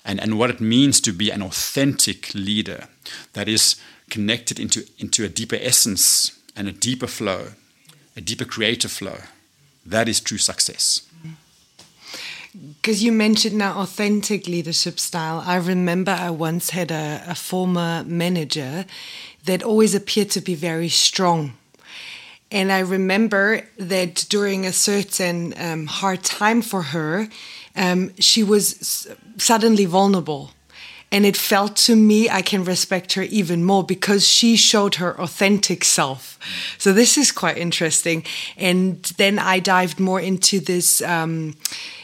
and 0.05 0.19
and 0.21 0.37
what 0.37 0.49
it 0.49 0.61
means 0.61 1.01
to 1.01 1.11
be 1.11 1.31
an 1.31 1.41
authentic 1.41 2.33
leader 2.35 2.87
that 3.33 3.47
is 3.47 3.75
connected 4.09 4.59
into 4.59 4.85
into 4.99 5.23
a 5.25 5.29
deeper 5.29 5.57
essence 5.59 6.39
and 6.55 6.67
a 6.67 6.71
deeper 6.71 7.07
flow, 7.07 7.47
a 8.15 8.21
deeper 8.21 8.45
creative 8.45 8.91
flow. 8.91 9.17
That 9.85 10.07
is 10.07 10.21
true 10.21 10.37
success 10.37 11.01
because 12.53 13.03
you 13.03 13.11
mentioned 13.11 13.57
now 13.57 13.79
authentic 13.79 14.47
leadership 14.47 14.99
style. 14.99 15.43
I 15.45 15.55
remember 15.55 16.11
I 16.11 16.29
once 16.29 16.69
had 16.69 16.91
a, 16.91 17.23
a 17.27 17.35
former 17.35 18.03
manager 18.05 18.85
that 19.45 19.63
always 19.63 19.95
appeared 19.95 20.29
to 20.31 20.41
be 20.41 20.55
very 20.55 20.89
strong. 20.89 21.53
And 22.51 22.71
I 22.71 22.79
remember 22.79 23.61
that 23.77 24.27
during 24.29 24.65
a 24.65 24.71
certain 24.71 25.55
um, 25.57 25.87
hard 25.87 26.23
time 26.23 26.61
for 26.61 26.83
her, 26.83 27.27
um, 27.75 28.11
she 28.19 28.43
was 28.43 29.07
suddenly 29.37 29.85
vulnerable. 29.85 30.51
And 31.11 31.25
it 31.25 31.37
felt 31.37 31.75
to 31.77 31.95
me 31.95 32.29
I 32.29 32.41
can 32.41 32.63
respect 32.63 33.13
her 33.13 33.23
even 33.23 33.63
more 33.63 33.83
because 33.83 34.27
she 34.27 34.55
showed 34.55 34.95
her 34.95 35.19
authentic 35.19 35.83
self. 35.83 36.39
So 36.77 36.93
this 36.93 37.17
is 37.17 37.31
quite 37.31 37.57
interesting. 37.57 38.23
And 38.57 39.03
then 39.17 39.39
I 39.39 39.59
dived 39.59 39.99
more 39.99 40.19
into 40.19 40.59
this. 40.59 41.01
Um, 41.01 41.55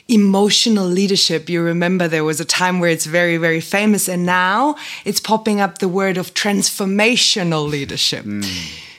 emotional 0.09 0.85
leadership. 0.85 1.49
You 1.49 1.61
remember 1.61 2.07
there 2.07 2.23
was 2.23 2.39
a 2.39 2.45
time 2.45 2.79
where 2.79 2.89
it's 2.89 3.05
very, 3.05 3.37
very 3.37 3.61
famous, 3.61 4.09
and 4.09 4.25
now 4.25 4.75
it's 5.05 5.19
popping 5.19 5.61
up 5.61 5.77
the 5.77 5.87
word 5.87 6.17
of 6.17 6.33
transformational 6.33 7.69
leadership. 7.69 8.25
Mm. 8.25 8.45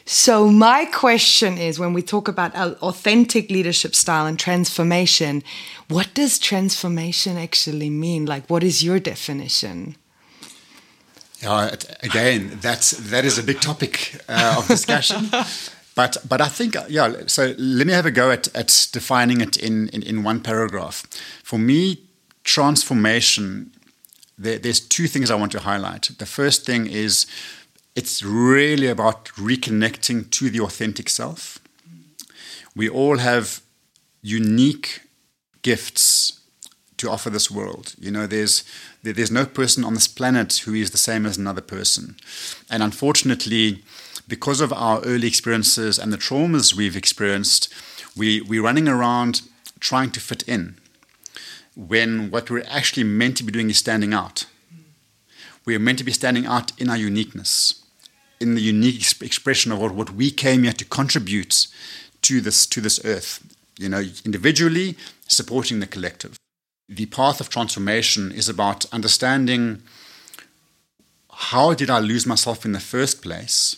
So, 0.06 0.48
my 0.48 0.86
question 0.86 1.56
is 1.56 1.78
when 1.78 1.92
we 1.92 2.02
talk 2.02 2.26
about 2.26 2.56
authentic 2.56 3.48
leadership 3.48 3.94
style 3.94 4.26
and 4.26 4.36
transformation, 4.38 5.44
what 5.88 6.12
does 6.14 6.38
transformation 6.38 7.36
actually 7.36 7.90
mean? 7.90 8.26
Like, 8.26 8.50
what 8.50 8.64
is 8.64 8.82
your 8.82 8.98
definition? 8.98 9.96
Uh, 11.46 11.70
again, 12.02 12.58
that's 12.61 12.90
that 12.90 13.24
is 13.24 13.38
a 13.38 13.42
big 13.42 13.61
topic 13.61 14.20
uh, 14.28 14.56
of 14.58 14.66
discussion. 14.66 15.30
But 15.95 16.16
but 16.28 16.41
I 16.41 16.49
think 16.49 16.76
uh, 16.76 16.84
yeah. 16.88 17.12
So 17.26 17.55
let 17.59 17.86
me 17.86 17.93
have 17.93 18.07
a 18.07 18.11
go 18.11 18.30
at, 18.30 18.55
at 18.55 18.88
defining 18.93 19.41
it 19.41 19.57
in, 19.57 19.88
in, 19.88 20.03
in 20.03 20.22
one 20.22 20.41
paragraph. 20.41 21.07
For 21.43 21.59
me, 21.59 21.99
transformation. 22.45 23.72
There, 24.38 24.59
there's 24.59 24.80
two 24.80 25.07
things 25.07 25.30
I 25.30 25.34
want 25.34 25.53
to 25.53 25.61
highlight. 25.61 26.11
The 26.18 26.26
first 26.26 26.64
thing 26.64 26.86
is 26.86 27.26
it's 27.95 28.22
really 28.22 28.86
about 28.86 29.26
reconnecting 29.36 30.30
to 30.30 30.49
the 30.49 30.61
authentic 30.61 31.09
self. 31.11 31.59
We 32.74 32.88
all 32.88 33.18
have 33.18 33.61
unique 34.22 35.03
gifts 35.62 36.41
to 36.97 37.11
offer 37.11 37.30
this 37.30 37.51
world. 37.51 37.95
You 37.99 38.11
know, 38.11 38.26
there's 38.26 38.64
there's 39.03 39.30
no 39.30 39.47
person 39.47 39.84
on 39.84 39.95
this 39.95 40.09
planet 40.09 40.57
who 40.64 40.74
is 40.74 40.91
the 40.91 40.99
same 40.99 41.26
as 41.26 41.36
another 41.36 41.62
person, 41.62 42.16
and 42.70 42.82
unfortunately, 42.82 43.82
because 44.31 44.61
of 44.61 44.72
our 44.72 45.03
early 45.03 45.26
experiences 45.26 45.99
and 45.99 46.12
the 46.12 46.16
traumas 46.16 46.72
we've 46.74 46.97
experienced, 46.97 47.68
we, 48.16 48.41
we're 48.41 48.62
running 48.62 48.89
around 48.89 49.43
trying 49.81 50.11
to 50.12 50.20
fit 50.20 50.43
in 50.49 50.76
when 51.76 52.31
what 52.31 52.51
we're 52.51 52.64
actually 52.68 53.05
meant 53.05 53.37
to 53.37 53.45
be 53.45 53.53
doing 53.53 53.68
is 53.68 53.78
standing 53.78 54.14
out. 54.14 54.47
We 55.66 55.74
are 55.74 55.81
meant 55.81 55.99
to 55.99 56.05
be 56.05 56.12
standing 56.12 56.47
out 56.47 56.72
in 56.81 56.89
our 56.89 56.97
uniqueness, 56.97 57.83
in 58.41 58.55
the 58.55 58.61
unique 58.61 59.01
expression 59.20 59.72
of 59.72 59.81
what, 59.81 59.93
what 59.93 60.11
we 60.11 60.31
came 60.31 60.62
here 60.62 60.72
to 60.72 60.85
contribute 60.85 61.66
to 62.22 62.41
this, 62.41 62.66
to 62.66 62.81
this 62.81 63.05
earth. 63.05 63.45
You 63.78 63.89
know, 63.89 64.05
individually, 64.24 64.97
supporting 65.26 65.81
the 65.81 65.87
collective. 65.87 66.37
The 66.89 67.07
path 67.07 67.41
of 67.41 67.49
transformation 67.49 68.31
is 68.33 68.49
about 68.49 68.85
understanding 68.93 69.83
how 71.33 71.72
did 71.72 71.89
I 71.89 71.99
lose 72.01 72.26
myself 72.26 72.64
in 72.64 72.72
the 72.72 72.81
first 72.81 73.22
place 73.22 73.76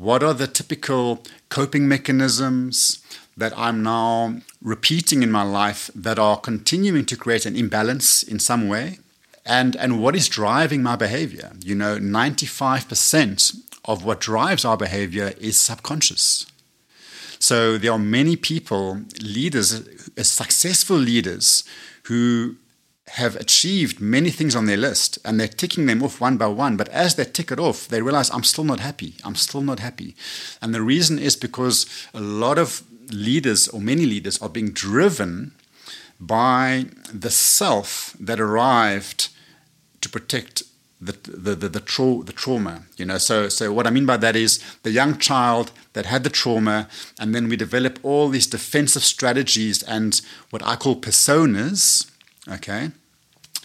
what 0.00 0.22
are 0.22 0.32
the 0.32 0.46
typical 0.46 1.22
coping 1.50 1.86
mechanisms 1.86 3.04
that 3.36 3.52
I'm 3.54 3.82
now 3.82 4.36
repeating 4.62 5.22
in 5.22 5.30
my 5.30 5.42
life 5.42 5.90
that 5.94 6.18
are 6.18 6.38
continuing 6.38 7.04
to 7.04 7.16
create 7.18 7.44
an 7.44 7.54
imbalance 7.54 8.22
in 8.22 8.38
some 8.38 8.66
way? 8.66 8.98
And, 9.44 9.76
and 9.76 10.02
what 10.02 10.16
is 10.16 10.26
driving 10.26 10.82
my 10.82 10.96
behavior? 10.96 11.52
You 11.60 11.74
know, 11.74 11.98
95% 11.98 13.56
of 13.84 14.02
what 14.02 14.20
drives 14.20 14.64
our 14.64 14.78
behavior 14.78 15.34
is 15.38 15.58
subconscious. 15.58 16.46
So 17.38 17.76
there 17.76 17.92
are 17.92 17.98
many 17.98 18.36
people, 18.36 19.02
leaders, 19.20 19.86
successful 20.22 20.96
leaders, 20.96 21.62
who 22.04 22.56
have 23.14 23.34
achieved 23.36 24.00
many 24.00 24.30
things 24.30 24.54
on 24.54 24.66
their 24.66 24.76
list 24.76 25.18
and 25.24 25.38
they're 25.38 25.48
ticking 25.48 25.86
them 25.86 26.02
off 26.02 26.20
one 26.20 26.36
by 26.36 26.46
one. 26.46 26.76
But 26.76 26.88
as 26.90 27.16
they 27.16 27.24
tick 27.24 27.50
it 27.50 27.58
off, 27.58 27.88
they 27.88 28.02
realize, 28.02 28.30
I'm 28.30 28.44
still 28.44 28.64
not 28.64 28.80
happy. 28.80 29.14
I'm 29.24 29.34
still 29.34 29.62
not 29.62 29.80
happy. 29.80 30.14
And 30.62 30.74
the 30.74 30.82
reason 30.82 31.18
is 31.18 31.34
because 31.34 31.86
a 32.14 32.20
lot 32.20 32.56
of 32.56 32.82
leaders, 33.10 33.66
or 33.68 33.80
many 33.80 34.06
leaders, 34.06 34.40
are 34.40 34.48
being 34.48 34.70
driven 34.70 35.52
by 36.20 36.86
the 37.12 37.30
self 37.30 38.14
that 38.20 38.38
arrived 38.38 39.28
to 40.02 40.08
protect 40.08 40.62
the, 41.00 41.12
the, 41.24 41.54
the, 41.56 41.68
the, 41.68 41.80
tra- 41.80 42.22
the 42.22 42.32
trauma. 42.32 42.82
You 42.96 43.06
know, 43.06 43.18
so, 43.18 43.48
so 43.48 43.72
what 43.72 43.86
I 43.86 43.90
mean 43.90 44.06
by 44.06 44.18
that 44.18 44.36
is 44.36 44.62
the 44.82 44.90
young 44.90 45.18
child 45.18 45.72
that 45.94 46.06
had 46.06 46.22
the 46.22 46.30
trauma, 46.30 46.88
and 47.18 47.34
then 47.34 47.48
we 47.48 47.56
develop 47.56 47.98
all 48.02 48.28
these 48.28 48.46
defensive 48.46 49.02
strategies 49.02 49.82
and 49.82 50.20
what 50.50 50.64
I 50.64 50.76
call 50.76 51.00
personas, 51.00 52.10
okay? 52.48 52.90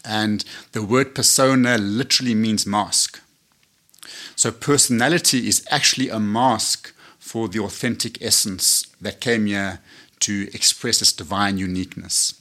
And 0.06 0.46
the 0.72 0.84
word 0.84 1.16
persona 1.16 1.78
literally 1.78 2.36
means 2.36 2.66
mask. 2.66 3.22
So 4.36 4.52
personality 4.52 5.48
is 5.48 5.66
actually 5.72 6.10
a 6.10 6.20
mask 6.20 6.94
for 7.20 7.48
the 7.48 7.60
authentic 7.60 8.22
essence 8.22 8.86
that 9.02 9.20
came 9.20 9.48
here 9.48 9.80
to 10.20 10.48
express 10.54 11.02
its 11.02 11.12
divine 11.12 11.58
uniqueness. 11.58 12.36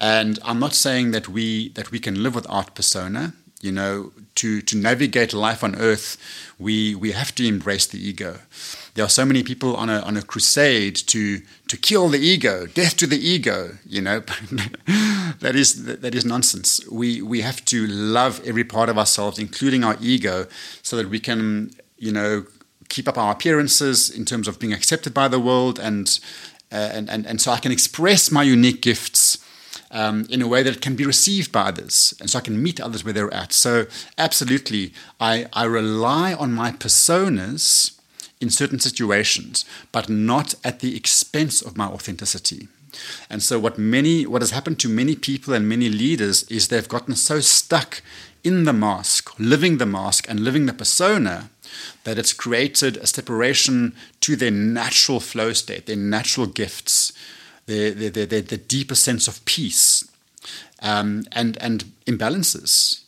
And 0.00 0.38
I'm 0.44 0.58
not 0.58 0.74
saying 0.74 1.10
that 1.12 1.28
we 1.28 1.70
that 1.70 1.90
we 1.90 1.98
can 1.98 2.22
live 2.22 2.34
without 2.34 2.74
persona. 2.74 3.34
You 3.60 3.72
know, 3.72 4.12
to, 4.34 4.60
to 4.60 4.76
navigate 4.76 5.32
life 5.32 5.64
on 5.64 5.74
earth, 5.76 6.18
we, 6.58 6.94
we 6.94 7.12
have 7.12 7.34
to 7.36 7.46
embrace 7.46 7.86
the 7.86 7.98
ego. 7.98 8.40
There 8.94 9.04
are 9.04 9.08
so 9.08 9.24
many 9.24 9.42
people 9.42 9.74
on 9.74 9.90
a, 9.90 9.98
on 10.00 10.16
a 10.16 10.22
crusade 10.22 10.94
to, 11.08 11.40
to 11.66 11.76
kill 11.76 12.08
the 12.08 12.18
ego, 12.18 12.66
death 12.66 12.96
to 12.98 13.08
the 13.08 13.18
ego, 13.18 13.78
you 13.84 14.00
know. 14.00 14.20
that, 15.40 15.52
is, 15.56 15.84
that 15.84 16.14
is 16.14 16.24
nonsense. 16.24 16.80
We, 16.88 17.20
we 17.20 17.40
have 17.40 17.64
to 17.66 17.88
love 17.88 18.40
every 18.44 18.62
part 18.62 18.88
of 18.88 18.96
ourselves, 18.96 19.38
including 19.38 19.82
our 19.82 19.96
ego, 20.00 20.46
so 20.82 20.96
that 20.96 21.08
we 21.08 21.18
can, 21.18 21.72
you 21.98 22.12
know, 22.12 22.46
keep 22.88 23.08
up 23.08 23.18
our 23.18 23.32
appearances 23.32 24.10
in 24.10 24.24
terms 24.24 24.46
of 24.46 24.60
being 24.60 24.72
accepted 24.72 25.12
by 25.12 25.26
the 25.26 25.40
world 25.40 25.80
and, 25.80 26.20
uh, 26.70 26.90
and, 26.92 27.10
and, 27.10 27.26
and 27.26 27.40
so 27.40 27.50
I 27.50 27.58
can 27.58 27.72
express 27.72 28.30
my 28.30 28.44
unique 28.44 28.80
gifts 28.80 29.38
um, 29.90 30.26
in 30.30 30.40
a 30.40 30.46
way 30.46 30.62
that 30.62 30.80
can 30.80 30.94
be 30.94 31.04
received 31.04 31.50
by 31.50 31.62
others. 31.62 32.14
And 32.20 32.30
so 32.30 32.38
I 32.38 32.42
can 32.42 32.62
meet 32.62 32.80
others 32.80 33.04
where 33.04 33.12
they're 33.12 33.34
at. 33.34 33.52
So, 33.52 33.86
absolutely, 34.18 34.92
I, 35.18 35.46
I 35.52 35.64
rely 35.64 36.34
on 36.34 36.52
my 36.52 36.70
personas 36.72 37.93
in 38.44 38.50
certain 38.50 38.78
situations, 38.78 39.64
but 39.90 40.08
not 40.08 40.54
at 40.62 40.80
the 40.80 40.96
expense 40.96 41.62
of 41.62 41.76
my 41.76 41.86
authenticity. 41.86 42.68
And 43.28 43.42
so, 43.42 43.58
what 43.58 43.78
many, 43.78 44.24
what 44.26 44.42
has 44.42 44.52
happened 44.52 44.78
to 44.80 44.88
many 44.88 45.16
people 45.16 45.52
and 45.54 45.68
many 45.68 45.88
leaders 45.88 46.44
is 46.44 46.68
they've 46.68 46.96
gotten 46.96 47.16
so 47.16 47.40
stuck 47.40 48.02
in 48.44 48.64
the 48.64 48.72
mask, 48.72 49.36
living 49.38 49.78
the 49.78 49.86
mask, 49.86 50.28
and 50.28 50.40
living 50.40 50.66
the 50.66 50.72
persona 50.72 51.50
that 52.04 52.18
it's 52.18 52.32
created 52.32 52.96
a 52.98 53.06
separation 53.06 53.94
to 54.20 54.36
their 54.36 54.50
natural 54.50 55.18
flow 55.18 55.52
state, 55.52 55.86
their 55.86 55.96
natural 55.96 56.46
gifts, 56.46 57.12
the, 57.66 57.90
the, 57.90 58.26
the, 58.26 58.40
the 58.40 58.58
deeper 58.58 58.94
sense 58.94 59.26
of 59.26 59.44
peace 59.44 60.08
um, 60.82 61.24
and, 61.32 61.56
and 61.60 61.84
imbalances. 62.06 63.00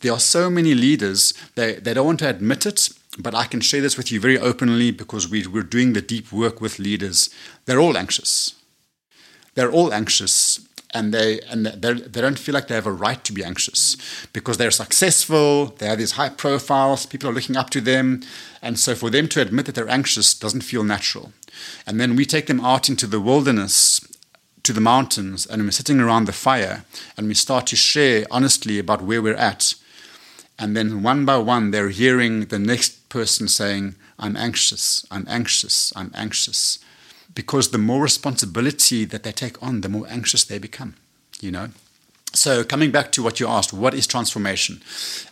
There 0.00 0.12
are 0.12 0.20
so 0.20 0.50
many 0.50 0.74
leaders, 0.74 1.32
they, 1.54 1.74
they 1.74 1.94
don't 1.94 2.06
want 2.06 2.18
to 2.18 2.28
admit 2.28 2.66
it, 2.66 2.88
but 3.18 3.34
I 3.34 3.44
can 3.44 3.60
share 3.60 3.80
this 3.80 3.96
with 3.96 4.10
you 4.10 4.20
very 4.20 4.38
openly 4.38 4.90
because 4.90 5.28
we, 5.28 5.46
we're 5.46 5.62
doing 5.62 5.92
the 5.92 6.02
deep 6.02 6.32
work 6.32 6.60
with 6.60 6.78
leaders. 6.78 7.30
They're 7.66 7.80
all 7.80 7.96
anxious. 7.96 8.54
They're 9.54 9.70
all 9.70 9.92
anxious 9.92 10.66
and 10.94 11.12
they 11.14 11.40
and 11.50 11.64
they 11.66 12.20
don't 12.20 12.38
feel 12.38 12.52
like 12.52 12.68
they 12.68 12.74
have 12.74 12.86
a 12.86 12.92
right 12.92 13.24
to 13.24 13.32
be 13.32 13.42
anxious 13.42 13.96
because 14.34 14.58
they're 14.58 14.70
successful 14.70 15.66
they 15.78 15.86
have 15.86 15.96
these 15.96 16.12
high 16.12 16.28
profiles 16.28 17.06
people 17.06 17.30
are 17.30 17.32
looking 17.32 17.56
up 17.56 17.70
to 17.70 17.80
them 17.80 18.20
and 18.60 18.78
so 18.78 18.94
for 18.94 19.08
them 19.08 19.26
to 19.26 19.40
admit 19.40 19.64
that 19.64 19.74
they're 19.74 19.88
anxious 19.88 20.34
doesn't 20.34 20.60
feel 20.60 20.84
natural 20.84 21.32
and 21.86 22.00
then 22.00 22.16
we 22.16 22.24
take 22.24 22.46
them 22.46 22.60
out 22.60 22.88
into 22.88 23.06
the 23.06 23.20
wilderness, 23.20 24.00
to 24.62 24.72
the 24.72 24.80
mountains, 24.80 25.46
and 25.46 25.62
we're 25.62 25.70
sitting 25.70 26.00
around 26.00 26.26
the 26.26 26.32
fire 26.32 26.84
and 27.16 27.28
we 27.28 27.34
start 27.34 27.66
to 27.68 27.76
share 27.76 28.24
honestly 28.30 28.78
about 28.78 29.02
where 29.02 29.22
we're 29.22 29.34
at. 29.34 29.74
And 30.58 30.76
then 30.76 31.02
one 31.02 31.24
by 31.24 31.38
one, 31.38 31.70
they're 31.70 31.88
hearing 31.88 32.46
the 32.46 32.58
next 32.58 33.01
person 33.12 33.46
saying, 33.46 33.94
I'm 34.18 34.36
anxious, 34.38 35.06
I'm 35.10 35.26
anxious, 35.28 35.92
I'm 35.94 36.10
anxious. 36.14 36.78
Because 37.34 37.70
the 37.70 37.84
more 37.90 38.02
responsibility 38.02 39.04
that 39.04 39.22
they 39.22 39.32
take 39.32 39.62
on, 39.62 39.82
the 39.82 39.90
more 39.90 40.06
anxious 40.08 40.44
they 40.44 40.58
become, 40.58 40.94
you 41.40 41.50
know? 41.50 41.68
So, 42.34 42.64
coming 42.64 42.90
back 42.90 43.12
to 43.12 43.22
what 43.22 43.38
you 43.38 43.46
asked, 43.46 43.74
what 43.74 43.92
is 43.92 44.06
transformation? 44.06 44.80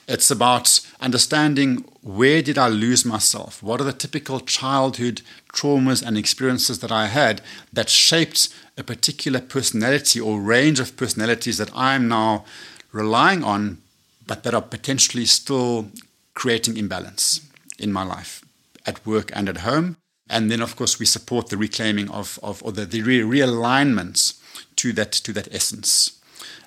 It's 0.06 0.30
about 0.30 0.80
understanding 1.00 1.86
where 2.02 2.42
did 2.42 2.58
I 2.58 2.68
lose 2.68 3.06
myself? 3.06 3.62
What 3.62 3.80
are 3.80 3.84
the 3.84 3.94
typical 4.04 4.40
childhood 4.40 5.22
traumas 5.54 6.06
and 6.06 6.18
experiences 6.18 6.80
that 6.80 6.92
I 6.92 7.06
had 7.06 7.40
that 7.72 7.88
shaped 7.88 8.50
a 8.76 8.82
particular 8.82 9.40
personality 9.40 10.20
or 10.20 10.38
range 10.38 10.80
of 10.80 10.98
personalities 10.98 11.56
that 11.56 11.70
I'm 11.74 12.08
now 12.08 12.44
relying 12.92 13.42
on, 13.42 13.78
but 14.26 14.42
that 14.42 14.54
are 14.54 14.68
potentially 14.76 15.24
still 15.24 15.88
creating 16.34 16.76
imbalance 16.76 17.49
in 17.80 17.92
my 17.92 18.04
life 18.04 18.44
at 18.84 19.04
work 19.06 19.30
and 19.34 19.48
at 19.48 19.58
home? 19.58 19.96
And 20.28 20.50
then, 20.50 20.62
of 20.62 20.76
course, 20.76 21.00
we 21.00 21.06
support 21.06 21.48
the 21.48 21.56
reclaiming 21.56 22.10
of, 22.10 22.38
of 22.42 22.62
or 22.62 22.72
the, 22.72 22.86
the 22.86 23.02
realignments 23.02 24.38
to 24.76 24.92
that, 24.92 25.12
to 25.24 25.32
that 25.32 25.48
essence. 25.52 26.20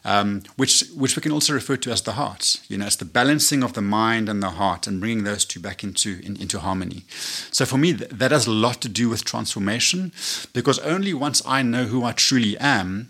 um, 0.05 0.43
which 0.57 0.83
which 0.95 1.15
we 1.15 1.21
can 1.21 1.31
also 1.31 1.53
refer 1.53 1.77
to 1.77 1.91
as 1.91 2.01
the 2.01 2.13
heart. 2.13 2.57
You 2.67 2.77
know, 2.77 2.85
it's 2.85 2.97
the 2.97 3.05
balancing 3.05 3.63
of 3.63 3.73
the 3.73 3.81
mind 3.81 4.29
and 4.29 4.41
the 4.43 4.51
heart 4.51 4.87
and 4.87 4.99
bringing 4.99 5.23
those 5.23 5.45
two 5.45 5.59
back 5.59 5.83
into 5.83 6.19
in, 6.23 6.35
into 6.37 6.59
harmony. 6.59 7.03
So 7.51 7.65
for 7.65 7.77
me, 7.77 7.93
th- 7.93 8.09
that 8.11 8.31
has 8.31 8.47
a 8.47 8.51
lot 8.51 8.81
to 8.81 8.89
do 8.89 9.09
with 9.09 9.23
transformation, 9.23 10.11
because 10.53 10.79
only 10.79 11.13
once 11.13 11.41
I 11.45 11.61
know 11.61 11.85
who 11.85 12.03
I 12.03 12.11
truly 12.11 12.57
am, 12.57 13.09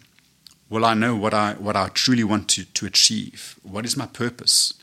will 0.70 0.86
I 0.86 0.94
know 0.94 1.16
what 1.16 1.34
I 1.34 1.54
what 1.54 1.76
I 1.76 1.90
truly 1.90 2.24
want 2.24 2.48
to 2.50 2.66
to 2.66 2.86
achieve. 2.86 3.60
What 3.64 3.86
is 3.86 3.98
my 3.98 4.06
purpose? 4.06 4.74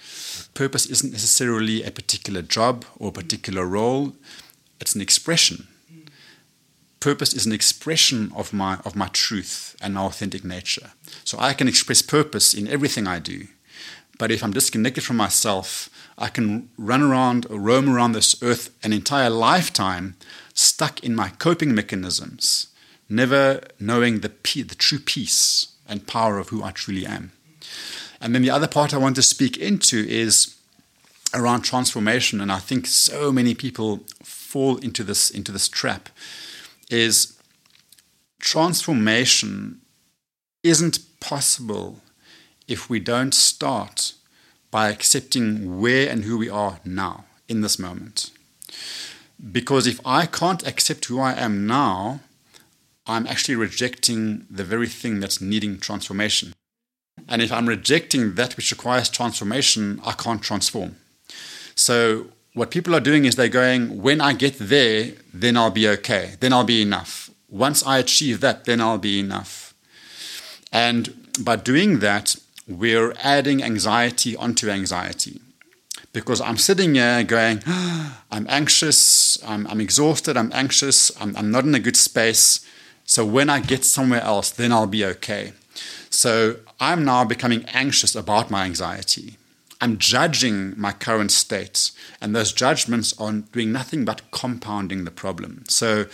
Purpose 0.55 0.87
isn't 0.87 1.13
necessarily 1.13 1.83
a 1.83 1.91
particular 1.91 2.43
job 2.43 2.85
or 2.99 3.09
a 3.09 3.13
particular 3.13 3.67
role. 3.67 4.15
It's 4.81 4.95
an 4.95 5.01
expression 5.01 5.69
purpose 7.01 7.33
is 7.33 7.47
an 7.47 7.53
expression 7.53 8.31
of 8.37 8.53
my 8.53 8.79
of 8.85 8.95
my 8.95 9.09
truth 9.09 9.75
and 9.81 9.95
my 9.95 10.03
authentic 10.03 10.45
nature. 10.45 10.93
So 11.25 11.39
I 11.41 11.55
can 11.55 11.67
express 11.67 12.03
purpose 12.03 12.55
in 12.55 12.69
everything 12.69 13.07
I 13.07 13.19
do. 13.19 13.49
But 14.19 14.31
if 14.31 14.45
I'm 14.45 14.53
disconnected 14.53 15.03
from 15.03 15.17
myself, 15.17 15.89
I 16.19 16.29
can 16.29 16.69
run 16.77 17.03
around 17.03 17.47
or 17.49 17.59
roam 17.59 17.89
around 17.89 18.13
this 18.13 18.41
earth 18.43 18.71
an 18.83 18.93
entire 18.93 19.31
lifetime 19.31 20.17
stuck 20.53 21.03
in 21.03 21.15
my 21.15 21.31
coping 21.31 21.75
mechanisms, 21.75 22.67
never 23.09 23.63
knowing 23.81 24.21
the 24.21 24.29
the 24.29 24.75
true 24.75 24.99
peace 24.99 25.69
and 25.89 26.07
power 26.07 26.39
of 26.39 26.51
who 26.51 26.63
I 26.63 26.73
truly 26.73 27.07
am. 27.07 27.33
And 28.21 28.35
then 28.35 28.43
the 28.43 28.51
other 28.51 28.69
part 28.69 28.93
I 28.93 28.99
want 28.99 29.17
to 29.17 29.23
speak 29.23 29.57
into 29.57 30.07
is 30.09 30.57
around 31.33 31.63
transformation 31.63 32.41
and 32.41 32.51
I 32.51 32.59
think 32.59 32.87
so 32.87 33.31
many 33.31 33.55
people 33.55 34.01
fall 34.23 34.77
into 34.79 35.05
this 35.05 35.31
into 35.31 35.53
this 35.53 35.69
trap 35.69 36.09
is 36.91 37.39
transformation 38.41 39.81
isn't 40.63 40.99
possible 41.21 42.01
if 42.67 42.91
we 42.91 42.99
don't 42.99 43.33
start 43.35 44.13
by 44.71 44.89
accepting 44.89 45.81
where 45.81 46.09
and 46.09 46.25
who 46.25 46.39
we 46.39 46.49
are 46.49 46.81
now 46.85 47.25
in 47.49 47.61
this 47.61 47.79
moment. 47.79 48.31
Because 49.53 49.87
if 49.87 50.01
I 50.05 50.27
can't 50.27 50.67
accept 50.67 51.07
who 51.07 51.19
I 51.19 51.33
am 51.33 51.67
now, 51.67 52.21
I'm 53.07 53.27
actually 53.27 53.57
rejecting 53.57 54.47
the 54.51 54.65
very 54.65 54.87
thing 54.87 55.19
that's 55.19 55.41
needing 55.41 55.79
transformation. 55.79 56.53
And 57.31 57.41
if 57.41 57.53
I'm 57.53 57.69
rejecting 57.69 58.35
that 58.35 58.57
which 58.57 58.73
requires 58.73 59.09
transformation, 59.09 60.01
I 60.05 60.13
can't 60.13 60.43
transform. 60.43 60.97
So 61.77 62.27
what 62.55 62.73
people 62.73 62.95
are 62.95 63.01
doing 63.01 63.25
is 63.25 63.37
they're 63.37 63.49
going, 63.49 64.03
when 64.03 64.21
I 64.21 64.33
get 64.33 64.59
there, 64.59 65.13
then 65.33 65.57
I'll 65.57 65.71
be 65.71 65.89
okay. 65.89 66.35
Then 66.41 66.53
I'll 66.53 66.65
be 66.65 66.83
enough. 66.83 67.31
Once 67.49 67.87
I 67.87 67.99
achieve 67.99 68.41
that, 68.41 68.65
then 68.65 68.81
I'll 68.81 68.99
be 68.99 69.21
enough. 69.21 69.73
And 70.73 71.29
by 71.41 71.57
doing 71.57 72.01
that, 72.01 72.35
we're 72.67 73.15
adding 73.23 73.63
anxiety 73.63 74.37
onto 74.37 74.69
anxiety. 74.69 75.41
Because 76.13 76.41
I'm 76.41 76.57
sitting 76.57 76.97
here 76.97 77.23
going, 77.23 77.63
oh, 77.67 78.21
I'm 78.33 78.47
anxious, 78.49 79.39
I'm, 79.45 79.67
I'm, 79.69 79.81
exhausted, 79.81 80.37
I'm 80.37 80.51
anxious, 80.53 81.13
I'm, 81.21 81.37
I'm 81.37 81.53
not 81.53 81.65
in 81.65 81.75
a 81.77 81.79
good 81.79 81.97
space. 81.97 82.67
So 83.05 83.25
when 83.25 83.49
I 83.49 83.61
get 83.61 83.85
somewhere 83.85 84.23
else, 84.23 84.51
then 84.51 84.73
I'll 84.73 84.89
be 84.89 85.05
okay. 85.05 85.53
So 86.11 86.57
I'm 86.81 87.05
now 87.05 87.25
becoming 87.25 87.65
anxious 87.73 88.15
about 88.15 88.51
my 88.51 88.65
anxiety. 88.65 89.39
I'm 89.81 89.97
judging 89.97 90.79
my 90.79 90.93
current 90.93 91.31
state, 91.31 91.93
and 92.21 92.37
those 92.37 92.53
judgments 92.53 93.19
are 93.19 93.33
doing 93.33 93.73
nothing 93.73 94.05
but 94.05 94.31
compounding 94.31 95.05
the 95.05 95.11
problem. 95.11 95.65
So, 95.69 96.05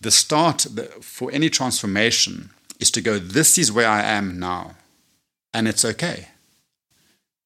the 0.00 0.10
start 0.10 0.66
for 1.00 1.30
any 1.32 1.48
transformation 1.48 2.50
is 2.78 2.90
to 2.90 3.00
go, 3.00 3.18
This 3.18 3.56
is 3.56 3.72
where 3.72 3.88
I 3.88 4.02
am 4.02 4.38
now, 4.38 4.74
and 5.54 5.66
it's 5.66 5.84
okay. 5.84 6.28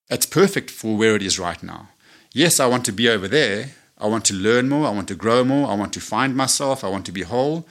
It's 0.09 0.27
perfect 0.27 0.71
for 0.71 0.97
where 0.97 1.15
it 1.15 1.23
is 1.23 1.39
right 1.39 1.63
now. 1.63 1.91
Yes, 2.33 2.59
I 2.59 2.67
want 2.67 2.85
to 2.87 2.93
be 2.93 3.09
over 3.09 3.29
there. 3.29 3.71
I 3.97 4.09
want 4.09 4.25
to 4.27 4.35
learn 4.35 4.69
more. 4.69 4.89
I 4.89 4.91
want 4.91 5.07
to 5.09 5.15
grow 5.15 5.45
more. 5.45 5.69
I 5.69 5.75
want 5.75 5.93
to 5.93 6.01
find 6.01 6.35
myself. 6.35 6.83
I 6.83 6.89
want 6.89 7.07
to 7.07 7.13
be 7.13 7.23
whole. 7.23 7.69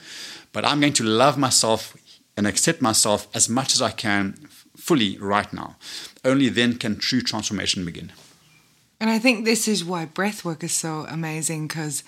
But 0.52 0.64
I'm 0.64 0.80
going 0.80 0.94
to 0.94 1.04
love 1.04 1.36
myself 1.36 1.96
and 2.40 2.46
accept 2.46 2.80
myself 2.80 3.28
as 3.34 3.50
much 3.50 3.74
as 3.74 3.82
I 3.82 3.90
can 3.90 4.32
fully 4.74 5.18
right 5.18 5.52
now. 5.52 5.76
Only 6.24 6.48
then 6.48 6.78
can 6.78 6.96
true 6.96 7.20
transformation 7.20 7.84
begin. 7.84 8.12
And 8.98 9.10
I 9.10 9.18
think 9.18 9.44
this 9.44 9.68
is 9.68 9.84
why 9.84 10.06
breathwork 10.06 10.62
is 10.62 10.72
so 10.72 11.04
amazing 11.10 11.68
because 11.68 12.02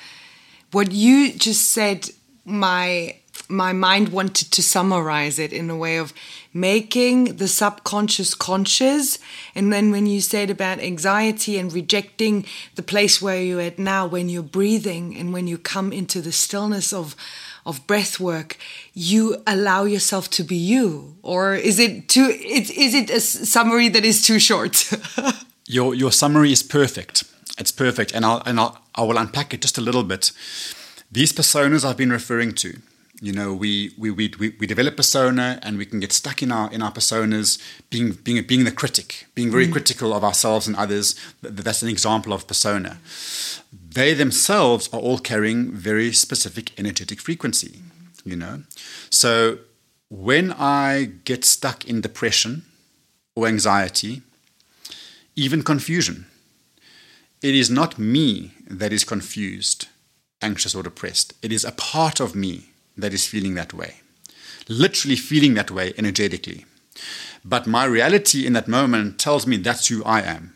what 0.70 0.90
you 0.90 1.34
just 1.34 1.68
said, 1.68 2.08
my 2.46 3.16
my 3.48 3.74
mind 3.74 4.08
wanted 4.08 4.50
to 4.52 4.62
summarize 4.62 5.38
it 5.38 5.52
in 5.52 5.68
a 5.68 5.76
way 5.76 5.98
of 5.98 6.14
making 6.54 7.36
the 7.36 7.48
subconscious 7.48 8.34
conscious. 8.34 9.18
And 9.54 9.70
then 9.70 9.90
when 9.90 10.06
you 10.06 10.22
said 10.22 10.48
about 10.48 10.80
anxiety 10.80 11.58
and 11.58 11.70
rejecting 11.70 12.46
the 12.74 12.82
place 12.82 13.20
where 13.20 13.42
you're 13.42 13.60
at 13.60 13.78
now, 13.78 14.06
when 14.06 14.30
you're 14.30 14.42
breathing 14.42 15.14
and 15.18 15.34
when 15.34 15.46
you 15.46 15.58
come 15.58 15.92
into 15.92 16.22
the 16.22 16.32
stillness 16.32 16.90
of 16.94 17.16
of 17.64 17.86
breath 17.86 18.18
work, 18.18 18.56
you 18.94 19.42
allow 19.46 19.84
yourself 19.84 20.28
to 20.30 20.42
be 20.42 20.56
you? 20.56 21.16
Or 21.22 21.54
is 21.54 21.78
it 21.78 22.08
too 22.08 22.26
is, 22.26 22.70
is 22.70 22.94
it 22.94 23.10
a 23.10 23.20
summary 23.20 23.88
that 23.88 24.04
is 24.04 24.24
too 24.26 24.38
short? 24.38 24.90
your 25.66 25.94
your 25.94 26.12
summary 26.12 26.52
is 26.52 26.62
perfect. 26.62 27.24
It's 27.58 27.72
perfect. 27.72 28.12
And 28.12 28.24
I'll 28.24 28.42
and 28.46 28.58
I'll 28.58 28.78
I 28.94 29.02
will 29.02 29.18
unpack 29.18 29.54
it 29.54 29.62
just 29.62 29.78
a 29.78 29.80
little 29.80 30.04
bit. 30.04 30.32
These 31.10 31.32
personas 31.32 31.84
I've 31.84 31.96
been 31.96 32.10
referring 32.10 32.54
to, 32.54 32.78
you 33.20 33.32
know, 33.32 33.52
we, 33.52 33.92
we, 33.98 34.10
we, 34.10 34.32
we, 34.58 34.66
develop 34.66 34.96
persona 34.96 35.58
and 35.62 35.76
we 35.76 35.84
can 35.84 36.00
get 36.00 36.10
stuck 36.10 36.42
in 36.42 36.50
our 36.50 36.72
in 36.72 36.80
our 36.82 36.90
personas, 36.90 37.60
being 37.90 38.12
being 38.12 38.42
being 38.44 38.64
the 38.64 38.72
critic, 38.72 39.26
being 39.34 39.50
very 39.50 39.68
mm. 39.68 39.72
critical 39.72 40.12
of 40.12 40.24
ourselves 40.24 40.66
and 40.66 40.74
others. 40.76 41.14
That's 41.42 41.82
an 41.82 41.88
example 41.88 42.32
of 42.32 42.46
persona 42.46 42.98
they 43.94 44.14
themselves 44.14 44.88
are 44.92 45.00
all 45.00 45.18
carrying 45.18 45.72
very 45.72 46.12
specific 46.12 46.78
energetic 46.78 47.20
frequency, 47.20 47.80
you 48.24 48.36
know. 48.36 48.62
So 49.10 49.58
when 50.08 50.52
I 50.52 51.10
get 51.24 51.44
stuck 51.44 51.84
in 51.88 52.00
depression 52.00 52.64
or 53.34 53.46
anxiety, 53.46 54.22
even 55.34 55.62
confusion, 55.62 56.26
it 57.42 57.54
is 57.54 57.70
not 57.70 57.98
me 57.98 58.52
that 58.68 58.92
is 58.92 59.04
confused, 59.04 59.88
anxious, 60.40 60.74
or 60.74 60.82
depressed. 60.82 61.34
It 61.42 61.50
is 61.50 61.64
a 61.64 61.72
part 61.72 62.20
of 62.20 62.34
me 62.34 62.70
that 62.96 63.12
is 63.12 63.26
feeling 63.26 63.54
that 63.54 63.72
way, 63.72 63.96
literally 64.68 65.16
feeling 65.16 65.54
that 65.54 65.70
way 65.70 65.92
energetically. 65.98 66.66
But 67.44 67.66
my 67.66 67.84
reality 67.84 68.46
in 68.46 68.52
that 68.52 68.68
moment 68.68 69.18
tells 69.18 69.46
me 69.46 69.56
that's 69.56 69.88
who 69.88 70.04
I 70.04 70.20
am. 70.20 70.54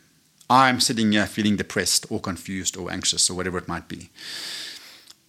I'm 0.49 0.81
sitting 0.81 1.13
here 1.13 1.27
feeling 1.27 1.57
depressed 1.57 2.07
or 2.11 2.21
confused 2.21 2.77
or 2.77 2.91
anxious 2.91 3.29
or 3.29 3.35
whatever 3.35 3.59
it 3.59 3.69
might 3.69 3.89
be. 3.89 4.11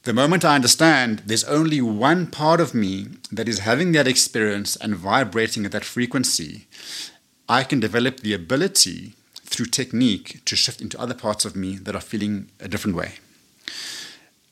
The 0.03 0.13
moment 0.13 0.45
I 0.45 0.55
understand 0.55 1.23
there's 1.25 1.43
only 1.43 1.81
one 1.81 2.27
part 2.27 2.61
of 2.61 2.73
me 2.73 3.07
that 3.31 3.49
is 3.49 3.59
having 3.59 3.91
that 3.91 4.07
experience 4.07 4.75
and 4.77 4.95
vibrating 4.95 5.65
at 5.65 5.71
that 5.73 5.83
frequency, 5.83 6.67
I 7.49 7.63
can 7.63 7.79
develop 7.79 8.19
the 8.19 8.33
ability 8.33 9.15
through 9.43 9.65
technique 9.65 10.41
to 10.45 10.55
shift 10.55 10.81
into 10.81 10.99
other 10.99 11.13
parts 11.13 11.45
of 11.45 11.55
me 11.55 11.77
that 11.77 11.95
are 11.95 12.01
feeling 12.01 12.49
a 12.59 12.67
different 12.67 12.95
way. 12.95 13.15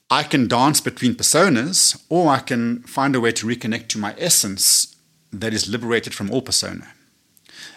I 0.09 0.23
can 0.23 0.47
dance 0.47 0.81
between 0.81 1.15
personas, 1.15 2.03
or 2.09 2.29
I 2.29 2.39
can 2.39 2.83
find 2.83 3.15
a 3.15 3.19
way 3.19 3.31
to 3.33 3.47
reconnect 3.47 3.87
to 3.89 3.97
my 3.97 4.15
essence 4.17 4.95
that 5.31 5.53
is 5.53 5.69
liberated 5.69 6.13
from 6.13 6.31
all 6.31 6.41
persona. 6.41 6.94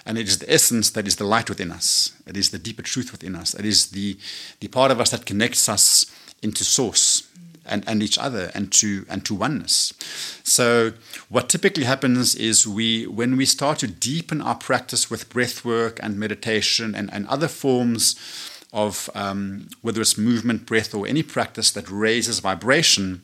And 0.09 0.17
it 0.17 0.27
is 0.27 0.39
the 0.39 0.51
essence 0.51 0.89
that 0.91 1.07
is 1.07 1.17
the 1.17 1.25
light 1.25 1.51
within 1.51 1.71
us. 1.71 2.13
It 2.27 2.35
is 2.35 2.49
the 2.49 2.59
deeper 2.59 2.81
truth 2.81 3.13
within 3.13 3.37
us. 3.37 3.53
It 3.53 3.67
is 3.67 3.91
the, 3.91 4.17
the 4.61 4.69
part 4.69 4.91
of 4.91 5.01
us 5.01 5.11
that 5.11 5.27
connects 5.27 5.69
us 5.69 6.07
into 6.43 6.65
source 6.65 7.29
and, 7.67 7.85
and 7.87 8.03
each 8.03 8.17
other 8.17 8.51
and 8.55 8.73
to 8.73 9.05
and 9.11 9.23
to 9.27 9.35
oneness. 9.35 9.93
So 10.45 10.93
what 11.29 11.51
typically 11.51 11.85
happens 11.85 12.35
is 12.35 12.67
we 12.67 13.07
when 13.07 13.37
we 13.37 13.45
start 13.45 13.81
to 13.81 13.87
deepen 13.87 14.41
our 14.41 14.55
practice 14.55 15.11
with 15.11 15.29
breath 15.29 15.63
work 15.63 16.01
and 16.03 16.19
meditation 16.19 16.95
and, 16.95 17.13
and 17.13 17.27
other 17.29 17.49
forms 17.49 18.17
of 18.73 19.11
um, 19.15 19.69
whether 19.83 20.01
it's 20.01 20.17
movement, 20.17 20.65
breath, 20.65 20.95
or 20.95 21.07
any 21.07 21.23
practice 21.23 21.71
that 21.73 21.91
raises 21.91 22.39
vibration, 22.39 23.21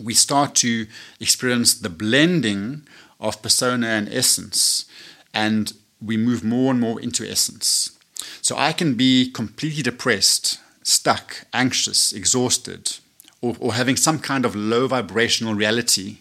we 0.00 0.14
start 0.14 0.56
to 0.56 0.86
experience 1.20 1.74
the 1.74 1.88
blending 1.88 2.82
of 3.20 3.40
persona 3.40 3.86
and 3.86 4.08
essence. 4.08 4.84
And 5.32 5.72
we 6.04 6.16
move 6.16 6.44
more 6.44 6.70
and 6.70 6.80
more 6.80 7.00
into 7.00 7.28
essence. 7.28 7.98
So 8.40 8.56
I 8.56 8.72
can 8.72 8.94
be 8.94 9.30
completely 9.30 9.82
depressed, 9.82 10.58
stuck, 10.82 11.46
anxious, 11.52 12.12
exhausted, 12.12 12.96
or, 13.40 13.56
or 13.60 13.74
having 13.74 13.96
some 13.96 14.18
kind 14.18 14.44
of 14.44 14.56
low 14.56 14.86
vibrational 14.88 15.54
reality 15.54 16.18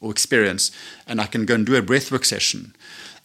or 0.00 0.10
experience, 0.10 0.70
and 1.06 1.20
I 1.20 1.26
can 1.26 1.46
go 1.46 1.54
and 1.54 1.64
do 1.64 1.76
a 1.76 1.82
breathwork 1.82 2.24
session. 2.24 2.74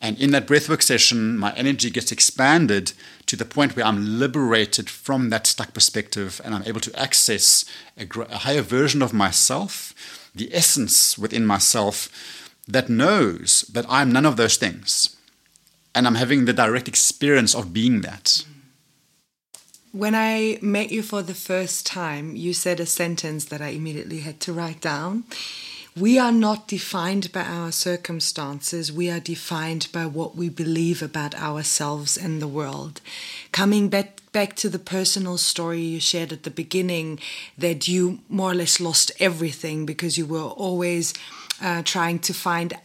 And 0.01 0.17
in 0.17 0.31
that 0.31 0.47
breathwork 0.47 0.81
session, 0.81 1.37
my 1.37 1.53
energy 1.55 1.89
gets 1.89 2.11
expanded 2.11 2.93
to 3.25 3.35
the 3.35 3.43
point 3.43 3.75
where 3.75 3.85
I'm 3.85 4.17
liberated 4.17 4.89
from 4.89 5.29
that 5.29 5.45
stuck 5.45 5.73
perspective 5.73 6.39
and 6.45 6.55
I'm 6.55 6.63
able 6.63 6.79
to 6.81 6.99
access 6.99 7.65
a, 7.97 8.07
a 8.29 8.37
higher 8.37 8.61
version 8.61 9.01
of 9.01 9.13
myself, 9.13 9.93
the 10.33 10.53
essence 10.53 11.17
within 11.17 11.45
myself 11.45 12.09
that 12.65 12.87
knows 12.87 13.61
that 13.73 13.85
I'm 13.89 14.11
none 14.11 14.25
of 14.25 14.37
those 14.37 14.55
things 14.55 15.17
and 15.93 16.07
I'm 16.07 16.15
having 16.15 16.45
the 16.45 16.53
direct 16.53 16.87
experience 16.87 17.55
of 17.55 17.73
being 17.73 18.01
that. 18.01 18.45
When 19.91 20.13
I 20.13 20.59
met 20.61 20.91
you 20.91 21.01
for 21.01 21.23
the 21.23 21.33
first 21.33 21.87
time, 21.87 22.35
you 22.35 22.53
said 22.53 22.79
a 22.79 22.85
sentence 22.85 23.45
that 23.45 23.61
I 23.61 23.69
immediately 23.69 24.19
had 24.19 24.39
to 24.41 24.53
write 24.53 24.81
down. 24.81 25.23
We 25.99 26.19
are 26.19 26.31
not 26.31 26.67
defined 26.67 27.31
by 27.31 27.41
our 27.41 27.71
circumstances, 27.71 28.91
we 28.91 29.09
are 29.09 29.19
defined 29.19 29.87
by 29.91 30.05
what 30.05 30.35
we 30.35 30.47
believe 30.47 31.01
about 31.01 31.33
ourselves 31.33 32.15
and 32.17 32.39
the 32.39 32.47
world. 32.47 33.01
Coming 33.51 33.89
back, 33.89 34.21
back 34.31 34.55
to 34.57 34.69
the 34.69 34.79
personal 34.79 35.39
story 35.39 35.81
you 35.81 35.99
shared 35.99 36.31
at 36.31 36.43
the 36.43 36.51
beginning, 36.51 37.19
that 37.57 37.87
you 37.87 38.19
more 38.29 38.51
or 38.51 38.55
less 38.55 38.79
lost 38.79 39.11
everything 39.19 39.87
because 39.87 40.17
you 40.17 40.27
were 40.27 40.43
always 40.43 41.15
uh, 41.61 41.81
trying 41.83 42.19
to 42.19 42.33
find 42.33 42.77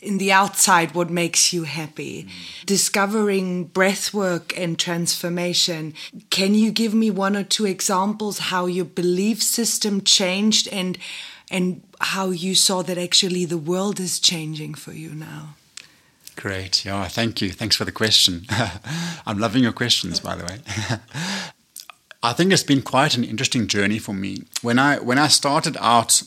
in 0.00 0.18
the 0.18 0.30
outside 0.30 0.94
what 0.94 1.10
makes 1.10 1.52
you 1.52 1.64
happy. 1.64 2.24
Mm. 2.24 2.66
Discovering 2.66 3.64
breath 3.64 4.14
work 4.14 4.56
and 4.56 4.78
transformation. 4.78 5.94
Can 6.30 6.54
you 6.54 6.70
give 6.70 6.94
me 6.94 7.10
one 7.10 7.36
or 7.36 7.42
two 7.42 7.66
examples 7.66 8.38
how 8.38 8.66
your 8.66 8.84
belief 8.84 9.42
system 9.42 10.02
changed 10.02 10.68
and 10.68 10.98
and 11.50 11.82
how 12.00 12.30
you 12.30 12.54
saw 12.54 12.82
that 12.82 12.96
actually 12.96 13.44
the 13.44 13.58
world 13.58 14.00
is 14.00 14.18
changing 14.18 14.74
for 14.74 14.92
you 14.92 15.10
now? 15.10 15.54
Great. 16.36 16.84
Yeah, 16.84 17.06
thank 17.08 17.42
you. 17.42 17.50
Thanks 17.50 17.76
for 17.76 17.84
the 17.84 17.92
question. 17.92 18.46
I'm 19.26 19.38
loving 19.38 19.62
your 19.62 19.72
questions, 19.72 20.18
by 20.18 20.34
the 20.36 20.44
way. 20.44 20.58
I 22.22 22.32
think 22.32 22.52
it's 22.52 22.62
been 22.62 22.82
quite 22.82 23.16
an 23.16 23.24
interesting 23.24 23.66
journey 23.66 23.98
for 23.98 24.14
me. 24.14 24.44
When 24.62 24.78
I 24.78 24.98
when 24.98 25.18
I 25.18 25.28
started 25.28 25.76
out 25.80 26.22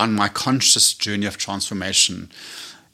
on 0.00 0.14
my 0.14 0.28
conscious 0.28 0.94
journey 0.94 1.26
of 1.26 1.36
transformation. 1.36 2.30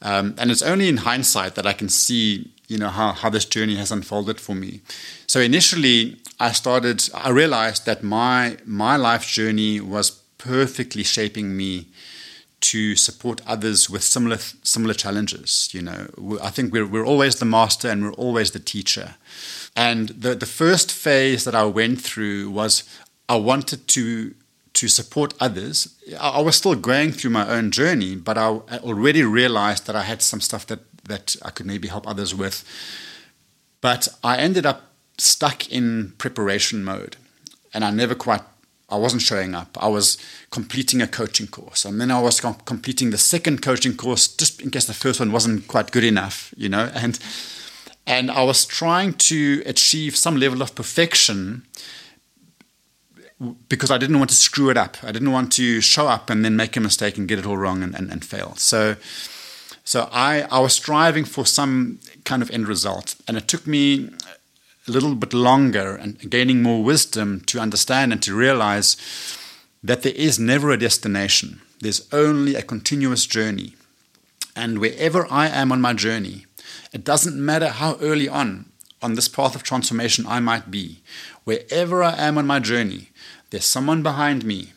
Um, 0.02 0.34
and 0.38 0.50
it's 0.50 0.62
only 0.62 0.88
in 0.88 0.98
hindsight 0.98 1.54
that 1.54 1.66
I 1.66 1.72
can 1.72 1.88
see, 1.88 2.50
you 2.68 2.78
know, 2.78 2.88
how, 2.88 3.12
how 3.12 3.30
this 3.30 3.44
journey 3.44 3.76
has 3.76 3.92
unfolded 3.92 4.40
for 4.40 4.54
me. 4.54 4.80
So 5.26 5.40
initially, 5.40 6.16
I 6.40 6.52
started, 6.52 7.08
I 7.14 7.30
realized 7.30 7.86
that 7.86 8.02
my, 8.02 8.58
my 8.66 8.96
life 8.96 9.26
journey 9.26 9.80
was 9.80 10.10
perfectly 10.38 11.04
shaping 11.04 11.56
me 11.56 11.86
to 12.60 12.96
support 12.96 13.40
others 13.46 13.88
with 13.88 14.02
similar 14.02 14.38
similar 14.62 14.94
challenges. 14.94 15.68
You 15.72 15.82
know, 15.82 16.38
I 16.42 16.50
think 16.50 16.72
we're 16.72 16.86
we're 16.86 17.06
always 17.06 17.36
the 17.36 17.44
master 17.44 17.90
and 17.90 18.02
we're 18.02 18.12
always 18.14 18.50
the 18.50 18.58
teacher. 18.58 19.14
And 19.76 20.08
the 20.08 20.34
the 20.34 20.46
first 20.46 20.90
phase 20.90 21.44
that 21.44 21.54
I 21.54 21.64
went 21.64 22.00
through 22.00 22.50
was 22.50 22.82
I 23.28 23.36
wanted 23.36 23.86
to 23.88 24.34
to 24.76 24.88
support 24.88 25.34
others. 25.40 25.96
I 26.20 26.40
was 26.40 26.56
still 26.56 26.74
going 26.74 27.12
through 27.12 27.30
my 27.30 27.48
own 27.48 27.70
journey, 27.70 28.14
but 28.14 28.36
I 28.36 28.48
already 28.90 29.22
realized 29.22 29.86
that 29.86 29.96
I 29.96 30.02
had 30.02 30.20
some 30.22 30.40
stuff 30.40 30.66
that, 30.66 30.80
that 31.04 31.36
I 31.42 31.50
could 31.50 31.66
maybe 31.66 31.88
help 31.88 32.06
others 32.06 32.34
with. 32.34 32.62
But 33.80 34.08
I 34.22 34.36
ended 34.36 34.66
up 34.66 34.92
stuck 35.18 35.70
in 35.72 36.12
preparation 36.18 36.84
mode, 36.84 37.16
and 37.72 37.84
I 37.84 37.90
never 37.90 38.14
quite. 38.14 38.42
I 38.88 38.96
wasn't 38.96 39.22
showing 39.22 39.54
up. 39.54 39.76
I 39.80 39.88
was 39.88 40.16
completing 40.50 41.02
a 41.02 41.08
coaching 41.08 41.48
course, 41.48 41.84
and 41.84 42.00
then 42.00 42.10
I 42.10 42.20
was 42.20 42.40
com- 42.40 42.62
completing 42.66 43.10
the 43.10 43.18
second 43.18 43.60
coaching 43.60 43.96
course 43.96 44.28
just 44.28 44.60
in 44.60 44.70
case 44.70 44.84
the 44.84 44.94
first 44.94 45.18
one 45.18 45.32
wasn't 45.32 45.66
quite 45.66 45.90
good 45.90 46.04
enough, 46.04 46.54
you 46.56 46.68
know. 46.68 46.90
And 46.94 47.18
and 48.06 48.30
I 48.30 48.44
was 48.44 48.64
trying 48.66 49.14
to 49.14 49.62
achieve 49.66 50.16
some 50.16 50.36
level 50.36 50.62
of 50.62 50.74
perfection 50.74 51.66
because 53.68 53.90
I 53.90 53.98
didn't 53.98 54.18
want 54.18 54.30
to 54.30 54.36
screw 54.36 54.70
it 54.70 54.76
up. 54.76 54.96
I 55.02 55.12
didn't 55.12 55.32
want 55.32 55.52
to 55.54 55.80
show 55.80 56.08
up 56.08 56.30
and 56.30 56.44
then 56.44 56.56
make 56.56 56.76
a 56.76 56.80
mistake 56.80 57.18
and 57.18 57.28
get 57.28 57.38
it 57.38 57.46
all 57.46 57.58
wrong 57.58 57.82
and, 57.82 57.94
and, 57.94 58.10
and 58.10 58.24
fail. 58.24 58.54
So, 58.56 58.96
so 59.84 60.08
I, 60.10 60.42
I 60.50 60.60
was 60.60 60.74
striving 60.74 61.24
for 61.24 61.44
some 61.44 62.00
kind 62.24 62.42
of 62.42 62.50
end 62.50 62.66
result. 62.66 63.16
And 63.28 63.36
it 63.36 63.46
took 63.46 63.66
me 63.66 64.10
a 64.88 64.90
little 64.90 65.14
bit 65.14 65.34
longer 65.34 65.96
and 65.96 66.30
gaining 66.30 66.62
more 66.62 66.82
wisdom 66.82 67.42
to 67.46 67.60
understand 67.60 68.12
and 68.12 68.22
to 68.22 68.34
realize 68.34 68.96
that 69.82 70.02
there 70.02 70.14
is 70.14 70.38
never 70.38 70.70
a 70.70 70.78
destination, 70.78 71.60
there's 71.80 72.08
only 72.12 72.54
a 72.54 72.62
continuous 72.62 73.26
journey. 73.26 73.74
And 74.54 74.78
wherever 74.78 75.30
I 75.30 75.48
am 75.48 75.70
on 75.70 75.82
my 75.82 75.92
journey, 75.92 76.46
it 76.92 77.04
doesn't 77.04 77.36
matter 77.36 77.68
how 77.68 77.98
early 78.00 78.28
on 78.28 78.72
on 79.02 79.14
this 79.14 79.28
path 79.28 79.54
of 79.54 79.62
transformation 79.62 80.24
I 80.26 80.40
might 80.40 80.70
be, 80.70 81.02
wherever 81.44 82.02
I 82.02 82.14
am 82.16 82.38
on 82.38 82.46
my 82.46 82.58
journey, 82.58 83.10
there's 83.50 83.64
someone 83.64 84.02
behind 84.02 84.44
me 84.44 84.72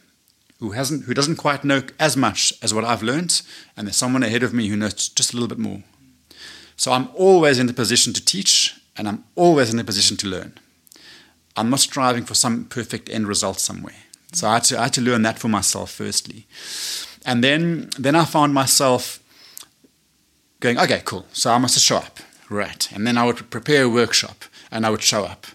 who 0.59 0.71
hasn't 0.71 1.05
who 1.05 1.13
doesn't 1.13 1.37
quite 1.37 1.63
know 1.63 1.81
as 1.99 2.17
much 2.17 2.53
as 2.61 2.73
what 2.73 2.83
I've 2.83 3.03
learned, 3.03 3.41
and 3.75 3.87
there's 3.87 3.95
someone 3.95 4.23
ahead 4.23 4.43
of 4.43 4.53
me 4.53 4.67
who 4.67 4.75
knows 4.75 5.09
just 5.09 5.33
a 5.33 5.35
little 5.35 5.47
bit 5.47 5.57
more. 5.57 5.83
So 6.75 6.91
I'm 6.91 7.09
always 7.15 7.59
in 7.59 7.67
the 7.67 7.73
position 7.73 8.13
to 8.13 8.23
teach, 8.23 8.75
and 8.97 9.07
I'm 9.07 9.23
always 9.35 9.69
in 9.69 9.77
the 9.77 9.83
position 9.83 10.17
to 10.17 10.27
learn. 10.27 10.53
I'm 11.55 11.69
not 11.69 11.79
striving 11.79 12.25
for 12.25 12.35
some 12.35 12.65
perfect 12.65 13.09
end 13.09 13.27
result 13.27 13.59
somewhere. 13.59 13.95
So 14.31 14.47
I 14.47 14.53
had 14.55 14.63
to, 14.65 14.79
I 14.79 14.83
had 14.83 14.93
to 14.93 15.01
learn 15.01 15.23
that 15.23 15.39
for 15.39 15.47
myself 15.47 15.91
firstly, 15.91 16.45
and 17.25 17.43
then 17.43 17.89
then 17.97 18.15
I 18.15 18.25
found 18.25 18.53
myself 18.53 19.19
going, 20.59 20.77
okay, 20.77 21.01
cool. 21.05 21.25
So 21.31 21.51
I 21.51 21.57
must 21.57 21.79
show 21.79 21.97
up, 21.97 22.19
right? 22.49 22.91
And 22.91 23.07
then 23.07 23.17
I 23.17 23.25
would 23.25 23.49
prepare 23.49 23.83
a 23.83 23.89
workshop, 23.89 24.45
and 24.71 24.85
I 24.85 24.89
would 24.89 25.01
show 25.01 25.23
up. 25.23 25.47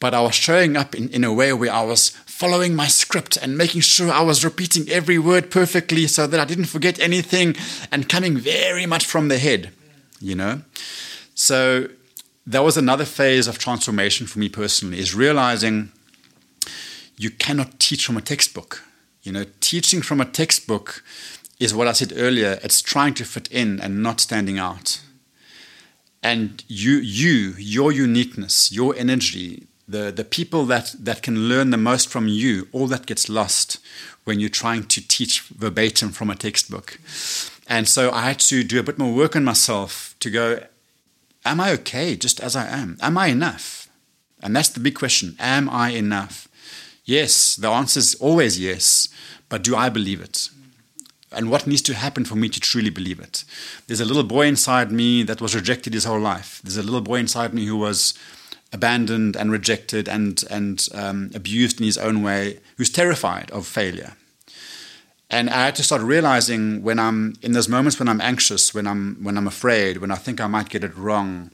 But 0.00 0.14
I 0.14 0.20
was 0.20 0.34
showing 0.34 0.76
up 0.76 0.94
in, 0.94 1.08
in 1.08 1.24
a 1.24 1.32
way 1.32 1.52
where 1.52 1.72
I 1.72 1.82
was 1.82 2.10
following 2.26 2.76
my 2.76 2.86
script 2.86 3.36
and 3.36 3.58
making 3.58 3.80
sure 3.80 4.12
I 4.12 4.22
was 4.22 4.44
repeating 4.44 4.88
every 4.88 5.18
word 5.18 5.50
perfectly 5.50 6.06
so 6.06 6.26
that 6.26 6.38
I 6.38 6.44
didn't 6.44 6.66
forget 6.66 7.00
anything 7.00 7.56
and 7.90 8.08
coming 8.08 8.36
very 8.36 8.86
much 8.86 9.06
from 9.06 9.28
the 9.28 9.38
head, 9.38 9.70
you 10.20 10.36
know? 10.36 10.62
So 11.34 11.88
that 12.46 12.64
was 12.64 12.76
another 12.76 13.04
phase 13.04 13.48
of 13.48 13.58
transformation 13.58 14.26
for 14.26 14.38
me 14.38 14.48
personally, 14.48 14.98
is 14.98 15.14
realizing 15.14 15.90
you 17.16 17.30
cannot 17.30 17.78
teach 17.78 18.06
from 18.06 18.16
a 18.16 18.22
textbook. 18.22 18.84
You 19.22 19.32
know, 19.32 19.44
teaching 19.60 20.00
from 20.00 20.20
a 20.20 20.24
textbook 20.24 21.02
is 21.60 21.74
what 21.74 21.88
I 21.88 21.92
said 21.92 22.12
earlier, 22.16 22.58
it's 22.62 22.80
trying 22.80 23.14
to 23.14 23.24
fit 23.24 23.48
in 23.50 23.80
and 23.80 24.02
not 24.02 24.20
standing 24.20 24.58
out. 24.58 25.00
And 26.22 26.64
you, 26.68 26.92
you, 26.92 27.54
your 27.58 27.92
uniqueness, 27.92 28.72
your 28.72 28.94
energy, 28.96 29.67
the, 29.88 30.12
the 30.12 30.24
people 30.24 30.66
that, 30.66 30.94
that 30.98 31.22
can 31.22 31.48
learn 31.48 31.70
the 31.70 31.78
most 31.78 32.08
from 32.08 32.28
you, 32.28 32.68
all 32.72 32.86
that 32.88 33.06
gets 33.06 33.28
lost 33.28 33.78
when 34.24 34.38
you're 34.38 34.50
trying 34.50 34.84
to 34.84 35.08
teach 35.08 35.40
verbatim 35.42 36.10
from 36.10 36.28
a 36.28 36.34
textbook. 36.34 37.00
And 37.66 37.88
so 37.88 38.10
I 38.10 38.28
had 38.28 38.38
to 38.40 38.62
do 38.62 38.78
a 38.78 38.82
bit 38.82 38.98
more 38.98 39.14
work 39.14 39.34
on 39.34 39.44
myself 39.44 40.14
to 40.20 40.30
go, 40.30 40.60
am 41.44 41.60
I 41.60 41.72
okay 41.72 42.16
just 42.16 42.40
as 42.40 42.54
I 42.54 42.66
am? 42.66 42.98
Am 43.00 43.16
I 43.16 43.28
enough? 43.28 43.88
And 44.42 44.54
that's 44.54 44.68
the 44.68 44.80
big 44.80 44.94
question. 44.94 45.34
Am 45.38 45.68
I 45.70 45.90
enough? 45.90 46.48
Yes, 47.04 47.56
the 47.56 47.70
answer 47.70 47.98
is 47.98 48.14
always 48.16 48.60
yes, 48.60 49.08
but 49.48 49.64
do 49.64 49.74
I 49.74 49.88
believe 49.88 50.20
it? 50.20 50.50
And 51.32 51.50
what 51.50 51.66
needs 51.66 51.82
to 51.82 51.94
happen 51.94 52.24
for 52.24 52.36
me 52.36 52.48
to 52.50 52.60
truly 52.60 52.90
believe 52.90 53.20
it? 53.20 53.44
There's 53.86 54.00
a 54.00 54.04
little 54.04 54.22
boy 54.22 54.46
inside 54.46 54.92
me 54.92 55.22
that 55.24 55.40
was 55.40 55.54
rejected 55.54 55.94
his 55.94 56.04
whole 56.04 56.20
life. 56.20 56.60
There's 56.62 56.76
a 56.76 56.82
little 56.82 57.00
boy 57.00 57.16
inside 57.16 57.54
me 57.54 57.66
who 57.66 57.76
was 57.76 58.14
abandoned 58.72 59.36
and 59.36 59.50
rejected 59.50 60.08
and, 60.08 60.44
and 60.50 60.88
um, 60.94 61.30
abused 61.34 61.80
in 61.80 61.86
his 61.86 61.98
own 61.98 62.22
way, 62.22 62.60
who's 62.76 62.90
terrified 62.90 63.50
of 63.50 63.66
failure. 63.66 64.14
And 65.30 65.50
I 65.50 65.66
had 65.66 65.74
to 65.76 65.82
start 65.82 66.02
realizing 66.02 66.82
when 66.82 66.98
I'm 66.98 67.34
in 67.42 67.52
those 67.52 67.68
moments 67.68 67.98
when 67.98 68.08
I'm 68.08 68.20
anxious, 68.20 68.72
when 68.72 68.86
I'm 68.86 69.22
when 69.22 69.36
I'm 69.36 69.46
afraid, 69.46 69.98
when 69.98 70.10
I 70.10 70.14
think 70.14 70.40
I 70.40 70.46
might 70.46 70.70
get 70.70 70.84
it 70.84 70.96
wrong, 70.96 71.50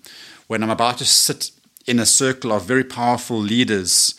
when 0.46 0.62
I'm 0.62 0.70
about 0.70 0.98
to 0.98 1.04
sit 1.04 1.50
in 1.86 1.98
a 1.98 2.06
circle 2.06 2.52
of 2.52 2.64
very 2.64 2.84
powerful 2.84 3.36
leaders, 3.36 4.14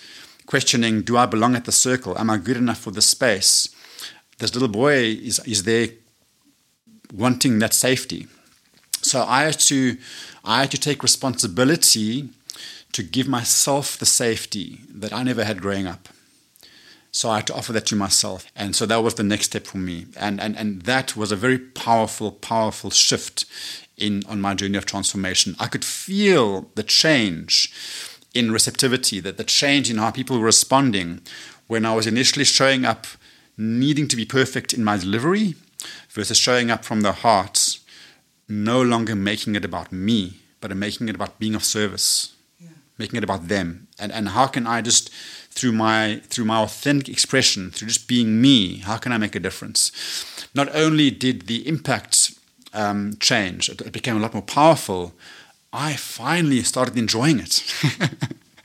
questioning, 0.45 1.03
do 1.03 1.15
I 1.15 1.25
belong 1.25 1.55
at 1.55 1.63
the 1.63 1.71
circle? 1.71 2.17
Am 2.17 2.29
I 2.29 2.37
good 2.37 2.57
enough 2.57 2.79
for 2.79 2.91
the 2.91 3.01
space? 3.01 3.69
This 4.39 4.53
little 4.53 4.67
boy 4.67 4.97
is 4.97 5.39
is 5.45 5.63
there 5.63 5.87
wanting 7.13 7.59
that 7.59 7.73
safety. 7.73 8.27
So 9.01 9.23
I 9.23 9.43
had 9.43 9.59
to 9.71 9.97
I 10.43 10.61
had 10.61 10.71
to 10.71 10.77
take 10.77 11.01
responsibility 11.01 12.29
to 12.95 13.03
give 13.03 13.27
myself 13.27 13.97
the 13.97 14.05
safety 14.05 14.79
that 14.89 15.11
I 15.11 15.21
never 15.21 15.43
had 15.43 15.61
growing 15.61 15.85
up. 15.85 16.07
So 17.11 17.29
I 17.29 17.37
had 17.37 17.47
to 17.47 17.53
offer 17.53 17.73
that 17.73 17.85
to 17.87 17.95
myself. 17.95 18.45
And 18.55 18.73
so 18.73 18.85
that 18.85 19.03
was 19.03 19.15
the 19.15 19.23
next 19.23 19.47
step 19.47 19.67
for 19.67 19.79
me. 19.79 20.05
And, 20.17 20.39
and, 20.39 20.55
and 20.55 20.83
that 20.83 21.17
was 21.17 21.29
a 21.29 21.35
very 21.35 21.59
powerful, 21.59 22.31
powerful 22.31 22.89
shift 22.91 23.43
in 23.97 24.23
on 24.29 24.39
my 24.39 24.53
journey 24.53 24.77
of 24.77 24.85
transformation. 24.85 25.57
I 25.59 25.67
could 25.67 25.83
feel 25.83 26.69
the 26.75 26.83
change 26.83 27.73
in 28.33 28.53
receptivity, 28.53 29.19
that 29.19 29.35
the 29.35 29.43
change 29.43 29.91
in 29.91 29.97
how 29.97 30.11
people 30.11 30.39
were 30.39 30.45
responding 30.45 31.19
when 31.67 31.85
I 31.85 31.93
was 31.93 32.07
initially 32.07 32.45
showing 32.45 32.85
up 32.85 33.07
needing 33.57 34.07
to 34.07 34.15
be 34.15 34.25
perfect 34.25 34.71
in 34.71 34.85
my 34.85 34.95
delivery 34.95 35.55
versus 36.11 36.37
showing 36.37 36.71
up 36.71 36.85
from 36.85 37.01
the 37.01 37.11
heart, 37.11 37.77
no 38.47 38.81
longer 38.81 39.15
making 39.15 39.55
it 39.55 39.65
about 39.65 39.91
me, 39.91 40.37
but 40.61 40.75
making 40.77 41.09
it 41.09 41.15
about 41.15 41.39
being 41.39 41.55
of 41.55 41.65
service 41.65 42.34
making 42.97 43.17
it 43.17 43.23
about 43.23 43.47
them 43.47 43.87
and 43.99 44.11
and 44.11 44.29
how 44.29 44.47
can 44.47 44.65
i 44.67 44.81
just 44.81 45.09
through 45.49 45.71
my 45.71 46.21
through 46.29 46.45
my 46.45 46.57
authentic 46.57 47.09
expression 47.09 47.71
through 47.71 47.87
just 47.87 48.07
being 48.07 48.41
me 48.41 48.77
how 48.79 48.97
can 48.97 49.11
i 49.11 49.17
make 49.17 49.35
a 49.35 49.39
difference 49.39 49.91
not 50.53 50.73
only 50.75 51.09
did 51.09 51.47
the 51.47 51.67
impact 51.67 52.37
um, 52.73 53.15
change 53.21 53.69
it, 53.69 53.79
it, 53.81 53.93
became 53.93 54.17
a 54.17 54.19
lot 54.19 54.33
more 54.33 54.43
powerful 54.43 55.13
I 55.75 55.97
finally 55.97 56.63
started 56.63 56.97
enjoying 56.97 57.39
it. 57.39 57.61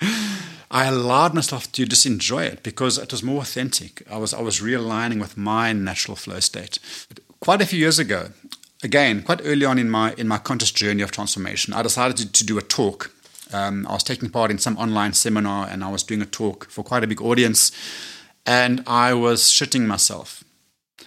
I 0.70 0.84
allowed 0.84 1.34
myself 1.34 1.70
to 1.72 1.84
just 1.84 2.06
enjoy 2.06 2.44
it 2.44 2.62
because 2.62 2.98
it 2.98 3.10
was 3.10 3.24
more 3.24 3.42
authentic. 3.42 4.02
I 4.08 4.16
was 4.16 4.32
I 4.32 4.40
was 4.40 4.60
realigning 4.60 5.20
with 5.20 5.36
my 5.36 5.72
natural 5.72 6.14
flow 6.14 6.38
state. 6.38 6.78
Quite 7.40 7.60
a 7.60 7.66
few 7.66 7.80
years 7.80 7.98
ago, 7.98 8.28
again, 8.84 9.24
quite 9.24 9.40
early 9.44 9.66
on 9.66 9.76
in 9.76 9.90
my 9.90 10.14
in 10.14 10.28
my 10.28 10.38
conscious 10.38 10.70
journey 10.70 11.02
of 11.02 11.10
transformation, 11.10 11.74
I 11.74 11.82
decided 11.82 12.16
to, 12.18 12.30
to 12.30 12.44
do 12.44 12.58
a 12.58 12.62
talk. 12.62 13.10
Um, 13.52 13.86
I 13.86 13.92
was 13.92 14.02
taking 14.02 14.30
part 14.30 14.50
in 14.50 14.58
some 14.58 14.76
online 14.78 15.12
seminar 15.12 15.68
and 15.68 15.82
I 15.82 15.90
was 15.90 16.02
doing 16.02 16.22
a 16.22 16.26
talk 16.26 16.68
for 16.70 16.84
quite 16.84 17.04
a 17.04 17.06
big 17.06 17.20
audience, 17.20 17.72
and 18.46 18.82
I 18.86 19.14
was 19.14 19.42
shitting 19.42 19.86
myself. 19.86 20.44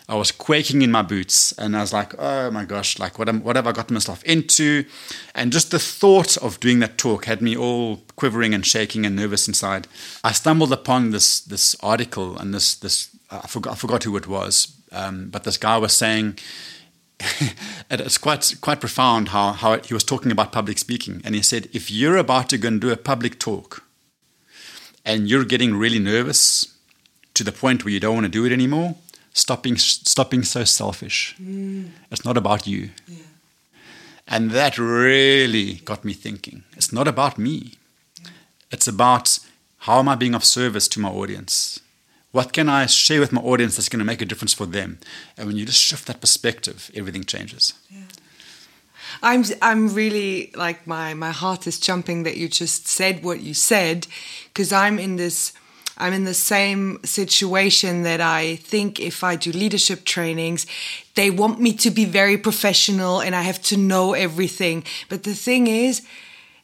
I 0.10 0.16
was 0.16 0.32
quaking 0.32 0.82
in 0.82 0.92
my 0.92 1.02
boots 1.02 1.54
and 1.54 1.78
I 1.78 1.82
was 1.82 1.94
like, 1.94 2.14
oh 2.20 2.52
my 2.52 2.66
gosh, 2.66 3.00
like 3.00 3.18
what, 3.18 3.30
am, 3.30 3.42
what 3.44 3.56
have 3.56 3.68
I 3.68 3.72
gotten 3.72 3.94
myself 3.94 4.22
into? 4.24 4.86
And 5.34 5.52
just 5.52 5.72
the 5.72 5.80
thought 5.80 6.36
of 6.38 6.60
doing 6.60 6.80
that 6.80 6.98
talk 6.98 7.26
had 7.26 7.42
me 7.42 7.56
all 7.56 8.02
quivering 8.18 8.54
and 8.54 8.66
shaking 8.66 9.06
and 9.06 9.16
nervous 9.16 9.48
inside. 9.48 9.88
I 10.24 10.34
stumbled 10.34 10.74
upon 10.74 11.12
this 11.12 11.40
this 11.40 11.76
article 11.82 12.38
and 12.38 12.54
this 12.54 12.76
this 12.76 13.16
I 13.32 13.48
forgot 13.48 13.74
I 13.74 13.76
forgot 13.76 14.04
who 14.04 14.18
it 14.18 14.28
was, 14.28 14.76
um, 14.92 15.30
but 15.30 15.44
this 15.44 15.58
guy 15.58 15.78
was 15.78 15.94
saying. 15.94 16.40
it's 17.90 18.18
quite 18.18 18.56
quite 18.62 18.80
profound 18.80 19.30
how, 19.30 19.54
how 19.54 19.80
he 19.80 19.94
was 19.94 20.04
talking 20.04 20.32
about 20.32 20.52
public 20.52 20.78
speaking 20.78 21.22
and 21.24 21.36
he 21.36 21.42
said 21.42 21.70
if 21.74 21.90
you're 21.90 22.18
about 22.18 22.50
to 22.50 22.58
go 22.58 22.68
and 22.68 22.82
do 22.82 22.92
a 22.92 22.98
public 22.98 23.40
talk 23.40 23.84
and 25.06 25.30
you're 25.30 25.46
getting 25.46 25.76
really 25.76 26.00
nervous 26.00 26.74
to 27.34 27.44
the 27.44 27.52
point 27.52 27.84
where 27.84 27.94
you 27.94 28.00
don't 28.00 28.16
want 28.16 28.26
to 28.26 28.32
do 28.32 28.46
it 28.46 28.52
anymore 28.52 28.96
stopping 29.34 29.78
stopping 29.78 30.44
so 30.44 30.64
selfish. 30.64 31.36
Mm. 31.42 31.90
It's 32.12 32.24
not 32.24 32.38
about 32.38 32.68
you. 32.68 32.92
Yeah. 33.08 33.18
And 34.28 34.52
that 34.52 34.78
really 34.78 35.76
got 35.86 36.06
me 36.06 36.14
thinking. 36.14 36.64
It's 36.78 36.94
not 36.94 37.08
about 37.08 37.38
me. 37.38 37.74
It's 38.72 38.88
about 38.88 39.40
how 39.80 40.00
am 40.00 40.08
I 40.08 40.16
being 40.16 40.34
of 40.34 40.46
service 40.46 40.88
to 40.90 41.00
my 41.00 41.10
audience? 41.10 41.80
What 42.34 42.52
can 42.52 42.68
I 42.68 42.88
share 42.88 43.20
with 43.20 43.32
my 43.32 43.42
audience 43.42 43.76
that's 43.76 43.90
going 43.90 44.00
to 44.00 44.06
make 44.06 44.22
a 44.22 44.26
difference 44.26 44.56
for 44.56 44.66
them? 44.66 44.98
And 45.38 45.48
when 45.48 45.56
you 45.56 45.68
just 45.68 45.80
shift 45.80 46.08
that 46.08 46.20
perspective, 46.20 46.90
everything 46.96 47.24
changes. 47.24 47.74
Yeah. 47.90 48.02
I'm 49.22 49.44
I'm 49.62 49.94
really 49.94 50.52
like 50.56 50.88
my 50.88 51.14
my 51.14 51.30
heart 51.30 51.68
is 51.68 51.80
jumping 51.80 52.24
that 52.24 52.36
you 52.36 52.50
just 52.50 52.88
said 52.88 53.24
what 53.24 53.42
you 53.42 53.54
said 53.54 54.08
because 54.48 54.74
I'm 54.74 54.98
in 54.98 55.16
this 55.18 55.54
I'm 55.96 56.14
in 56.14 56.24
the 56.24 56.34
same 56.34 57.00
situation 57.04 58.02
that 58.02 58.20
I 58.20 58.56
think 58.56 59.00
if 59.00 59.24
I 59.24 59.36
do 59.36 59.52
leadership 59.52 60.04
trainings, 60.04 60.66
they 61.14 61.30
want 61.30 61.60
me 61.60 61.72
to 61.74 61.92
be 61.92 62.06
very 62.06 62.38
professional 62.38 63.22
and 63.22 63.36
I 63.36 63.44
have 63.44 63.62
to 63.64 63.78
know 63.78 64.14
everything. 64.14 64.86
But 65.08 65.22
the 65.22 65.36
thing 65.36 65.68
is, 65.68 66.02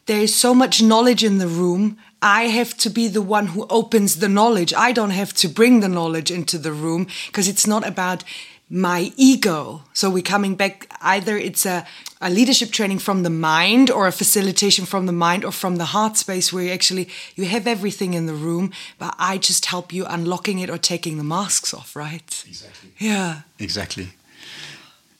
there 0.07 0.19
is 0.19 0.33
so 0.33 0.55
much 0.55 0.81
knowledge 0.81 1.23
in 1.23 1.37
the 1.37 1.47
room. 1.47 1.99
I 2.21 2.43
have 2.43 2.75
to 2.77 2.89
be 2.89 3.07
the 3.07 3.21
one 3.21 3.47
who 3.47 3.65
opens 3.69 4.17
the 4.17 4.29
knowledge. 4.29 4.73
I 4.73 4.91
don't 4.91 5.11
have 5.11 5.33
to 5.35 5.47
bring 5.47 5.79
the 5.79 5.87
knowledge 5.87 6.31
into 6.31 6.57
the 6.57 6.73
room 6.73 7.07
because 7.27 7.47
it's 7.47 7.65
not 7.65 7.87
about 7.87 8.23
my 8.69 9.11
ego. 9.15 9.81
So 9.93 10.09
we're 10.09 10.21
coming 10.21 10.55
back 10.55 10.87
either 11.01 11.37
it's 11.37 11.65
a, 11.65 11.85
a 12.21 12.29
leadership 12.29 12.71
training 12.71 12.99
from 12.99 13.23
the 13.23 13.29
mind 13.29 13.89
or 13.89 14.05
a 14.05 14.11
facilitation 14.11 14.85
from 14.85 15.05
the 15.05 15.11
mind 15.11 15.43
or 15.43 15.51
from 15.51 15.77
the 15.77 15.85
heart 15.85 16.17
space 16.17 16.53
where 16.53 16.63
you 16.63 16.71
actually 16.71 17.09
you 17.35 17.45
have 17.45 17.65
everything 17.65 18.13
in 18.13 18.25
the 18.25 18.33
room, 18.33 18.71
but 18.99 19.15
I 19.17 19.37
just 19.37 19.65
help 19.65 19.91
you 19.91 20.05
unlocking 20.05 20.59
it 20.59 20.69
or 20.69 20.77
taking 20.77 21.17
the 21.17 21.23
masks 21.23 21.73
off, 21.73 21.95
right? 21.95 22.43
Exactly. 22.47 22.91
Yeah. 22.99 23.41
Exactly. 23.57 24.09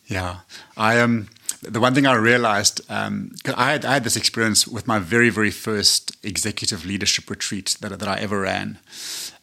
Yeah. 0.07 0.39
I 0.77 0.99
um 0.99 1.29
the 1.62 1.80
one 1.80 1.93
thing 1.93 2.05
I 2.05 2.16
realized, 2.16 2.82
um, 2.89 3.36
I, 3.55 3.72
had, 3.72 3.86
I 3.86 3.93
had 3.93 4.03
this 4.03 4.16
experience 4.16 4.68
with 4.68 4.88
my 4.88 4.99
very, 4.99 5.30
very 5.30 5.51
first 5.51 6.16
executive 6.24 6.86
leadership 6.86 7.30
retreat 7.30 7.76
that, 7.82 7.97
that 7.99 8.07
I 8.07 8.20
ever 8.20 8.41
ran. 8.41 8.80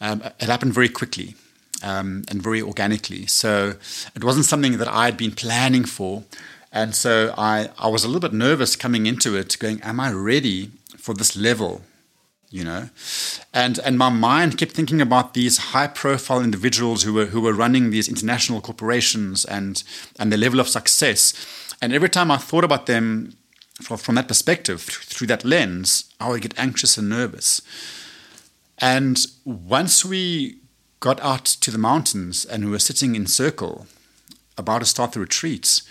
Um, 0.01 0.23
it 0.41 0.49
happened 0.49 0.73
very 0.73 0.89
quickly 0.89 1.35
um, 1.83 2.25
and 2.29 2.43
very 2.43 2.62
organically. 2.62 3.27
So 3.27 3.75
it 4.14 4.25
wasn't 4.25 4.47
something 4.47 4.79
that 4.79 4.89
I 4.89 5.05
had 5.05 5.17
been 5.17 5.33
planning 5.33 5.85
for. 5.85 6.25
And 6.73 6.95
so 6.95 7.35
I, 7.37 7.71
I 7.79 7.89
was 7.89 8.05
a 8.05 8.07
little 8.07 8.21
bit 8.21 8.33
nervous 8.33 8.77
coming 8.77 9.07
into 9.07 9.37
it, 9.37 9.57
going, 9.59 9.81
Am 9.83 10.01
I 10.01 10.11
ready 10.12 10.71
for 10.97 11.14
this 11.14 11.37
level? 11.37 11.83
You 12.49 12.62
know, 12.62 12.89
and 13.53 13.81
and 13.81 13.99
my 13.99 14.09
mind 14.09 14.57
kept 14.57 14.71
thinking 14.71 15.01
about 15.01 15.35
these 15.35 15.59
high-profile 15.59 16.41
individuals 16.43 17.03
who 17.03 17.12
were 17.12 17.27
who 17.27 17.41
were 17.41 17.53
running 17.53 17.91
these 17.91 18.09
international 18.09 18.61
corporations 18.61 19.45
and 19.45 19.83
and 20.19 20.33
the 20.33 20.37
level 20.37 20.61
of 20.61 20.69
success. 20.69 21.35
And 21.81 21.93
every 21.93 22.09
time 22.09 22.31
I 22.31 22.37
thought 22.37 22.64
about 22.64 22.87
them 22.87 23.37
from, 23.83 24.14
that 24.14 24.29
perspective, 24.29 24.81
through 24.83 25.27
that 25.29 25.45
lens, 25.45 26.12
I 26.18 26.29
would 26.29 26.43
get 26.43 26.59
anxious 26.59 26.97
and 26.97 27.09
nervous. 27.09 27.61
And 28.79 29.18
once 29.45 30.05
we 30.05 30.59
got 31.01 31.20
out 31.20 31.45
to 31.45 31.70
the 31.70 31.79
mountains 31.79 32.45
and 32.45 32.64
we 32.64 32.70
were 32.70 32.79
sitting 32.79 33.14
in 33.14 33.27
circle 33.27 33.87
about 34.57 34.81
to 34.81 34.87
start 34.87 35.12
the 35.12 35.20
retreats, 35.20 35.83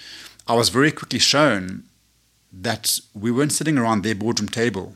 I 0.48 0.56
was 0.56 0.70
very 0.70 0.92
quickly 0.92 1.20
shown 1.20 1.84
that 2.52 3.00
we 3.14 3.32
weren't 3.32 3.52
sitting 3.52 3.78
around 3.78 4.02
their 4.04 4.16
boardroom 4.16 4.50
table 4.50 4.96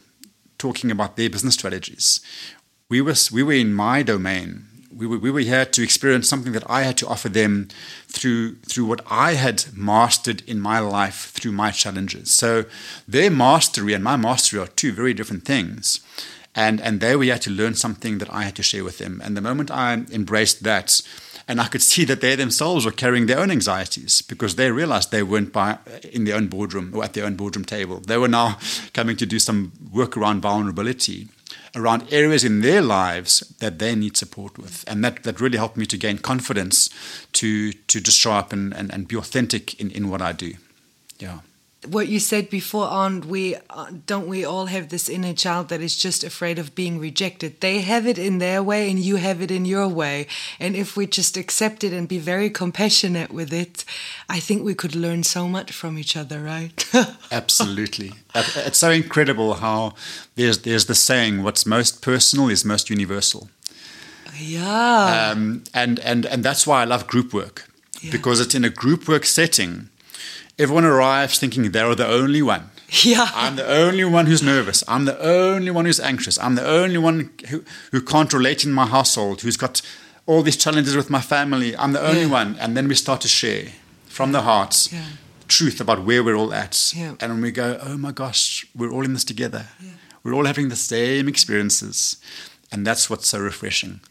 talking 0.58 0.92
about 0.92 1.16
their 1.16 1.30
business 1.30 1.56
strategies. 1.56 2.20
We 2.90 3.02
were, 3.02 3.16
we 3.32 3.44
were 3.44 3.54
in 3.54 3.74
my 3.74 4.04
domain. 4.04 4.66
We 4.96 5.06
were, 5.06 5.20
we 5.20 5.32
were 5.32 5.40
here 5.40 5.66
to 5.66 5.84
experience 5.84 6.28
something 6.28 6.54
that 6.54 6.70
I 6.70 6.84
had 6.84 6.98
to 6.98 7.08
offer 7.08 7.30
them 7.30 7.68
through, 8.08 8.56
through 8.68 8.86
what 8.86 9.02
I 9.10 9.34
had 9.34 9.66
mastered 9.76 10.42
in 10.48 10.60
my 10.60 10.80
life 10.80 11.32
through 11.32 11.52
my 11.52 11.72
challenges. 11.72 12.32
So 12.32 12.66
their 13.08 13.30
mastery 13.30 13.94
and 13.94 14.04
my 14.04 14.18
mastery 14.18 14.60
are 14.60 14.68
two 14.68 14.92
very 14.92 15.14
different 15.14 15.46
things. 15.46 16.02
And, 16.56 16.82
and 16.82 17.00
there 17.00 17.18
we 17.18 17.28
had 17.28 17.42
to 17.44 17.52
learn 17.52 17.76
something 17.76 18.18
that 18.18 18.34
I 18.34 18.44
had 18.44 18.56
to 18.56 18.64
share 18.64 18.84
with 18.84 18.98
them. 18.98 19.22
And 19.24 19.38
the 19.38 19.42
moment 19.42 19.72
I 19.72 19.94
embraced 20.12 20.64
that, 20.64 21.02
and 21.48 21.60
I 21.62 21.68
could 21.68 21.82
see 21.82 22.06
that 22.06 22.22
they 22.22 22.36
themselves 22.36 22.86
were 22.86 22.92
carrying 22.92 23.26
their 23.26 23.40
own 23.40 23.50
anxieties 23.50 24.22
because 24.22 24.56
they 24.56 24.72
realized 24.72 25.12
they 25.12 25.24
weren't 25.24 25.54
by, 25.54 25.78
in 26.12 26.26
their 26.26 26.36
own 26.36 26.48
boardroom 26.48 26.92
or 26.94 27.04
at 27.04 27.14
their 27.14 27.26
own 27.26 27.36
boardroom 27.36 27.66
table. 27.66 28.00
They 28.00 28.18
were 28.18 28.28
now 28.28 28.58
coming 28.94 29.16
to 29.18 29.26
do 29.26 29.40
some 29.40 29.72
work 29.92 30.18
around 30.18 30.42
vulnerability, 30.42 31.28
around 31.76 32.12
areas 32.12 32.44
in 32.44 32.62
their 32.62 32.82
lives 32.82 33.40
that 33.60 33.80
they 33.80 33.96
need 33.96 34.18
support 34.18 34.58
with. 34.58 34.84
And 34.88 35.04
that, 35.04 35.24
that 35.24 35.40
really 35.40 35.58
helped 35.58 35.78
me 35.78 35.86
to 35.88 35.98
gain 35.98 36.18
confidence 36.18 36.90
to, 37.34 37.74
to 37.74 38.00
just 38.00 38.18
show 38.18 38.34
up 38.34 38.54
and, 38.54 38.74
and, 38.74 38.92
and 38.94 39.08
be 39.08 39.16
authentic 39.16 39.80
in, 39.80 39.92
in 39.92 40.10
what 40.10 40.22
I 40.22 40.32
do. 40.32 40.54
Yeah 41.20 41.40
what 41.88 42.08
you 42.10 42.20
said 42.20 42.50
before 42.50 42.86
aren't 42.86 43.26
we 43.26 43.56
uh, 43.70 43.88
don't 44.06 44.28
we 44.28 44.44
all 44.44 44.66
have 44.66 44.90
this 44.90 45.08
inner 45.08 45.34
child 45.34 45.70
that 45.70 45.82
is 45.82 45.96
just 45.96 46.24
afraid 46.24 46.60
of 46.60 46.76
being 46.76 47.00
rejected? 47.00 47.62
They 47.62 47.80
have 47.82 48.06
it 48.06 48.18
in 48.18 48.40
their 48.40 48.62
way 48.62 48.90
and 48.90 49.00
you 49.00 49.16
have 49.16 49.42
it 49.42 49.52
in 49.52 49.66
your 49.66 49.88
way. 49.88 50.28
And 50.60 50.76
if 50.76 50.98
we 50.98 51.08
just 51.08 51.38
accept 51.38 51.84
it 51.84 51.94
and 51.94 52.08
be 52.08 52.18
very 52.18 52.50
compassionate 52.50 53.32
with 53.32 53.54
it 53.54 53.86
i 54.30 54.40
think 54.40 54.64
we 54.64 54.76
could 54.76 54.96
learn 54.96 55.24
so 55.24 55.48
much 55.48 55.72
from 55.72 55.98
each 55.98 56.16
other 56.16 56.42
right? 56.42 56.86
Absolutely. 57.32 58.12
It's 58.36 58.80
so 58.80 58.92
incredible 58.92 59.56
how 59.56 59.94
there's 60.36 60.60
there's 60.60 60.86
the 60.86 60.96
saying 60.96 61.44
what's 61.44 61.66
most 61.66 62.02
personal 62.02 62.50
is 62.50 62.64
most 62.66 62.90
universal. 62.90 63.50
Yeah. 64.38 65.32
Um, 65.32 65.64
and 65.74 66.00
and 66.00 66.26
and 66.26 66.44
that's 66.44 66.66
why 66.66 66.82
i 66.82 66.86
love 66.86 67.08
group 67.08 67.34
work 67.34 67.68
yeah. 68.02 68.12
because 68.12 68.40
it's 68.40 68.56
in 68.56 68.64
a 68.64 68.70
group 68.70 69.08
work 69.08 69.26
setting 69.26 69.90
everyone 70.60 70.86
arrives 70.86 71.40
thinking 71.40 71.72
they're 71.72 71.96
the 71.96 72.08
only 72.08 72.42
one. 72.42 72.70
Yeah. 73.04 73.30
I'm 73.34 73.56
the 73.56 73.68
only 73.68 74.04
one 74.04 74.26
who's 74.26 74.44
nervous. 74.44 74.84
I'm 74.88 75.06
the 75.06 75.20
only 75.20 75.72
one 75.72 75.86
who's 75.86 76.00
anxious. 76.00 76.38
I'm 76.38 76.56
the 76.56 76.68
only 76.68 76.98
one 76.98 77.32
who, 77.50 77.64
who 77.92 78.02
can't 78.02 78.32
relate 78.34 78.66
in 78.66 78.72
my 78.72 78.86
household, 78.86 79.42
who's 79.42 79.58
got 79.58 79.82
all 80.26 80.42
these 80.44 80.58
challenges 80.58 80.96
with 80.96 81.10
my 81.10 81.22
family. 81.22 81.76
I'm 81.78 81.94
the 81.94 82.02
only 82.02 82.22
yeah. 82.22 82.32
one. 82.32 82.58
And 82.60 82.76
then 82.76 82.88
we 82.88 82.96
start 82.96 83.22
to 83.22 83.28
share 83.28 83.68
from 84.08 84.32
the 84.32 84.42
hearts 84.42 84.92
yeah. 84.92 85.06
truth 85.48 85.80
about 85.80 86.04
where 86.04 86.24
we're 86.24 86.36
all 86.36 86.54
at. 86.54 86.94
Yeah. 86.96 87.16
And 87.20 87.34
when 87.34 87.42
we 87.42 87.52
go, 87.52 87.80
oh 87.82 87.98
my 87.98 88.12
gosh, 88.12 88.68
we're 88.76 88.92
all 88.92 89.06
in 89.06 89.14
this 89.14 89.24
together. 89.24 89.68
We're 90.24 90.34
all 90.34 90.46
having 90.46 90.70
the 90.70 90.76
same 90.76 91.28
experiences. 91.28 92.18
And 92.72 92.86
that's 92.86 93.10
what's 93.10 93.28
so 93.28 93.40
refreshing. 93.40 94.02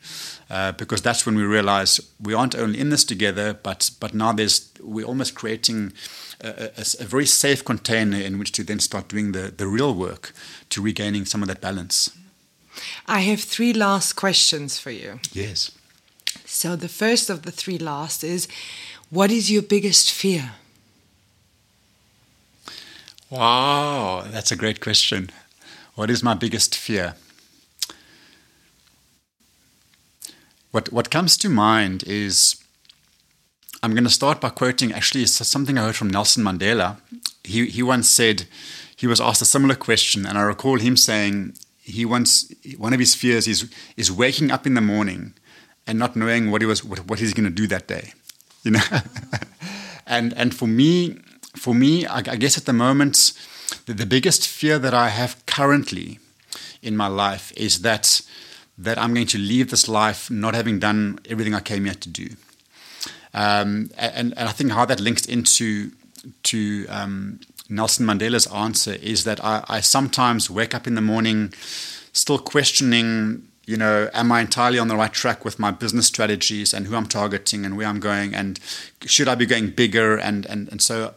Uh, 0.51 0.73
because 0.73 1.03
that's 1.03 1.27
when 1.27 1.37
we 1.37 1.43
realize 1.43 2.01
we 2.19 2.33
aren't 2.33 2.55
only 2.55 2.81
in 2.81 2.89
this 2.89 3.05
together, 3.05 3.53
but 3.53 3.91
but 4.01 4.15
now 4.15 4.33
there's 4.33 4.71
we're 4.81 5.05
almost 5.05 5.35
creating 5.35 5.93
a, 6.41 6.49
a, 6.49 6.85
a, 7.01 7.05
very 7.05 7.27
safe 7.27 7.63
container 7.63 8.17
in 8.17 8.39
which 8.39 8.53
to 8.53 8.65
then 8.65 8.81
start 8.81 9.09
doing 9.09 9.33
the, 9.33 9.53
the 9.55 9.67
real 9.67 9.93
work 9.93 10.33
to 10.71 10.81
regaining 10.81 11.27
some 11.27 11.43
of 11.43 11.49
that 11.49 11.61
balance. 11.61 12.11
I 13.07 13.21
have 13.21 13.41
three 13.41 13.75
last 13.75 14.15
questions 14.15 14.79
for 14.79 14.91
you. 14.91 15.21
Yes. 15.33 15.71
So 16.47 16.77
the 16.77 16.89
first 16.89 17.29
of 17.29 17.43
the 17.43 17.53
three 17.53 17.79
last 17.79 18.25
is 18.25 18.49
what 19.11 19.31
is 19.31 19.51
your 19.51 19.63
biggest 19.63 20.11
fear? 20.11 20.53
Wow, 23.31 24.25
that's 24.31 24.51
a 24.51 24.57
great 24.57 24.81
question. 24.81 25.31
What 25.95 26.09
is 26.09 26.23
my 26.23 26.35
biggest 26.35 26.75
fear? 26.75 27.17
What 30.71 30.93
what 30.93 31.11
comes 31.11 31.37
to 31.39 31.49
mind 31.49 32.05
is 32.07 32.63
I'm 33.83 33.93
going 33.93 34.05
to 34.05 34.11
start 34.11 34.41
by 34.41 34.51
quoting 34.51 34.93
actually 34.93 35.25
something 35.27 35.79
I 35.79 35.83
heard 35.83 35.97
from 35.97 36.11
Nelson 36.11 36.43
Mandela. 36.43 37.01
He, 37.45 37.67
he 37.67 37.83
once 37.83 38.09
said, 38.09 38.47
he 38.97 39.07
was 39.07 39.21
asked 39.21 39.41
a 39.41 39.45
similar 39.45 39.77
question, 39.77 40.27
and 40.27 40.37
I 40.37 40.43
recall 40.43 40.79
him 40.79 40.97
saying 40.97 41.55
he 41.81 42.05
wants 42.05 42.53
one 42.77 42.93
of 42.93 42.99
his 42.99 43.15
fears 43.15 43.47
is 43.47 43.71
is 43.97 44.11
waking 44.11 44.51
up 44.51 44.67
in 44.67 44.75
the 44.75 44.81
morning 44.81 45.35
and 45.87 45.99
not 45.99 46.17
knowing 46.17 46.51
what 46.51 46.61
he 46.61 46.67
was 46.67 46.85
what, 46.85 47.07
what 47.07 47.19
he's 47.21 47.33
going 47.33 47.49
to 47.49 47.55
do 47.55 47.67
that 47.69 47.87
day, 47.87 48.13
you 48.65 48.73
know. 48.73 48.83
and 50.07 50.35
and 50.35 50.55
for 50.55 50.67
me, 50.67 51.21
for 51.57 51.75
me, 51.75 52.05
I, 52.05 52.19
I 52.19 52.37
guess 52.37 52.59
at 52.59 52.67
the 52.67 52.73
moment, 52.73 53.33
the, 53.87 53.95
the 53.95 54.07
biggest 54.07 54.47
fear 54.49 54.79
that 54.81 54.93
I 54.93 55.09
have 55.11 55.47
currently 55.47 56.19
in 56.83 56.97
my 56.97 57.07
life 57.07 57.53
is 57.57 57.83
that 57.83 58.21
that 58.79 58.99
I'm 58.99 59.13
going 59.13 59.27
to 59.29 59.39
leave 59.39 59.71
this 59.71 59.89
life 59.89 60.31
not 60.31 60.55
having 60.55 60.79
done 60.79 61.19
everything 61.29 61.55
I 61.55 61.61
came 61.61 61.85
here 61.85 61.95
to 61.95 62.09
do. 62.09 62.29
Um, 63.35 63.91
and, 63.99 64.33
and 64.37 64.49
I 64.49 64.53
think 64.53 64.73
how 64.73 64.85
that 64.87 65.01
links 65.01 65.27
into 65.27 65.93
to 66.45 66.87
um, 66.89 67.41
Nelson 67.69 68.07
Mandela's 68.07 68.47
answer 68.47 68.95
is 68.95 69.25
that 69.25 69.45
I, 69.45 69.65
I 69.69 69.81
sometimes 69.81 70.51
wake 70.51 70.75
up 70.75 70.87
in 70.87 70.95
the 70.95 71.01
morning 71.01 71.53
still 72.13 72.39
questioning 72.39 73.45
you 73.69 73.77
know, 73.77 74.09
am 74.15 74.33
I 74.33 74.41
entirely 74.41 74.79
on 74.79 74.89
the 74.89 74.97
right 74.97 75.13
track 75.13 75.45
with 75.45 75.59
my 75.59 75.71
business 75.71 76.07
strategies 76.07 76.73
and 76.73 76.87
who 76.87 76.97
I'm 76.97 77.05
targeting 77.05 77.67
and 77.67 77.77
where 77.77 77.87
I'm 77.87 78.01
going 78.01 78.35
and 78.35 78.59
should 79.05 79.29
I 79.29 79.35
be 79.35 79.45
going 79.45 79.69
bigger 79.73 80.17
and 80.17 80.47
and 80.47 80.71
and 80.71 80.81
so 80.81 81.13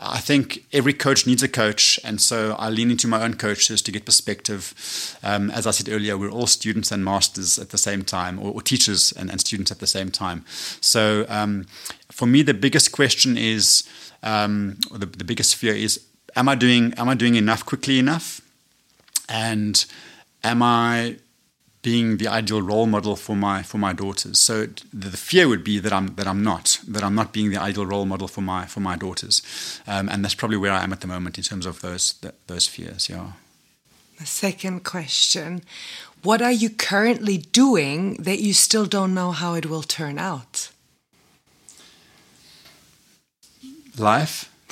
I 0.00 0.18
think 0.18 0.64
every 0.72 0.94
coach 0.94 1.26
needs 1.26 1.42
a 1.42 1.48
coach, 1.48 2.00
and 2.04 2.20
so 2.20 2.56
I 2.58 2.70
lean 2.70 2.90
into 2.90 3.06
my 3.06 3.22
own 3.22 3.34
coaches 3.34 3.82
to 3.82 3.92
get 3.92 4.06
perspective. 4.06 5.18
Um, 5.22 5.50
as 5.50 5.66
I 5.66 5.72
said 5.72 5.88
earlier, 5.88 6.16
we're 6.16 6.30
all 6.30 6.46
students 6.46 6.90
and 6.90 7.04
masters 7.04 7.58
at 7.58 7.70
the 7.70 7.78
same 7.78 8.02
time, 8.02 8.38
or, 8.38 8.52
or 8.52 8.62
teachers 8.62 9.12
and, 9.12 9.30
and, 9.30 9.40
students 9.40 9.70
at 9.70 9.80
the 9.80 9.86
same 9.86 10.10
time. 10.10 10.44
So 10.80 11.26
um, 11.28 11.66
for 12.10 12.26
me, 12.26 12.42
the 12.42 12.54
biggest 12.54 12.92
question 12.92 13.36
is, 13.36 13.84
um, 14.22 14.78
or 14.90 14.98
the, 14.98 15.06
the 15.06 15.24
biggest 15.24 15.56
fear 15.56 15.74
is, 15.74 16.00
am 16.34 16.48
I 16.48 16.54
doing 16.54 16.94
am 16.94 17.08
I 17.08 17.14
doing 17.14 17.34
enough 17.34 17.66
quickly 17.66 17.98
enough, 17.98 18.40
and 19.28 19.84
am 20.42 20.62
I 20.62 21.16
being 21.84 22.16
the 22.16 22.26
ideal 22.26 22.62
role 22.62 22.86
model 22.86 23.14
for 23.14 23.36
my 23.36 23.62
for 23.62 23.78
my 23.78 23.92
daughters. 23.92 24.40
So 24.40 24.66
the, 24.92 25.10
fear 25.16 25.46
would 25.46 25.62
be 25.62 25.78
that 25.78 25.92
I'm 25.92 26.16
that 26.16 26.26
I'm 26.26 26.42
not 26.42 26.80
that 26.88 27.04
I'm 27.04 27.14
not 27.14 27.32
being 27.32 27.50
the 27.50 27.60
ideal 27.60 27.86
role 27.86 28.06
model 28.06 28.26
for 28.26 28.40
my 28.40 28.66
for 28.66 28.80
my 28.80 28.96
daughters, 28.96 29.42
um, 29.86 30.08
and 30.08 30.24
that's 30.24 30.34
probably 30.34 30.56
where 30.56 30.72
I 30.72 30.82
am 30.82 30.92
at 30.92 31.00
the 31.00 31.06
moment 31.06 31.38
in 31.38 31.44
terms 31.44 31.66
of 31.66 31.80
those 31.80 32.14
those 32.46 32.66
fears. 32.66 33.08
Yeah. 33.08 33.32
The 34.18 34.26
second 34.26 34.82
question: 34.82 35.62
What 36.22 36.40
are 36.40 36.56
you 36.62 36.70
currently 36.70 37.36
doing 37.38 38.14
that 38.14 38.40
you 38.40 38.54
still 38.54 38.86
don't 38.86 39.14
know 39.14 39.32
how 39.32 39.54
it 39.54 39.66
will 39.66 39.82
turn 39.82 40.18
out? 40.18 40.70
Life. 43.98 44.50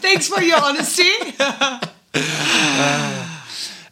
Thanks 0.00 0.28
for 0.28 0.40
your 0.40 0.62
honesty. 0.62 1.10
uh, 1.38 1.80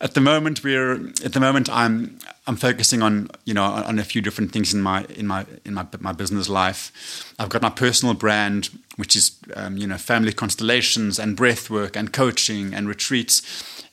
at 0.00 0.14
the 0.14 0.20
moment 0.20 0.62
we're 0.62 1.08
at 1.24 1.32
the 1.32 1.40
moment 1.40 1.68
I'm 1.70 2.18
I'm 2.46 2.56
focusing 2.56 3.02
on 3.02 3.30
you 3.44 3.54
know 3.54 3.64
on 3.64 3.98
a 3.98 4.04
few 4.04 4.20
different 4.20 4.52
things 4.52 4.74
in 4.74 4.82
my 4.82 5.04
in 5.04 5.26
my 5.26 5.46
in 5.64 5.74
my 5.74 5.86
my 6.00 6.12
business 6.12 6.48
life. 6.48 7.34
I've 7.38 7.48
got 7.48 7.62
my 7.62 7.70
personal 7.70 8.14
brand, 8.14 8.70
which 8.96 9.16
is 9.16 9.38
um, 9.54 9.78
you 9.78 9.86
know 9.86 9.96
family 9.96 10.32
constellations 10.32 11.18
and 11.18 11.36
breath 11.36 11.70
work 11.70 11.96
and 11.96 12.12
coaching 12.12 12.74
and 12.74 12.88
retreats. 12.88 13.42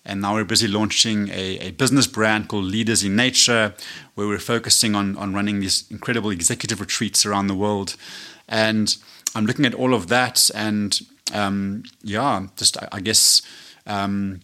And 0.04 0.22
now 0.22 0.34
we're 0.34 0.46
busy 0.46 0.68
launching 0.68 1.30
a, 1.30 1.60
a 1.60 1.72
business 1.72 2.08
brand 2.08 2.48
called 2.48 2.66
Leaders 2.66 3.04
in 3.04 3.16
Nature, 3.16 3.76
where 4.16 4.28
we're 4.28 4.40
focusing 4.40 4.96
on 4.96 5.16
on 5.18 5.34
running 5.34 5.60
these 5.60 5.86
incredible 5.90 6.32
executive 6.32 6.82
retreats 6.82 7.26
around 7.26 7.48
the 7.48 7.56
world. 7.56 7.96
And 8.50 8.96
I'm 9.36 9.46
looking 9.46 9.66
at 9.66 9.76
all 9.76 9.94
of 9.94 10.08
that, 10.08 10.50
and 10.54 11.00
um, 11.34 11.84
yeah, 12.04 12.48
just 12.58 12.78
I, 12.78 12.90
I 12.92 13.00
guess. 13.00 13.42
Um, 13.88 14.42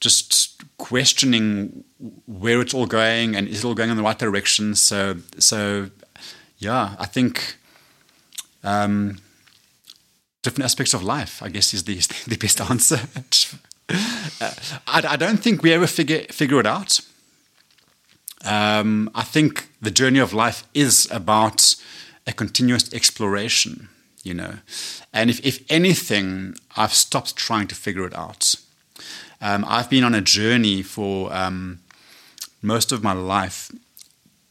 just 0.00 0.62
questioning 0.78 1.84
where 2.26 2.60
it's 2.60 2.74
all 2.74 2.86
going 2.86 3.36
and 3.36 3.46
is 3.46 3.64
it 3.64 3.66
all 3.66 3.74
going 3.74 3.90
in 3.90 3.96
the 3.96 4.02
right 4.02 4.18
direction. 4.18 4.74
So, 4.74 5.16
so 5.38 5.90
yeah, 6.58 6.96
I 6.98 7.06
think 7.06 7.56
um, 8.64 9.18
different 10.42 10.64
aspects 10.64 10.94
of 10.94 11.02
life, 11.02 11.42
I 11.42 11.48
guess, 11.48 11.74
is 11.74 11.84
the, 11.84 11.94
the 12.26 12.36
best 12.36 12.60
answer. 12.60 13.00
I, 13.90 14.52
I, 14.86 15.16
don't 15.16 15.38
think 15.38 15.62
we 15.62 15.72
ever 15.72 15.86
figure, 15.86 16.20
figure 16.30 16.60
it 16.60 16.66
out. 16.66 17.00
Um, 18.44 19.10
I 19.14 19.22
think 19.22 19.68
the 19.82 19.90
journey 19.90 20.18
of 20.18 20.32
life 20.32 20.64
is 20.72 21.08
about 21.10 21.74
a 22.26 22.32
continuous 22.32 22.92
exploration, 22.94 23.88
you 24.22 24.32
know. 24.32 24.54
And 25.12 25.28
if, 25.28 25.44
if 25.44 25.64
anything, 25.68 26.54
I've 26.76 26.94
stopped 26.94 27.36
trying 27.36 27.66
to 27.68 27.74
figure 27.74 28.06
it 28.06 28.14
out. 28.14 28.54
Um, 29.40 29.64
I've 29.66 29.88
been 29.88 30.04
on 30.04 30.14
a 30.14 30.20
journey 30.20 30.82
for 30.82 31.32
um, 31.32 31.80
most 32.60 32.92
of 32.92 33.02
my 33.02 33.12
life 33.12 33.70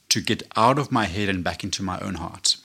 to 0.09 0.21
get 0.21 0.43
out 0.55 0.79
of 0.79 0.91
my 0.91 1.05
head 1.05 1.29
and 1.29 1.43
back 1.43 1.63
into 1.63 1.83
my 1.83 1.99
own 1.99 2.15
heart. 2.15 2.57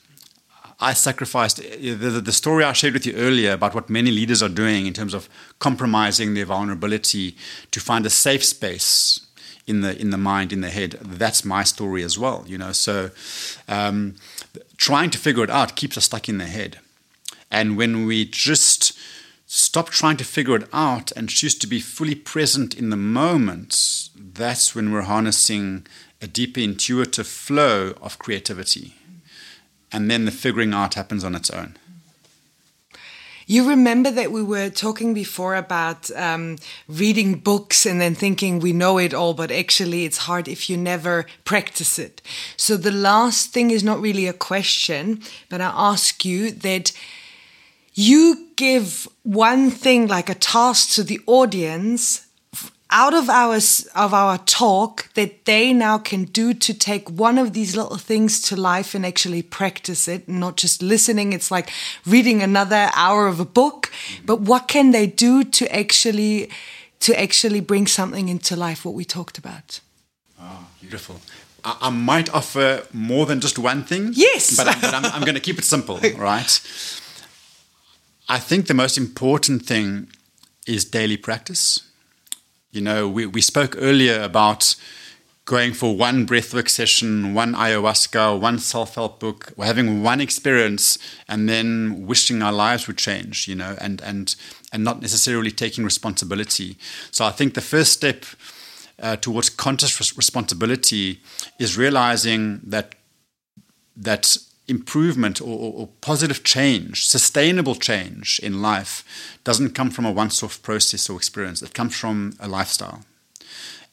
I 0.80 0.92
sacrificed 0.92 1.58
the, 1.58 1.94
the, 1.94 2.32
story 2.32 2.64
I 2.64 2.72
shared 2.72 2.94
with 2.94 3.06
you 3.06 3.14
earlier 3.14 3.52
about 3.52 3.74
what 3.74 3.88
many 3.88 4.10
leaders 4.10 4.42
are 4.42 4.48
doing 4.48 4.86
in 4.86 4.92
terms 4.92 5.14
of 5.14 5.28
compromising 5.58 6.34
their 6.34 6.46
vulnerability 6.46 7.36
to 7.70 7.80
find 7.80 8.04
a 8.04 8.10
safe 8.10 8.44
space 8.44 9.20
in 9.66 9.80
the 9.80 9.98
in 9.98 10.10
the 10.10 10.18
mind 10.18 10.52
in 10.52 10.60
the 10.62 10.70
head. 10.70 10.98
That's 11.00 11.44
my 11.44 11.62
story 11.64 12.02
as 12.02 12.18
well, 12.18 12.44
you 12.46 12.58
know. 12.58 12.72
So 12.72 13.10
um, 13.68 14.16
trying 14.76 15.10
to 15.10 15.18
figure 15.18 15.44
it 15.44 15.50
out 15.50 15.76
keeps 15.76 15.96
us 15.96 16.04
stuck 16.04 16.28
in 16.28 16.38
the 16.38 16.46
head, 16.46 16.80
and 17.50 17.76
when 17.76 18.04
we 18.04 18.24
just 18.24 18.93
stop 19.57 19.88
trying 19.88 20.16
to 20.16 20.24
figure 20.24 20.57
it 20.57 20.68
out 20.72 21.12
and 21.12 21.28
choose 21.28 21.55
to 21.55 21.68
be 21.68 21.78
fully 21.78 22.16
present 22.16 22.74
in 22.74 22.90
the 22.90 22.96
moment, 22.96 24.09
that's 24.16 24.74
when 24.74 24.90
we're 24.90 25.02
harnessing 25.02 25.86
a 26.20 26.26
deeper 26.26 26.59
intuitive 26.59 27.28
flow 27.28 27.94
of 28.02 28.18
creativity. 28.18 28.96
And 29.92 30.11
then 30.11 30.24
the 30.24 30.32
figuring 30.32 30.74
out 30.74 30.94
happens 30.94 31.22
on 31.22 31.36
its 31.36 31.50
own. 31.50 31.76
You 33.46 33.68
remember 33.68 34.11
that 34.11 34.32
we 34.32 34.42
were 34.42 34.70
talking 34.70 35.14
before 35.14 35.55
about 35.55 36.11
um, 36.16 36.57
reading 36.88 37.34
books 37.38 37.86
and 37.86 38.00
then 38.00 38.16
thinking 38.16 38.59
we 38.59 38.72
know 38.72 38.98
it 38.98 39.14
all, 39.14 39.34
but 39.34 39.52
actually 39.52 40.05
it's 40.05 40.26
hard 40.26 40.48
if 40.48 40.68
you 40.68 40.76
never 40.76 41.26
practice 41.44 41.96
it. 41.96 42.20
So 42.57 42.76
the 42.76 42.90
last 42.90 43.52
thing 43.52 43.70
is 43.70 43.84
not 43.84 44.00
really 44.00 44.26
a 44.26 44.32
question, 44.32 45.22
but 45.48 45.61
I 45.61 45.70
ask 45.72 46.24
you 46.24 46.50
that 46.50 46.90
you 47.95 48.49
give 48.57 49.09
one 49.22 49.70
thing 49.70 50.07
like 50.07 50.28
a 50.28 50.34
task 50.34 50.95
to 50.95 51.03
the 51.03 51.20
audience 51.26 52.26
out 52.90 53.14
of 53.14 53.28
our 53.28 53.57
of 53.95 54.14
our 54.14 54.38
talk 54.38 55.12
that 55.14 55.45
they 55.47 55.72
now 55.72 55.99
can 55.99 56.24
do 56.24 56.55
to 56.55 56.72
take 56.72 57.09
one 57.11 57.38
of 57.38 57.53
these 57.53 57.74
little 57.76 57.97
things 57.97 58.40
to 58.40 58.57
life 58.57 58.95
and 58.95 59.05
actually 59.05 59.42
practice 59.42 60.07
it 60.07 60.28
not 60.28 60.57
just 60.57 60.82
listening. 60.82 61.32
It's 61.32 61.51
like 61.51 61.70
reading 62.07 62.42
another 62.42 62.90
hour 62.95 63.26
of 63.26 63.40
a 63.40 63.45
book. 63.45 63.86
Mm-hmm. 63.86 64.26
But 64.26 64.40
what 64.42 64.68
can 64.68 64.92
they 64.92 65.07
do 65.07 65.42
to 65.42 65.74
actually 65.74 66.51
to 67.01 67.20
actually 67.20 67.61
bring 67.61 67.86
something 67.86 68.28
into 68.28 68.55
life 68.55 68.84
what 68.84 68.95
we 68.95 69.05
talked 69.05 69.38
about? 69.38 69.80
Oh 70.40 70.66
beautiful. 70.80 71.20
I, 71.64 71.76
I 71.82 71.90
might 71.90 72.32
offer 72.32 72.86
more 72.92 73.26
than 73.26 73.40
just 73.40 73.59
one 73.59 73.82
thing 73.82 74.11
yes. 74.12 74.57
but, 74.57 74.68
I, 74.68 74.80
but 74.80 74.95
I'm, 74.95 75.05
I'm 75.07 75.22
going 75.22 75.34
to 75.34 75.40
keep 75.40 75.59
it 75.59 75.64
simple 75.64 75.99
right 76.16 76.61
I 78.28 78.38
think 78.38 78.66
the 78.66 78.74
most 78.74 78.96
important 78.96 79.66
thing 79.66 80.08
is 80.66 80.84
daily 80.84 81.16
practice. 81.16 81.80
You 82.70 82.80
know, 82.80 83.08
we, 83.08 83.26
we 83.26 83.40
spoke 83.40 83.76
earlier 83.78 84.22
about 84.22 84.74
going 85.44 85.74
for 85.74 85.94
one 85.94 86.26
breathwork 86.26 86.70
session, 86.70 87.34
one 87.34 87.54
ayahuasca, 87.54 88.40
one 88.40 88.58
self 88.58 88.94
help 88.94 89.20
book, 89.20 89.52
or 89.56 89.66
having 89.66 90.02
one 90.02 90.20
experience 90.20 90.98
and 91.28 91.48
then 91.48 92.06
wishing 92.06 92.42
our 92.42 92.52
lives 92.52 92.86
would 92.86 92.96
change, 92.96 93.46
you 93.46 93.54
know, 93.54 93.76
and, 93.78 94.00
and, 94.00 94.36
and 94.72 94.82
not 94.82 95.02
necessarily 95.02 95.50
taking 95.50 95.84
responsibility. 95.84 96.78
So 97.10 97.26
I 97.26 97.30
think 97.30 97.54
the 97.54 97.60
first 97.60 97.92
step 97.92 98.24
uh, 99.00 99.16
towards 99.16 99.50
conscious 99.50 100.16
responsibility 100.16 101.20
is 101.58 101.76
realizing 101.76 102.60
that 102.64 102.94
that 103.96 104.36
improvement 104.66 105.40
or, 105.40 105.72
or, 105.74 105.88
positive 106.00 106.42
change, 106.42 107.06
sustainable 107.06 107.74
change 107.74 108.40
in 108.42 108.62
life 108.62 109.04
doesn't 109.44 109.74
come 109.74 109.90
from 109.90 110.06
a 110.06 110.12
once 110.12 110.42
off 110.42 110.62
process 110.62 111.10
or 111.10 111.16
experience. 111.16 111.62
It 111.62 111.74
comes 111.74 111.94
from 111.96 112.34
a 112.40 112.48
lifestyle. 112.48 113.02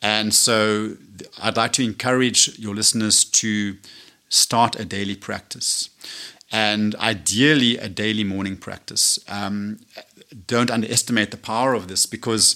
And 0.01 0.33
so 0.33 0.95
I'd 1.41 1.57
like 1.57 1.73
to 1.73 1.83
encourage 1.83 2.57
your 2.57 2.73
listeners 2.73 3.23
to 3.25 3.77
start 4.29 4.79
a 4.79 4.85
daily 4.85 5.15
practice 5.15 5.89
and 6.51 6.95
ideally 6.95 7.77
a 7.77 7.89
daily 7.89 8.23
morning 8.23 8.57
practice. 8.57 9.19
Um, 9.27 9.79
don't 10.47 10.71
underestimate 10.71 11.31
the 11.31 11.37
power 11.37 11.73
of 11.73 11.87
this 11.87 12.05
because 12.05 12.55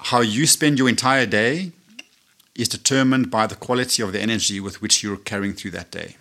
how 0.00 0.20
you 0.20 0.46
spend 0.46 0.78
your 0.78 0.88
entire 0.88 1.26
day 1.26 1.72
is 2.56 2.68
determined 2.68 3.30
by 3.30 3.46
the 3.46 3.54
quality 3.54 4.02
of 4.02 4.12
the 4.12 4.20
energy 4.20 4.58
with 4.58 4.82
which 4.82 5.02
you're 5.02 5.16
carrying 5.16 5.54
through 5.54 5.70
that 5.70 5.92
day 5.92 6.16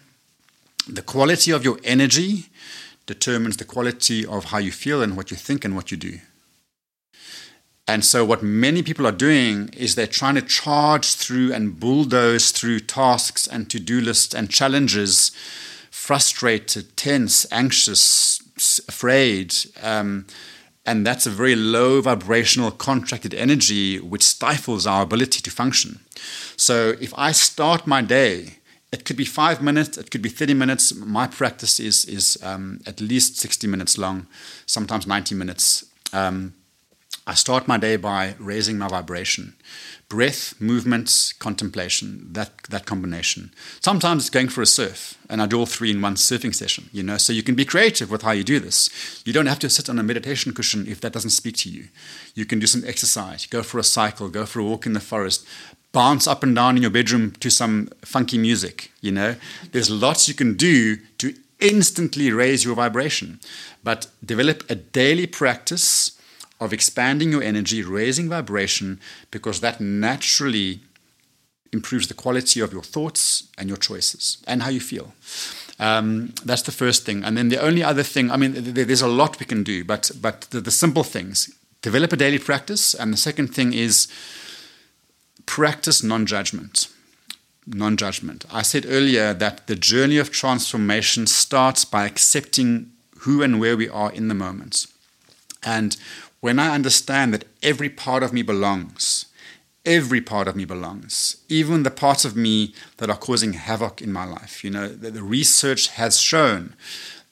the 0.88 1.02
quality 1.02 1.52
of 1.52 1.64
your 1.64 1.80
energy 1.84 2.46
determines 3.06 3.58
the 3.58 3.66
quality 3.66 4.26
of 4.26 4.46
how 4.46 4.58
you 4.58 4.72
feel 4.72 5.02
and 5.02 5.16
what 5.16 5.32
you 5.32 5.38
think 5.38 5.64
and 5.66 5.76
what 5.76 5.92
you 5.92 5.98
do. 5.98 6.20
And 7.88 8.04
so, 8.04 8.26
what 8.26 8.44
many 8.44 8.84
people 8.84 9.08
are 9.08 9.14
doing 9.14 9.70
is 9.70 9.96
they're 9.96 10.08
trying 10.08 10.36
to 10.36 10.42
charge 10.42 11.16
through 11.16 11.54
and 11.54 11.80
bulldoze 11.80 12.52
through 12.52 12.82
tasks 12.82 13.48
and 13.48 13.70
to 13.70 13.80
do 13.80 14.02
lists 14.02 14.36
and 14.36 14.50
challenges, 14.50 15.32
frustrated, 15.90 16.98
tense, 16.98 17.46
anxious, 17.50 18.42
afraid. 18.90 19.56
Um, 19.82 20.28
and 20.86 21.06
that's 21.06 21.26
a 21.26 21.30
very 21.30 21.56
low 21.56 22.02
vibrational 22.02 22.72
contracted 22.72 23.34
energy 23.34 24.00
which 24.00 24.24
stifles 24.24 24.86
our 24.86 25.04
ability 25.04 25.42
to 25.42 25.52
function. 25.52 26.00
So, 26.58 26.96
if 27.00 27.14
I 27.18 27.32
start 27.32 27.88
my 27.88 28.02
day, 28.02 28.57
it 28.92 29.04
could 29.04 29.18
be 29.18 29.26
five 29.26 29.62
minutes, 29.62 29.98
it 29.98 30.12
could 30.12 30.22
be 30.22 30.30
30 30.30 30.54
minutes. 30.54 30.96
My 30.96 31.28
practice 31.28 31.80
is, 31.80 32.06
is 32.06 32.38
um, 32.42 32.80
at 32.86 33.02
least 33.02 33.38
60 33.38 33.68
minutes 33.68 33.98
long, 33.98 34.28
sometimes 34.66 35.06
90 35.06 35.36
minutes. 35.36 35.86
Um, 36.14 36.54
I 37.30 37.34
start 37.34 37.68
my 37.68 37.78
day 37.78 37.98
by 37.98 38.36
raising 38.40 38.78
my 38.78 38.88
vibration. 38.88 39.56
Breath, 40.08 40.54
movements, 40.62 41.34
contemplation, 41.34 42.30
that, 42.32 42.64
that 42.70 42.86
combination. 42.86 43.52
Sometimes 43.82 44.24
it's 44.24 44.30
going 44.30 44.48
for 44.48 44.62
a 44.62 44.66
surf, 44.66 45.18
and 45.30 45.42
I 45.42 45.46
do 45.48 45.60
all 45.60 45.66
three 45.66 45.92
in 45.92 46.02
one 46.02 46.16
surfing 46.16 46.56
session, 46.56 46.90
you 46.94 47.04
know, 47.04 47.18
so 47.18 47.34
you 47.34 47.44
can 47.44 47.56
be 47.56 47.66
creative 47.66 48.10
with 48.10 48.22
how 48.22 48.32
you 48.32 48.46
do 48.46 48.62
this. 48.62 49.22
You 49.26 49.34
don't 49.34 49.48
have 49.48 49.60
to 49.60 49.70
sit 49.70 49.90
on 49.90 50.00
a 50.00 50.04
meditation 50.04 50.54
cushion 50.54 50.88
if 50.88 51.02
that 51.02 51.12
doesn't 51.12 51.32
speak 51.32 51.58
to 51.58 51.70
you. 51.70 51.90
You 52.34 52.46
can 52.46 52.60
do 52.60 52.68
some 52.68 52.86
exercise, 52.88 53.46
go 53.46 53.62
for 53.62 53.78
a 53.78 53.84
cycle, 53.84 54.30
go 54.30 54.46
for 54.46 54.62
a 54.62 54.64
walk 54.64 54.86
in 54.86 54.94
the 54.94 55.02
forest, 55.02 55.46
bounce 55.98 56.28
up 56.28 56.44
and 56.44 56.56
down 56.56 56.76
in 56.76 56.84
your 56.84 56.92
bedroom 56.92 57.32
to 57.40 57.50
some 57.50 57.88
funky 58.06 58.38
music, 58.38 58.92
you 59.02 59.12
know. 59.12 59.36
There's 59.72 59.90
lots 59.90 60.28
you 60.28 60.36
can 60.36 60.54
do 60.56 60.98
to 61.18 61.34
instantly 61.60 62.32
raise 62.32 62.64
your 62.64 62.76
vibration, 62.76 63.40
but 63.84 64.06
develop 64.24 64.64
a 64.70 64.76
daily 64.76 65.26
practice 65.26 66.12
of 66.60 66.72
expanding 66.72 67.32
your 67.32 67.42
energy, 67.42 67.82
raising 67.82 68.30
vibration, 68.30 69.00
because 69.32 69.60
that 69.62 69.82
naturally 69.82 70.82
improves 71.74 72.08
the 72.08 72.14
quality 72.14 72.60
of 72.60 72.72
your 72.72 72.84
thoughts 72.84 73.48
and 73.58 73.68
your 73.68 73.78
choices 73.78 74.38
and 74.46 74.62
how 74.62 74.70
you 74.70 74.80
feel. 74.80 75.14
Um, 75.80 76.32
that's 76.46 76.62
the 76.62 76.72
first 76.72 77.06
thing. 77.06 77.24
And 77.24 77.36
then 77.36 77.50
the 77.50 77.60
only 77.60 77.82
other 77.84 78.04
thing, 78.04 78.30
I 78.30 78.38
mean, 78.38 78.54
there's 78.56 79.02
a 79.02 79.08
lot 79.08 79.40
we 79.40 79.48
can 79.48 79.64
do, 79.64 79.84
but, 79.84 80.12
but 80.22 80.42
the, 80.52 80.62
the 80.62 80.72
simple 80.72 81.04
things 81.04 81.50
develop 81.82 82.14
a 82.14 82.18
daily 82.18 82.40
practice. 82.40 82.94
And 82.94 83.12
the 83.12 83.18
second 83.18 83.48
thing 83.48 83.74
is 83.74 84.08
practice 85.48 86.04
non 86.04 86.28
judgment. 86.28 86.90
Non 87.66 87.98
judgment. 87.98 88.46
I 88.52 88.62
said 88.62 88.86
earlier 88.88 89.34
that 89.34 89.66
the 89.66 89.76
journey 89.76 90.18
of 90.18 90.30
transformation 90.30 91.26
starts 91.26 91.84
by 91.84 92.06
accepting 92.06 92.92
who 93.22 93.42
and 93.42 93.60
where 93.60 93.76
we 93.76 93.90
are 93.90 94.12
in 94.12 94.28
the 94.28 94.36
moment. 94.36 94.86
And 95.64 95.98
when 96.40 96.60
I 96.60 96.76
understand 96.76 97.34
that 97.34 97.46
every 97.64 97.90
part 97.90 98.22
of 98.22 98.32
me 98.32 98.44
belongs, 98.44 99.26
every 99.86 100.22
part 100.22 100.48
of 100.48 100.56
me 100.56 100.66
belongs, 100.66 101.38
even 101.50 101.84
the 101.84 101.92
parts 101.92 102.26
of 102.26 102.36
me 102.36 102.74
that 102.98 103.10
are 103.10 103.18
causing 103.18 103.54
havoc 103.54 104.02
in 104.02 104.12
my 104.12 104.26
life. 104.26 104.64
You 104.64 104.70
know, 104.70 104.88
the, 104.90 105.10
the 105.10 105.24
research 105.24 105.88
has 105.90 106.20
shown 106.20 106.76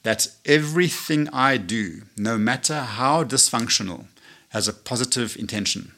that 0.02 0.28
everything 0.44 1.28
I 1.32 1.56
do, 1.56 2.02
no 2.16 2.38
matter 2.38 2.80
how 2.80 3.24
dysfunctional, 3.24 4.06
has 4.50 4.68
a 4.68 4.72
positive 4.72 5.36
intention. 5.36 5.92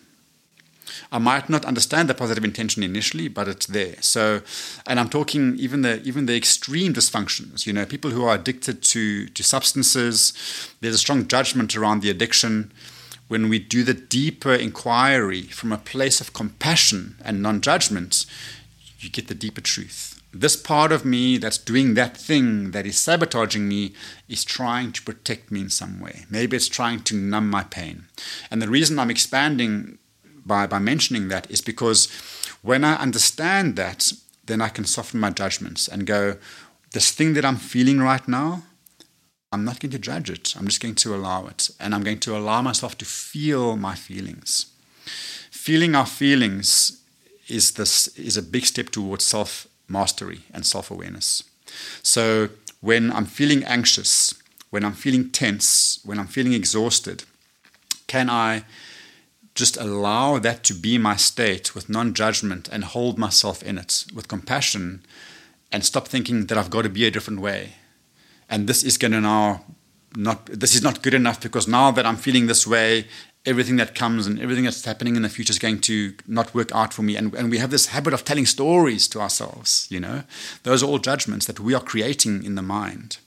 I 1.10 1.18
might 1.18 1.48
not 1.48 1.64
understand 1.64 2.08
the 2.08 2.14
positive 2.14 2.44
intention 2.44 2.82
initially, 2.82 3.28
but 3.28 3.48
it's 3.48 3.66
there. 3.66 3.96
So, 4.00 4.42
and 4.86 5.00
I'm 5.00 5.08
talking 5.08 5.56
even 5.58 5.82
the 5.82 6.02
even 6.02 6.26
the 6.26 6.36
extreme 6.36 6.94
dysfunctions. 6.94 7.66
You 7.66 7.72
know, 7.72 7.86
people 7.86 8.10
who 8.10 8.24
are 8.24 8.34
addicted 8.34 8.82
to 8.82 9.26
to 9.28 9.42
substances. 9.42 10.32
There's 10.80 10.94
a 10.94 10.98
strong 10.98 11.26
judgment 11.26 11.76
around 11.76 12.02
the 12.02 12.10
addiction 12.10 12.72
when 13.28 13.50
we 13.50 13.58
do 13.58 13.84
the 13.84 13.94
deeper 13.94 14.54
inquiry 14.54 15.42
from 15.42 15.70
a 15.70 15.78
place 15.78 16.20
of 16.20 16.32
compassion 16.32 17.16
and 17.22 17.42
non 17.42 17.60
judgment, 17.60 18.26
you 18.98 19.10
get 19.10 19.28
the 19.28 19.34
deeper 19.34 19.60
truth. 19.60 20.20
This 20.32 20.56
part 20.56 20.92
of 20.92 21.04
me 21.04 21.38
that's 21.38 21.56
doing 21.56 21.94
that 21.94 22.16
thing 22.16 22.72
that 22.72 22.86
is 22.86 22.98
sabotaging 22.98 23.66
me 23.66 23.94
is 24.28 24.44
trying 24.44 24.92
to 24.92 25.02
protect 25.02 25.50
me 25.50 25.60
in 25.60 25.70
some 25.70 26.00
way. 26.00 26.26
Maybe 26.28 26.56
it's 26.56 26.68
trying 26.68 27.00
to 27.04 27.16
numb 27.16 27.48
my 27.48 27.64
pain. 27.64 28.06
And 28.50 28.60
the 28.60 28.68
reason 28.68 28.98
I'm 28.98 29.10
expanding 29.10 29.98
by, 30.48 30.66
by 30.66 30.80
mentioning 30.80 31.28
that 31.28 31.48
is 31.50 31.60
because 31.60 32.08
when 32.62 32.82
I 32.82 32.94
understand 32.96 33.76
that, 33.76 34.12
then 34.46 34.60
I 34.60 34.68
can 34.68 34.84
soften 34.84 35.20
my 35.20 35.30
judgments 35.30 35.86
and 35.86 36.06
go, 36.06 36.38
this 36.92 37.12
thing 37.12 37.34
that 37.34 37.44
I'm 37.44 37.56
feeling 37.56 38.00
right 38.00 38.26
now, 38.26 38.62
I'm 39.52 39.64
not 39.64 39.80
going 39.80 39.92
to 39.92 39.98
judge 39.98 40.30
it. 40.30 40.54
I'm 40.58 40.66
just 40.66 40.82
going 40.82 40.94
to 40.96 41.14
allow 41.14 41.46
it. 41.46 41.70
And 41.78 41.94
I'm 41.94 42.02
going 42.02 42.20
to 42.20 42.36
allow 42.36 42.62
myself 42.62 42.98
to 42.98 43.04
feel 43.04 43.76
my 43.76 43.94
feelings. 43.94 44.66
Feeling 45.50 45.94
our 45.94 46.06
feelings 46.06 47.00
is, 47.46 47.72
this, 47.72 48.08
is 48.08 48.36
a 48.36 48.42
big 48.42 48.66
step 48.66 48.90
towards 48.90 49.24
self 49.24 49.66
mastery 49.88 50.40
and 50.52 50.66
self 50.66 50.90
awareness. 50.90 51.42
So 52.02 52.48
when 52.80 53.12
I'm 53.12 53.26
feeling 53.26 53.64
anxious, 53.64 54.34
when 54.70 54.84
I'm 54.84 54.92
feeling 54.92 55.30
tense, 55.30 56.00
when 56.04 56.18
I'm 56.18 56.26
feeling 56.26 56.52
exhausted, 56.52 57.24
can 58.06 58.28
I 58.28 58.64
just 59.58 59.76
allow 59.76 60.38
that 60.38 60.64
to 60.64 60.74
be 60.74 60.96
my 60.98 61.16
state 61.16 61.74
with 61.74 61.90
non 61.90 62.14
judgment 62.14 62.68
and 62.72 62.84
hold 62.84 63.18
myself 63.18 63.62
in 63.62 63.76
it 63.76 64.04
with 64.14 64.28
compassion 64.28 65.04
and 65.70 65.84
stop 65.84 66.08
thinking 66.08 66.46
that 66.46 66.56
I've 66.56 66.70
got 66.70 66.82
to 66.82 66.88
be 66.88 67.04
a 67.04 67.10
different 67.10 67.40
way? 67.40 67.74
and 68.48 68.66
this 68.66 68.82
is 68.82 68.98
going 68.98 69.12
to 69.12 69.20
now 69.20 69.64
not 70.16 70.46
this 70.46 70.74
is 70.74 70.82
not 70.82 71.02
good 71.02 71.14
enough 71.14 71.40
because 71.40 71.68
now 71.68 71.90
that 71.90 72.06
I'm 72.06 72.16
feeling 72.16 72.46
this 72.46 72.66
way, 72.66 73.06
everything 73.44 73.76
that 73.76 73.94
comes 73.94 74.26
and 74.26 74.40
everything 74.40 74.64
that's 74.64 74.84
happening 74.84 75.16
in 75.16 75.22
the 75.22 75.28
future 75.28 75.50
is 75.50 75.58
going 75.58 75.80
to 75.82 76.14
not 76.26 76.54
work 76.54 76.72
out 76.74 76.94
for 76.94 77.02
me. 77.02 77.14
And, 77.14 77.34
and 77.34 77.50
we 77.50 77.58
have 77.58 77.70
this 77.70 77.86
habit 77.86 78.14
of 78.14 78.24
telling 78.24 78.46
stories 78.46 79.06
to 79.08 79.20
ourselves, 79.20 79.86
you 79.90 80.00
know. 80.00 80.22
Those 80.62 80.82
are 80.82 80.86
all 80.86 80.98
judgments 80.98 81.46
that 81.46 81.60
we 81.60 81.74
are 81.74 81.80
creating 81.80 82.42
in 82.42 82.54
the 82.54 82.62
mind. 82.62 83.18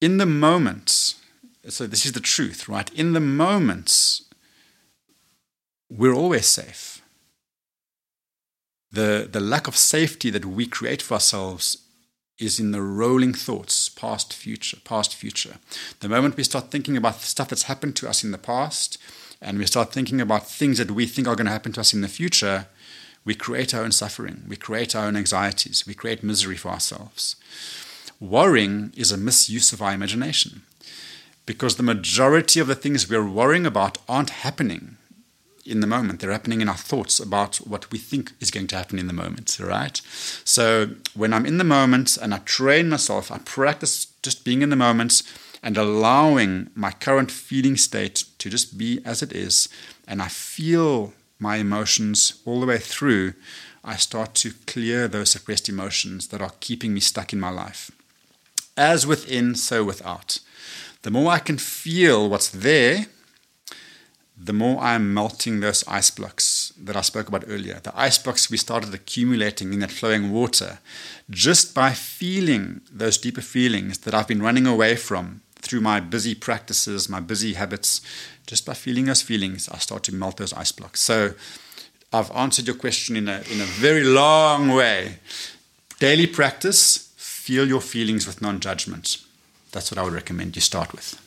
In 0.00 0.18
the 0.18 0.26
moment, 0.26 1.14
so 1.68 1.86
this 1.86 2.06
is 2.06 2.12
the 2.12 2.20
truth, 2.20 2.68
right? 2.68 2.92
In 2.94 3.12
the 3.12 3.20
moments, 3.20 4.22
we're 5.90 6.14
always 6.14 6.46
safe. 6.46 7.02
The, 8.92 9.28
the 9.30 9.40
lack 9.40 9.68
of 9.68 9.76
safety 9.76 10.30
that 10.30 10.44
we 10.44 10.66
create 10.66 11.02
for 11.02 11.14
ourselves 11.14 11.78
is 12.38 12.58
in 12.58 12.70
the 12.70 12.80
rolling 12.80 13.34
thoughts, 13.34 13.88
past, 13.88 14.32
future, 14.32 14.78
past, 14.84 15.14
future. 15.14 15.56
The 16.00 16.08
moment 16.08 16.36
we 16.36 16.44
start 16.44 16.70
thinking 16.70 16.96
about 16.96 17.20
stuff 17.20 17.48
that's 17.48 17.64
happened 17.64 17.96
to 17.96 18.08
us 18.08 18.24
in 18.24 18.30
the 18.30 18.38
past, 18.38 18.96
and 19.42 19.58
we 19.58 19.66
start 19.66 19.92
thinking 19.92 20.20
about 20.20 20.48
things 20.48 20.78
that 20.78 20.90
we 20.90 21.06
think 21.06 21.28
are 21.28 21.36
going 21.36 21.46
to 21.46 21.52
happen 21.52 21.72
to 21.72 21.80
us 21.80 21.92
in 21.92 22.00
the 22.00 22.08
future, 22.08 22.66
we 23.24 23.34
create 23.34 23.74
our 23.74 23.84
own 23.84 23.92
suffering, 23.92 24.44
we 24.48 24.56
create 24.56 24.96
our 24.96 25.06
own 25.06 25.16
anxieties, 25.16 25.86
we 25.86 25.94
create 25.94 26.22
misery 26.22 26.56
for 26.56 26.70
ourselves. 26.70 27.36
Worrying 28.18 28.92
is 28.96 29.12
a 29.12 29.18
misuse 29.18 29.72
of 29.72 29.82
our 29.82 29.92
imagination 29.92 30.62
because 31.46 31.76
the 31.76 31.82
majority 31.82 32.60
of 32.60 32.66
the 32.66 32.74
things 32.74 33.08
we're 33.08 33.28
worrying 33.28 33.66
about 33.66 33.98
aren't 34.08 34.30
happening 34.30 34.96
in 35.66 35.80
the 35.80 35.86
moment. 35.86 36.20
They're 36.20 36.32
happening 36.32 36.60
in 36.60 36.68
our 36.68 36.76
thoughts 36.76 37.20
about 37.20 37.56
what 37.56 37.90
we 37.90 37.98
think 37.98 38.32
is 38.40 38.50
going 38.50 38.66
to 38.68 38.76
happen 38.76 38.98
in 38.98 39.06
the 39.06 39.12
moment, 39.12 39.58
right? 39.60 40.00
So 40.44 40.90
when 41.14 41.32
I'm 41.32 41.46
in 41.46 41.58
the 41.58 41.64
moment 41.64 42.16
and 42.16 42.34
I 42.34 42.38
train 42.38 42.88
myself, 42.88 43.30
I 43.30 43.38
practice 43.38 44.06
just 44.22 44.44
being 44.44 44.62
in 44.62 44.70
the 44.70 44.76
moment 44.76 45.22
and 45.62 45.76
allowing 45.76 46.70
my 46.74 46.90
current 46.90 47.30
feeling 47.30 47.76
state 47.76 48.24
to 48.38 48.48
just 48.48 48.78
be 48.78 49.00
as 49.04 49.22
it 49.22 49.32
is, 49.32 49.68
and 50.08 50.22
I 50.22 50.28
feel 50.28 51.12
my 51.38 51.56
emotions 51.56 52.40
all 52.44 52.60
the 52.60 52.66
way 52.66 52.78
through, 52.78 53.34
I 53.84 53.96
start 53.96 54.34
to 54.36 54.52
clear 54.66 55.08
those 55.08 55.30
suppressed 55.30 55.68
emotions 55.68 56.28
that 56.28 56.42
are 56.42 56.52
keeping 56.60 56.94
me 56.94 57.00
stuck 57.00 57.32
in 57.32 57.40
my 57.40 57.50
life. 57.50 57.90
As 58.76 59.06
within, 59.06 59.54
so 59.54 59.84
without. 59.84 60.38
The 61.02 61.10
more 61.10 61.32
I 61.32 61.38
can 61.38 61.58
feel 61.58 62.28
what's 62.28 62.50
there, 62.50 63.06
the 64.42 64.52
more 64.52 64.80
I'm 64.80 65.12
melting 65.12 65.60
those 65.60 65.86
ice 65.86 66.10
blocks 66.10 66.72
that 66.78 66.96
I 66.96 67.02
spoke 67.02 67.28
about 67.28 67.44
earlier. 67.46 67.80
The 67.82 67.98
ice 67.98 68.16
blocks 68.16 68.50
we 68.50 68.56
started 68.56 68.94
accumulating 68.94 69.74
in 69.74 69.80
that 69.80 69.90
flowing 69.90 70.30
water 70.30 70.78
just 71.28 71.74
by 71.74 71.92
feeling 71.92 72.80
those 72.90 73.18
deeper 73.18 73.42
feelings 73.42 73.98
that 73.98 74.14
I've 74.14 74.28
been 74.28 74.42
running 74.42 74.66
away 74.66 74.96
from 74.96 75.42
through 75.56 75.82
my 75.82 76.00
busy 76.00 76.34
practices, 76.34 77.08
my 77.08 77.20
busy 77.20 77.52
habits. 77.52 78.00
Just 78.46 78.64
by 78.64 78.74
feeling 78.74 79.04
those 79.04 79.22
feelings, 79.22 79.68
I 79.68 79.76
start 79.76 80.02
to 80.04 80.14
melt 80.14 80.38
those 80.38 80.54
ice 80.54 80.72
blocks. 80.72 81.00
So 81.00 81.34
I've 82.12 82.30
answered 82.32 82.66
your 82.66 82.76
question 82.76 83.16
in 83.16 83.28
a, 83.28 83.42
in 83.50 83.60
a 83.60 83.64
very 83.64 84.04
long 84.04 84.68
way. 84.68 85.18
Daily 85.98 86.26
practice, 86.26 87.12
feel 87.16 87.68
your 87.68 87.82
feelings 87.82 88.26
with 88.26 88.40
non 88.40 88.58
judgment. 88.58 89.18
That's 89.72 89.90
what 89.90 89.98
I 89.98 90.02
would 90.02 90.12
recommend 90.12 90.56
you 90.56 90.62
start 90.62 90.92
with. 90.92 91.20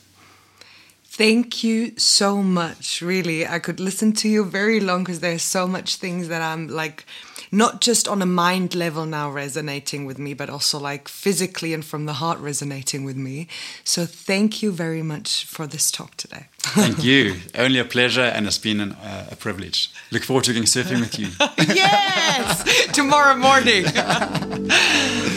Thank 1.16 1.62
you 1.62 1.92
so 1.96 2.42
much. 2.42 3.00
Really, 3.00 3.46
I 3.46 3.60
could 3.60 3.78
listen 3.78 4.12
to 4.14 4.28
you 4.28 4.44
very 4.44 4.80
long 4.80 5.04
because 5.04 5.20
there's 5.20 5.44
so 5.44 5.68
much 5.68 5.94
things 5.96 6.26
that 6.26 6.42
I'm 6.42 6.66
like 6.66 7.06
not 7.52 7.80
just 7.80 8.08
on 8.08 8.20
a 8.20 8.26
mind 8.26 8.74
level 8.74 9.06
now 9.06 9.30
resonating 9.30 10.06
with 10.06 10.18
me, 10.18 10.34
but 10.34 10.50
also 10.50 10.76
like 10.78 11.06
physically 11.06 11.72
and 11.72 11.84
from 11.84 12.06
the 12.06 12.14
heart 12.14 12.40
resonating 12.40 13.04
with 13.04 13.16
me. 13.16 13.46
So 13.84 14.06
thank 14.06 14.60
you 14.60 14.72
very 14.72 15.02
much 15.02 15.44
for 15.44 15.68
this 15.68 15.92
talk 15.92 16.16
today. 16.16 16.46
Thank 16.58 17.04
you. 17.04 17.36
Only 17.54 17.78
a 17.78 17.84
pleasure, 17.84 18.22
and 18.22 18.46
it's 18.46 18.58
been 18.58 18.80
an, 18.80 18.92
uh, 18.92 19.28
a 19.30 19.36
privilege. 19.36 19.92
Look 20.10 20.24
forward 20.24 20.44
to 20.46 20.52
going 20.52 20.64
surfing 20.64 21.00
with 21.00 21.16
you. 21.18 21.28
yes, 21.74 22.64
tomorrow 22.92 23.36
morning. 23.36 23.84